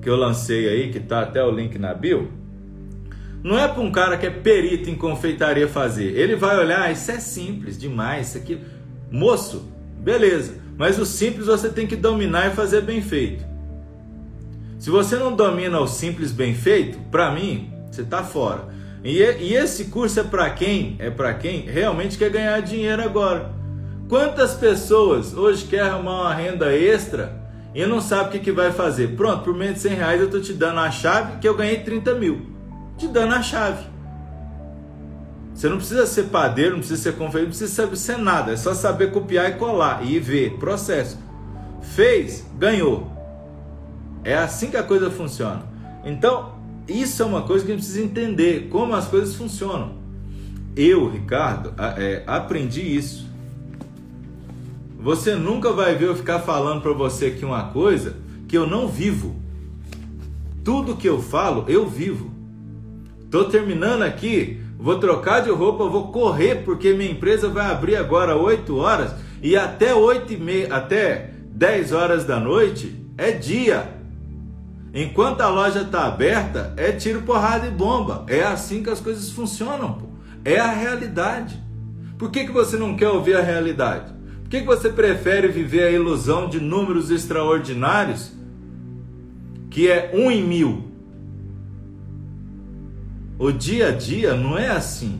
que 0.00 0.10
eu 0.10 0.16
lancei 0.16 0.68
aí, 0.68 0.90
que 0.90 0.98
tá 0.98 1.22
até 1.22 1.42
o 1.44 1.50
link 1.50 1.78
na 1.78 1.94
bio, 1.94 2.28
não 3.42 3.58
é 3.58 3.66
para 3.66 3.82
um 3.82 3.90
cara 3.90 4.16
que 4.16 4.26
é 4.26 4.30
perito 4.30 4.88
em 4.88 4.94
confeitaria 4.94 5.66
fazer. 5.66 6.16
Ele 6.16 6.36
vai 6.36 6.56
olhar, 6.56 6.82
ah, 6.82 6.92
isso 6.92 7.10
é 7.10 7.18
simples 7.18 7.76
demais, 7.76 8.28
isso 8.28 8.38
aqui. 8.38 8.60
Moço, 9.10 9.68
beleza. 9.98 10.54
Mas 10.76 10.98
o 10.98 11.04
simples 11.04 11.46
você 11.46 11.68
tem 11.68 11.86
que 11.86 11.96
dominar 11.96 12.48
e 12.48 12.54
fazer 12.54 12.82
bem 12.82 13.02
feito. 13.02 13.44
Se 14.78 14.90
você 14.90 15.16
não 15.16 15.34
domina 15.34 15.80
o 15.80 15.86
simples 15.86 16.32
bem 16.32 16.54
feito, 16.54 16.98
para 17.10 17.32
mim, 17.32 17.72
você 17.90 18.02
está 18.02 18.22
fora. 18.22 18.68
E, 19.04 19.18
e, 19.18 19.54
esse 19.54 19.86
curso 19.86 20.20
é 20.20 20.22
para 20.22 20.48
quem? 20.50 20.96
É 21.00 21.10
para 21.10 21.34
quem 21.34 21.62
realmente 21.62 22.16
quer 22.16 22.30
ganhar 22.30 22.60
dinheiro 22.60 23.02
agora. 23.02 23.50
Quantas 24.08 24.54
pessoas 24.54 25.34
hoje 25.34 25.64
querem 25.64 25.86
arrumar 25.86 26.22
uma 26.22 26.34
renda 26.34 26.72
extra 26.72 27.40
e 27.74 27.84
não 27.86 28.00
sabe 28.00 28.28
o 28.28 28.32
que, 28.32 28.38
que 28.38 28.52
vai 28.52 28.70
fazer? 28.70 29.16
Pronto, 29.16 29.42
por 29.42 29.54
menos 29.54 29.76
de 29.76 29.80
100 29.80 29.94
reais 29.94 30.20
eu 30.20 30.26
estou 30.26 30.40
te 30.40 30.52
dando 30.52 30.78
a 30.78 30.90
chave 30.90 31.38
que 31.38 31.48
eu 31.48 31.56
ganhei 31.56 31.78
30 31.78 32.14
mil. 32.14 32.51
Te 33.02 33.08
dando 33.08 33.34
a 33.34 33.42
chave. 33.42 33.84
Você 35.52 35.68
não 35.68 35.78
precisa 35.78 36.06
ser 36.06 36.28
padeiro, 36.28 36.74
não 36.74 36.78
precisa 36.78 37.02
ser 37.02 37.12
confeiteiro, 37.14 37.46
não 37.46 37.50
precisa 37.50 37.74
saber 37.74 37.96
ser 37.96 38.16
nada. 38.16 38.52
É 38.52 38.56
só 38.56 38.72
saber 38.74 39.10
copiar 39.10 39.50
e 39.50 39.54
colar 39.54 40.06
e 40.06 40.20
ver. 40.20 40.56
Processo. 40.58 41.18
Fez, 41.96 42.46
ganhou. 42.56 43.10
É 44.22 44.36
assim 44.36 44.70
que 44.70 44.76
a 44.76 44.84
coisa 44.84 45.10
funciona. 45.10 45.64
Então, 46.04 46.54
isso 46.86 47.20
é 47.20 47.26
uma 47.26 47.42
coisa 47.42 47.64
que 47.64 47.72
a 47.72 47.74
gente 47.74 47.84
precisa 47.84 48.04
entender, 48.04 48.68
como 48.68 48.94
as 48.94 49.08
coisas 49.08 49.34
funcionam. 49.34 49.94
Eu, 50.76 51.10
Ricardo, 51.10 51.74
é, 51.96 52.22
aprendi 52.24 52.82
isso. 52.82 53.28
Você 55.00 55.34
nunca 55.34 55.72
vai 55.72 55.96
ver 55.96 56.06
eu 56.06 56.14
ficar 56.14 56.38
falando 56.38 56.80
para 56.80 56.92
você 56.92 57.26
aqui 57.26 57.44
uma 57.44 57.64
coisa 57.64 58.14
que 58.46 58.56
eu 58.56 58.64
não 58.64 58.86
vivo. 58.86 59.34
Tudo 60.62 60.96
que 60.96 61.08
eu 61.08 61.20
falo, 61.20 61.64
eu 61.66 61.88
vivo. 61.88 62.31
Tô 63.32 63.44
terminando 63.44 64.02
aqui, 64.02 64.60
vou 64.78 64.98
trocar 64.98 65.40
de 65.40 65.48
roupa, 65.48 65.88
vou 65.88 66.12
correr 66.12 66.56
porque 66.66 66.92
minha 66.92 67.10
empresa 67.10 67.48
vai 67.48 67.64
abrir 67.64 67.96
agora 67.96 68.36
8 68.36 68.76
horas 68.76 69.14
e 69.42 69.56
até 69.56 69.94
8 69.94 70.34
e 70.34 70.36
meia, 70.36 70.74
até 70.74 71.30
10 71.50 71.92
horas 71.92 72.24
da 72.26 72.38
noite 72.38 72.94
é 73.16 73.30
dia. 73.30 73.88
Enquanto 74.92 75.40
a 75.40 75.48
loja 75.48 75.80
está 75.80 76.04
aberta, 76.04 76.74
é 76.76 76.92
tiro, 76.92 77.22
porrada 77.22 77.66
e 77.66 77.70
bomba. 77.70 78.26
É 78.28 78.42
assim 78.42 78.82
que 78.82 78.90
as 78.90 79.00
coisas 79.00 79.30
funcionam. 79.30 79.94
Pô. 79.94 80.06
É 80.44 80.60
a 80.60 80.70
realidade. 80.70 81.58
Por 82.18 82.30
que, 82.30 82.44
que 82.44 82.52
você 82.52 82.76
não 82.76 82.94
quer 82.94 83.08
ouvir 83.08 83.34
a 83.34 83.40
realidade? 83.40 84.12
Por 84.42 84.50
que, 84.50 84.60
que 84.60 84.66
você 84.66 84.90
prefere 84.90 85.48
viver 85.48 85.84
a 85.84 85.90
ilusão 85.90 86.50
de 86.50 86.60
números 86.60 87.10
extraordinários, 87.10 88.30
que 89.70 89.88
é 89.88 90.10
um 90.12 90.30
em 90.30 90.42
mil? 90.42 90.91
O 93.42 93.50
dia 93.50 93.88
a 93.88 93.90
dia 93.90 94.36
não 94.36 94.56
é 94.56 94.70
assim. 94.70 95.18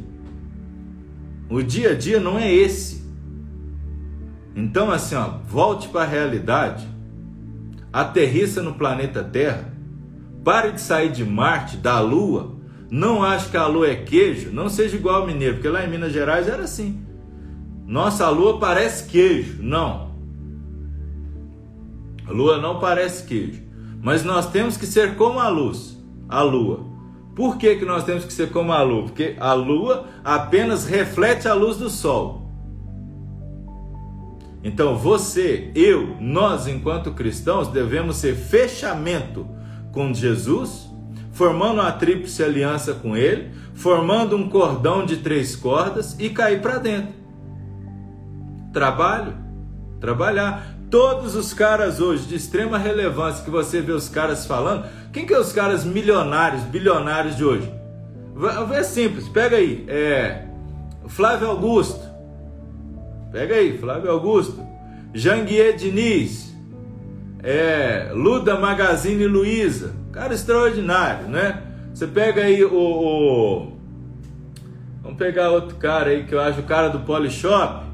O 1.50 1.60
dia 1.60 1.90
a 1.90 1.94
dia 1.96 2.20
não 2.20 2.38
é 2.38 2.54
esse. 2.54 3.02
Então, 4.54 4.92
assim, 4.92 5.16
ó, 5.16 5.38
volte 5.44 5.88
para 5.88 6.02
a 6.02 6.06
realidade 6.06 6.86
aterrissa 7.92 8.62
no 8.62 8.74
planeta 8.74 9.24
Terra, 9.24 9.74
pare 10.44 10.70
de 10.70 10.80
sair 10.80 11.10
de 11.10 11.24
Marte, 11.24 11.76
da 11.76 11.98
Lua, 11.98 12.54
não 12.88 13.24
ache 13.24 13.50
que 13.50 13.56
a 13.56 13.66
Lua 13.66 13.88
é 13.88 13.96
queijo, 13.96 14.52
não 14.52 14.68
seja 14.68 14.94
igual 14.94 15.22
ao 15.22 15.26
mineiro, 15.26 15.56
porque 15.56 15.68
lá 15.68 15.84
em 15.84 15.90
Minas 15.90 16.12
Gerais 16.12 16.46
era 16.46 16.62
assim. 16.62 17.04
Nossa, 17.84 18.24
a 18.24 18.30
Lua 18.30 18.60
parece 18.60 19.08
queijo. 19.10 19.60
Não. 19.60 20.12
A 22.24 22.30
Lua 22.30 22.58
não 22.58 22.78
parece 22.78 23.26
queijo. 23.26 23.60
Mas 24.00 24.22
nós 24.22 24.48
temos 24.48 24.76
que 24.76 24.86
ser 24.86 25.16
como 25.16 25.40
a 25.40 25.48
luz, 25.48 26.00
a 26.28 26.40
Lua. 26.40 26.91
Por 27.34 27.56
que, 27.56 27.76
que 27.76 27.84
nós 27.84 28.04
temos 28.04 28.24
que 28.24 28.32
ser 28.32 28.50
como 28.50 28.72
a 28.72 28.82
Lua? 28.82 29.04
Porque 29.04 29.36
a 29.40 29.54
Lua 29.54 30.06
apenas 30.22 30.84
reflete 30.84 31.48
a 31.48 31.54
luz 31.54 31.78
do 31.78 31.88
Sol. 31.88 32.42
Então 34.62 34.96
você, 34.96 35.72
eu, 35.74 36.16
nós 36.20 36.68
enquanto 36.68 37.12
cristãos 37.12 37.68
devemos 37.68 38.16
ser 38.16 38.36
fechamento 38.36 39.46
com 39.92 40.14
Jesus, 40.14 40.88
formando 41.32 41.80
uma 41.80 41.90
tríplice 41.90 42.44
aliança 42.44 42.94
com 42.94 43.16
ele, 43.16 43.50
formando 43.74 44.36
um 44.36 44.48
cordão 44.48 45.04
de 45.04 45.16
três 45.16 45.56
cordas 45.56 46.16
e 46.18 46.30
cair 46.30 46.60
para 46.60 46.78
dentro. 46.78 47.14
Trabalho, 48.72 49.34
trabalhar. 50.00 50.76
Todos 50.90 51.34
os 51.34 51.54
caras 51.54 52.00
hoje 52.00 52.26
de 52.26 52.36
extrema 52.36 52.76
relevância 52.76 53.42
que 53.42 53.50
você 53.50 53.80
vê 53.80 53.92
os 53.92 54.10
caras 54.10 54.46
falando, 54.46 54.86
quem 55.12 55.26
que 55.26 55.34
é 55.34 55.38
os 55.38 55.52
caras 55.52 55.84
milionários, 55.84 56.62
bilionários 56.64 57.36
de 57.36 57.44
hoje? 57.44 57.72
É 58.74 58.82
simples, 58.82 59.28
pega 59.28 59.56
aí, 59.56 59.84
é 59.88 60.46
Flávio 61.06 61.48
Augusto, 61.48 62.12
Pega 63.32 63.54
aí, 63.54 63.78
Flávio 63.78 64.10
Augusto, 64.10 64.62
Janguier 65.14 65.74
Diniz, 65.74 66.54
é, 67.42 68.10
Luda 68.12 68.58
Magazine 68.58 69.26
Luiza, 69.26 69.94
cara 70.12 70.34
extraordinário, 70.34 71.28
né? 71.28 71.62
Você 71.94 72.06
pega 72.06 72.42
aí 72.42 72.62
o, 72.62 72.74
o, 72.74 73.72
Vamos 75.02 75.16
pegar 75.16 75.50
outro 75.50 75.76
cara 75.76 76.10
aí 76.10 76.24
que 76.24 76.34
eu 76.34 76.40
acho 76.40 76.60
o 76.60 76.64
cara 76.64 76.90
do 76.90 77.00
Polishop. 77.00 77.86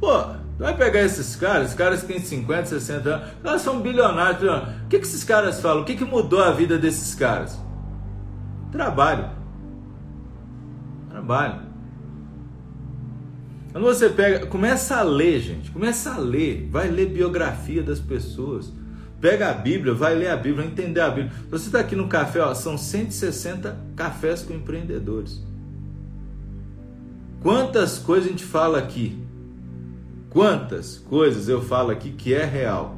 Pô, 0.00 0.24
tu 0.60 0.64
vai 0.64 0.76
pegar 0.76 1.00
esses 1.00 1.36
caras, 1.36 1.72
caras 1.72 2.02
que 2.02 2.08
têm 2.08 2.20
50, 2.20 2.66
60 2.66 3.08
anos, 3.08 3.28
eles 3.42 3.62
são 3.62 3.80
bilionários. 3.80 4.42
O 4.42 4.88
que, 4.90 4.98
que 4.98 5.06
esses 5.06 5.24
caras 5.24 5.58
falam? 5.58 5.80
O 5.80 5.86
que, 5.86 5.96
que 5.96 6.04
mudou 6.04 6.42
a 6.42 6.50
vida 6.50 6.76
desses 6.76 7.14
caras? 7.14 7.58
Trabalho. 8.70 9.30
Trabalho. 11.08 11.62
Quando 13.72 13.84
você 13.84 14.10
pega, 14.10 14.44
começa 14.48 14.96
a 14.96 15.02
ler, 15.02 15.40
gente, 15.40 15.70
começa 15.70 16.12
a 16.12 16.18
ler, 16.18 16.68
vai 16.70 16.90
ler 16.90 17.06
biografia 17.06 17.82
das 17.82 17.98
pessoas. 17.98 18.70
Pega 19.18 19.48
a 19.48 19.54
Bíblia, 19.54 19.94
vai 19.94 20.14
ler 20.14 20.28
a 20.28 20.36
Bíblia, 20.36 20.56
vai 20.56 20.66
entender 20.66 21.00
a 21.00 21.08
Bíblia. 21.08 21.32
Você 21.50 21.68
está 21.68 21.80
aqui 21.80 21.96
no 21.96 22.06
café, 22.06 22.38
ó, 22.40 22.52
são 22.52 22.76
160 22.76 23.78
cafés 23.96 24.42
com 24.42 24.52
empreendedores. 24.52 25.42
Quantas 27.42 27.98
coisas 27.98 28.26
a 28.26 28.30
gente 28.30 28.44
fala 28.44 28.76
aqui? 28.76 29.29
Quantas 30.30 30.96
coisas 30.96 31.48
eu 31.48 31.60
falo 31.60 31.90
aqui 31.90 32.10
que 32.10 32.32
é 32.32 32.44
real? 32.44 32.96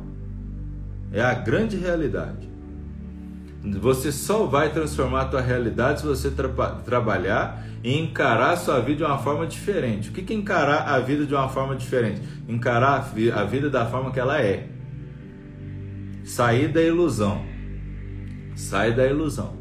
É 1.11 1.23
a 1.23 1.35
grande 1.35 1.77
realidade. 1.77 2.53
Você 3.81 4.11
só 4.13 4.45
vai 4.45 4.71
transformar 4.71 5.23
a 5.23 5.25
tua 5.27 5.41
realidade 5.41 6.01
se 6.01 6.07
você 6.07 6.31
tra 6.31 6.49
trabalhar 6.85 7.65
e 7.83 7.97
encarar 7.99 8.51
a 8.51 8.57
sua 8.57 8.81
vida 8.81 8.99
de 8.99 9.05
uma 9.05 9.19
forma 9.19 9.47
diferente. 9.47 10.11
O 10.11 10.13
que 10.13 10.33
é 10.33 10.37
encarar 10.37 10.89
a 10.89 10.99
vida 10.99 11.25
de 11.25 11.35
uma 11.35 11.49
forma 11.49 11.75
diferente? 11.75 12.21
Encarar 12.49 13.13
a 13.35 13.45
vida 13.45 13.71
da 13.71 13.87
forma 13.87 14.11
que 14.11 14.21
ela 14.21 14.41
é. 14.41 14.69
Sair 16.25 16.69
da 16.69 16.83
ilusão. 16.83 17.45
Sai 18.55 18.93
da 18.93 19.07
ilusão. 19.07 19.55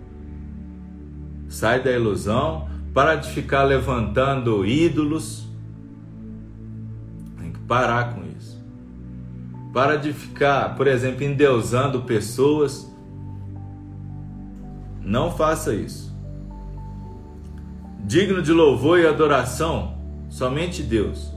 Sai 1.48 1.82
da 1.82 1.92
ilusão. 1.92 2.70
Para 2.94 3.16
de 3.16 3.32
ficar 3.32 3.64
levantando 3.64 4.66
ídolos. 4.66 5.48
Parar 7.72 8.14
com 8.14 8.24
isso. 8.38 8.62
Para 9.72 9.96
de 9.96 10.12
ficar, 10.12 10.76
por 10.76 10.88
exemplo, 10.88 11.24
endeusando 11.24 12.02
pessoas 12.02 12.86
não 15.00 15.32
faça 15.32 15.74
isso. 15.74 16.14
Digno 18.04 18.42
de 18.42 18.52
louvor 18.52 19.00
e 19.00 19.08
adoração, 19.08 19.98
somente 20.28 20.84
Deus. 20.84 21.34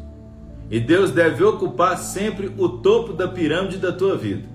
E 0.69 0.81
Deus 0.81 1.13
deve 1.13 1.45
ocupar 1.45 1.97
sempre 1.99 2.53
o 2.59 2.69
topo 2.69 3.13
da 3.13 3.29
pirâmide 3.29 3.79
da 3.79 3.93
tua 3.93 4.17
vida. 4.17 4.49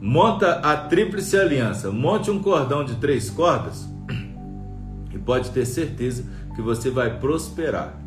monta 0.00 0.60
a 0.60 0.76
tríplice 0.76 1.36
aliança, 1.36 1.90
monte 1.90 2.30
um 2.30 2.40
cordão 2.40 2.84
de 2.84 2.94
três 2.98 3.28
cordas 3.28 3.84
e 5.12 5.18
pode 5.18 5.50
ter 5.50 5.66
certeza 5.66 6.24
que 6.54 6.62
você 6.62 6.88
vai 6.88 7.18
prosperar. 7.18 8.00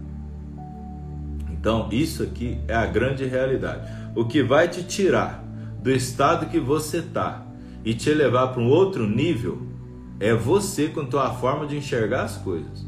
Então, 1.64 1.88
isso 1.94 2.24
aqui 2.24 2.60
é 2.68 2.76
a 2.76 2.86
grande 2.86 3.24
realidade. 3.24 3.90
O 4.14 4.26
que 4.26 4.44
vai 4.44 4.68
te 4.68 4.84
tirar 4.84 5.42
do 5.82 5.90
estado 5.90 6.48
que 6.48 6.60
você 6.60 6.98
está 6.98 7.46
e 7.86 7.94
te 7.94 8.14
levar 8.14 8.50
para 8.50 8.62
um 8.62 8.68
outro 8.68 9.08
nível 9.08 9.66
é 10.20 10.34
você 10.34 10.90
com 10.90 11.00
a 11.00 11.06
tua 11.06 11.34
forma 11.36 11.66
de 11.66 11.78
enxergar 11.78 12.24
as 12.24 12.36
coisas. 12.36 12.86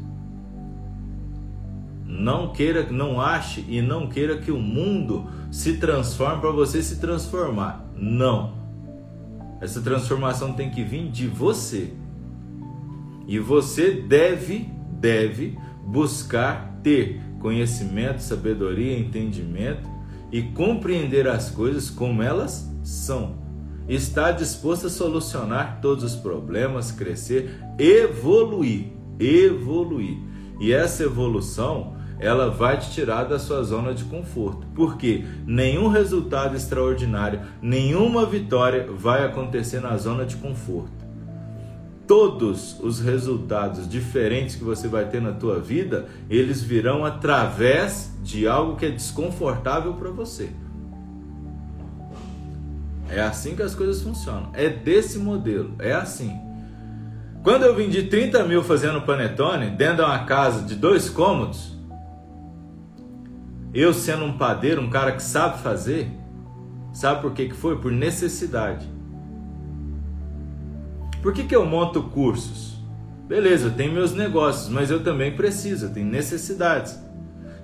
Não 2.04 2.52
queira, 2.52 2.86
não 2.92 3.18
ache 3.18 3.64
e 3.66 3.80
não 3.80 4.08
queira 4.10 4.36
que 4.36 4.52
o 4.52 4.58
mundo 4.58 5.26
se 5.50 5.78
transforme 5.78 6.42
para 6.42 6.50
você 6.50 6.82
se 6.82 7.00
transformar. 7.00 7.82
Não. 7.96 8.58
Essa 9.58 9.80
transformação 9.80 10.52
tem 10.52 10.68
que 10.68 10.84
vir 10.84 11.08
de 11.10 11.26
você. 11.26 11.94
E 13.26 13.38
você 13.38 13.90
deve, 13.90 14.68
deve 15.00 15.56
buscar 15.82 16.78
ter 16.82 17.22
conhecimento, 17.46 18.22
sabedoria, 18.22 18.98
entendimento 18.98 19.88
e 20.32 20.42
compreender 20.42 21.28
as 21.28 21.48
coisas 21.48 21.88
como 21.88 22.20
elas 22.20 22.68
são. 22.82 23.36
Está 23.88 24.32
disposto 24.32 24.88
a 24.88 24.90
solucionar 24.90 25.78
todos 25.80 26.02
os 26.02 26.16
problemas, 26.16 26.90
crescer, 26.90 27.56
evoluir, 27.78 28.86
evoluir. 29.20 30.18
E 30.58 30.72
essa 30.72 31.04
evolução, 31.04 31.94
ela 32.18 32.50
vai 32.50 32.80
te 32.80 32.90
tirar 32.90 33.22
da 33.22 33.38
sua 33.38 33.62
zona 33.62 33.94
de 33.94 34.02
conforto, 34.06 34.66
porque 34.74 35.24
nenhum 35.46 35.86
resultado 35.86 36.56
extraordinário, 36.56 37.42
nenhuma 37.62 38.26
vitória 38.26 38.88
vai 38.90 39.24
acontecer 39.24 39.78
na 39.78 39.96
zona 39.96 40.26
de 40.26 40.34
conforto. 40.34 40.95
Todos 42.06 42.78
os 42.80 43.00
resultados 43.00 43.88
diferentes 43.88 44.54
que 44.54 44.62
você 44.62 44.86
vai 44.86 45.08
ter 45.08 45.20
na 45.20 45.32
tua 45.32 45.58
vida, 45.58 46.06
eles 46.30 46.62
virão 46.62 47.04
através 47.04 48.12
de 48.22 48.46
algo 48.46 48.76
que 48.76 48.86
é 48.86 48.90
desconfortável 48.90 49.94
para 49.94 50.10
você. 50.10 50.50
É 53.08 53.20
assim 53.20 53.56
que 53.56 53.62
as 53.62 53.74
coisas 53.74 54.02
funcionam. 54.02 54.50
É 54.52 54.68
desse 54.68 55.18
modelo. 55.18 55.74
É 55.78 55.92
assim. 55.92 56.38
Quando 57.42 57.64
eu 57.64 57.74
vendi 57.74 58.04
30 58.04 58.44
mil 58.44 58.62
fazendo 58.62 59.02
panetone 59.02 59.70
dentro 59.70 59.96
de 59.96 60.02
uma 60.02 60.24
casa 60.24 60.62
de 60.62 60.74
dois 60.74 61.08
cômodos, 61.08 61.76
eu 63.72 63.92
sendo 63.92 64.24
um 64.24 64.36
padeiro, 64.36 64.80
um 64.80 64.90
cara 64.90 65.12
que 65.12 65.22
sabe 65.22 65.62
fazer, 65.62 66.10
sabe 66.92 67.20
por 67.20 67.32
que, 67.32 67.48
que 67.48 67.54
foi? 67.54 67.76
Por 67.78 67.92
necessidade. 67.92 68.95
Por 71.22 71.32
que, 71.32 71.44
que 71.44 71.56
eu 71.56 71.66
monto 71.66 72.02
cursos? 72.02 72.76
Beleza, 73.26 73.68
eu 73.68 73.72
tenho 73.72 73.92
meus 73.92 74.12
negócios, 74.12 74.68
mas 74.68 74.90
eu 74.90 75.02
também 75.02 75.34
preciso, 75.34 75.86
eu 75.86 75.92
tenho 75.92 76.06
necessidades. 76.06 76.98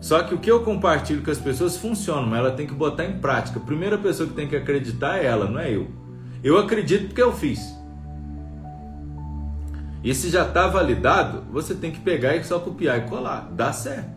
Só 0.01 0.21
que 0.25 0.35
o 0.35 0.39
que 0.39 0.51
eu 0.51 0.65
compartilho 0.65 1.23
com 1.23 1.31
as 1.31 1.39
pessoas 1.39 1.77
funciona, 1.77 2.27
mas 2.27 2.41
ela 2.41 2.51
tem 2.51 2.67
que 2.67 2.75
botar 2.75 3.05
em 3.05 3.19
prática. 3.21 3.61
A 3.61 3.63
primeira 3.63 3.97
pessoa 3.97 4.29
que 4.29 4.35
tem 4.35 4.49
que 4.49 4.57
acreditar 4.57 5.19
é 5.19 5.27
ela, 5.27 5.49
não 5.49 5.61
é 5.61 5.71
eu. 5.71 5.89
Eu 6.43 6.59
acredito 6.59 7.07
porque 7.07 7.23
eu 7.23 7.33
fiz. 7.33 7.73
E 10.03 10.13
se 10.13 10.29
já 10.29 10.45
está 10.45 10.67
validado, 10.67 11.45
você 11.53 11.75
tem 11.75 11.93
que 11.93 12.01
pegar 12.01 12.35
e 12.35 12.43
só 12.43 12.59
copiar 12.59 12.99
e 12.99 13.03
colar. 13.03 13.49
Dá 13.53 13.73
certo. 13.73 14.11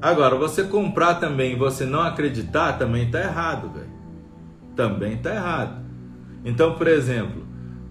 Agora, 0.00 0.36
você 0.36 0.62
comprar 0.62 1.16
também 1.16 1.52
e 1.52 1.56
você 1.56 1.84
não 1.84 2.02
acreditar, 2.02 2.74
também 2.74 3.06
está 3.06 3.20
errado, 3.20 3.70
velho. 3.70 3.90
Também 4.76 5.14
está 5.14 5.34
errado. 5.34 5.84
Então, 6.44 6.74
por 6.74 6.86
exemplo, 6.86 7.41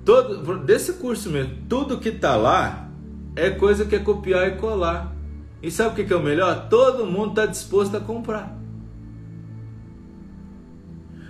todo 0.05 0.57
desse 0.59 0.93
curso 0.93 1.29
mesmo, 1.29 1.55
tudo 1.69 1.99
que 1.99 2.09
está 2.09 2.35
lá 2.35 2.89
é 3.35 3.49
coisa 3.49 3.85
que 3.85 3.95
é 3.95 3.99
copiar 3.99 4.47
e 4.47 4.55
colar. 4.57 5.15
E 5.61 5.69
sabe 5.69 6.01
o 6.01 6.05
que 6.05 6.11
é 6.11 6.15
o 6.15 6.23
melhor? 6.23 6.67
Todo 6.69 7.05
mundo 7.05 7.29
está 7.29 7.45
disposto 7.45 7.95
a 7.95 7.99
comprar. 7.99 8.57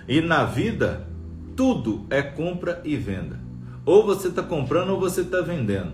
E 0.08 0.20
na 0.20 0.44
vida, 0.44 1.06
tudo 1.54 2.06
é 2.10 2.22
compra 2.22 2.80
e 2.84 2.96
venda. 2.96 3.38
Ou 3.84 4.04
você 4.04 4.28
está 4.28 4.42
comprando 4.42 4.90
ou 4.90 5.00
você 5.00 5.20
está 5.20 5.40
vendendo. 5.40 5.92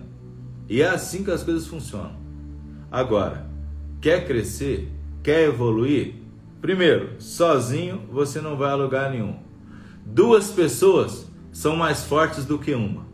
E 0.68 0.82
é 0.82 0.88
assim 0.88 1.24
que 1.24 1.30
as 1.30 1.42
coisas 1.42 1.66
funcionam. 1.66 2.16
Agora, 2.90 3.46
quer 4.00 4.26
crescer? 4.26 4.92
Quer 5.22 5.48
evoluir? 5.48 6.14
Primeiro, 6.60 7.20
sozinho 7.20 8.02
você 8.10 8.40
não 8.40 8.56
vai 8.56 8.70
a 8.70 8.74
lugar 8.74 9.10
nenhum. 9.10 9.36
Duas 10.04 10.50
pessoas 10.50 11.27
são 11.58 11.74
mais 11.74 12.04
fortes 12.04 12.44
do 12.44 12.56
que 12.56 12.72
uma. 12.72 13.04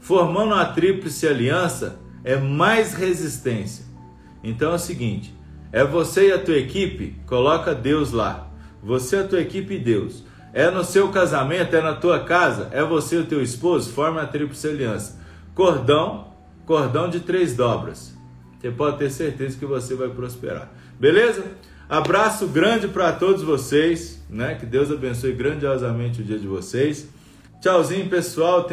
Formando 0.00 0.54
uma 0.54 0.64
tríplice 0.64 1.28
aliança 1.28 1.98
é 2.24 2.34
mais 2.34 2.94
resistência. 2.94 3.84
Então 4.42 4.72
é 4.72 4.76
o 4.76 4.78
seguinte: 4.78 5.34
é 5.70 5.84
você 5.84 6.28
e 6.28 6.32
a 6.32 6.38
tua 6.38 6.56
equipe, 6.56 7.20
coloca 7.26 7.74
Deus 7.74 8.12
lá. 8.12 8.50
Você, 8.82 9.16
a 9.16 9.28
tua 9.28 9.42
equipe 9.42 9.74
e 9.74 9.78
Deus. 9.78 10.24
É 10.54 10.70
no 10.70 10.82
seu 10.82 11.10
casamento, 11.10 11.76
é 11.76 11.82
na 11.82 11.94
tua 11.94 12.20
casa, 12.20 12.70
é 12.72 12.82
você 12.82 13.16
e 13.16 13.18
o 13.18 13.26
teu 13.26 13.42
esposo, 13.42 13.92
forma 13.92 14.22
a 14.22 14.26
tríplice 14.26 14.66
aliança. 14.66 15.20
Cordão, 15.54 16.28
cordão 16.64 17.10
de 17.10 17.20
três 17.20 17.54
dobras. 17.54 18.16
Você 18.58 18.70
pode 18.70 18.96
ter 18.96 19.10
certeza 19.10 19.58
que 19.58 19.66
você 19.66 19.94
vai 19.94 20.08
prosperar. 20.08 20.72
Beleza? 20.98 21.44
Abraço 21.90 22.46
grande 22.46 22.88
para 22.88 23.12
todos 23.12 23.42
vocês, 23.42 24.24
né? 24.30 24.54
Que 24.54 24.64
Deus 24.64 24.90
abençoe 24.90 25.32
grandiosamente 25.32 26.22
o 26.22 26.24
dia 26.24 26.38
de 26.38 26.46
vocês. 26.46 27.14
Tchauzinho, 27.60 28.08
pessoal. 28.08 28.66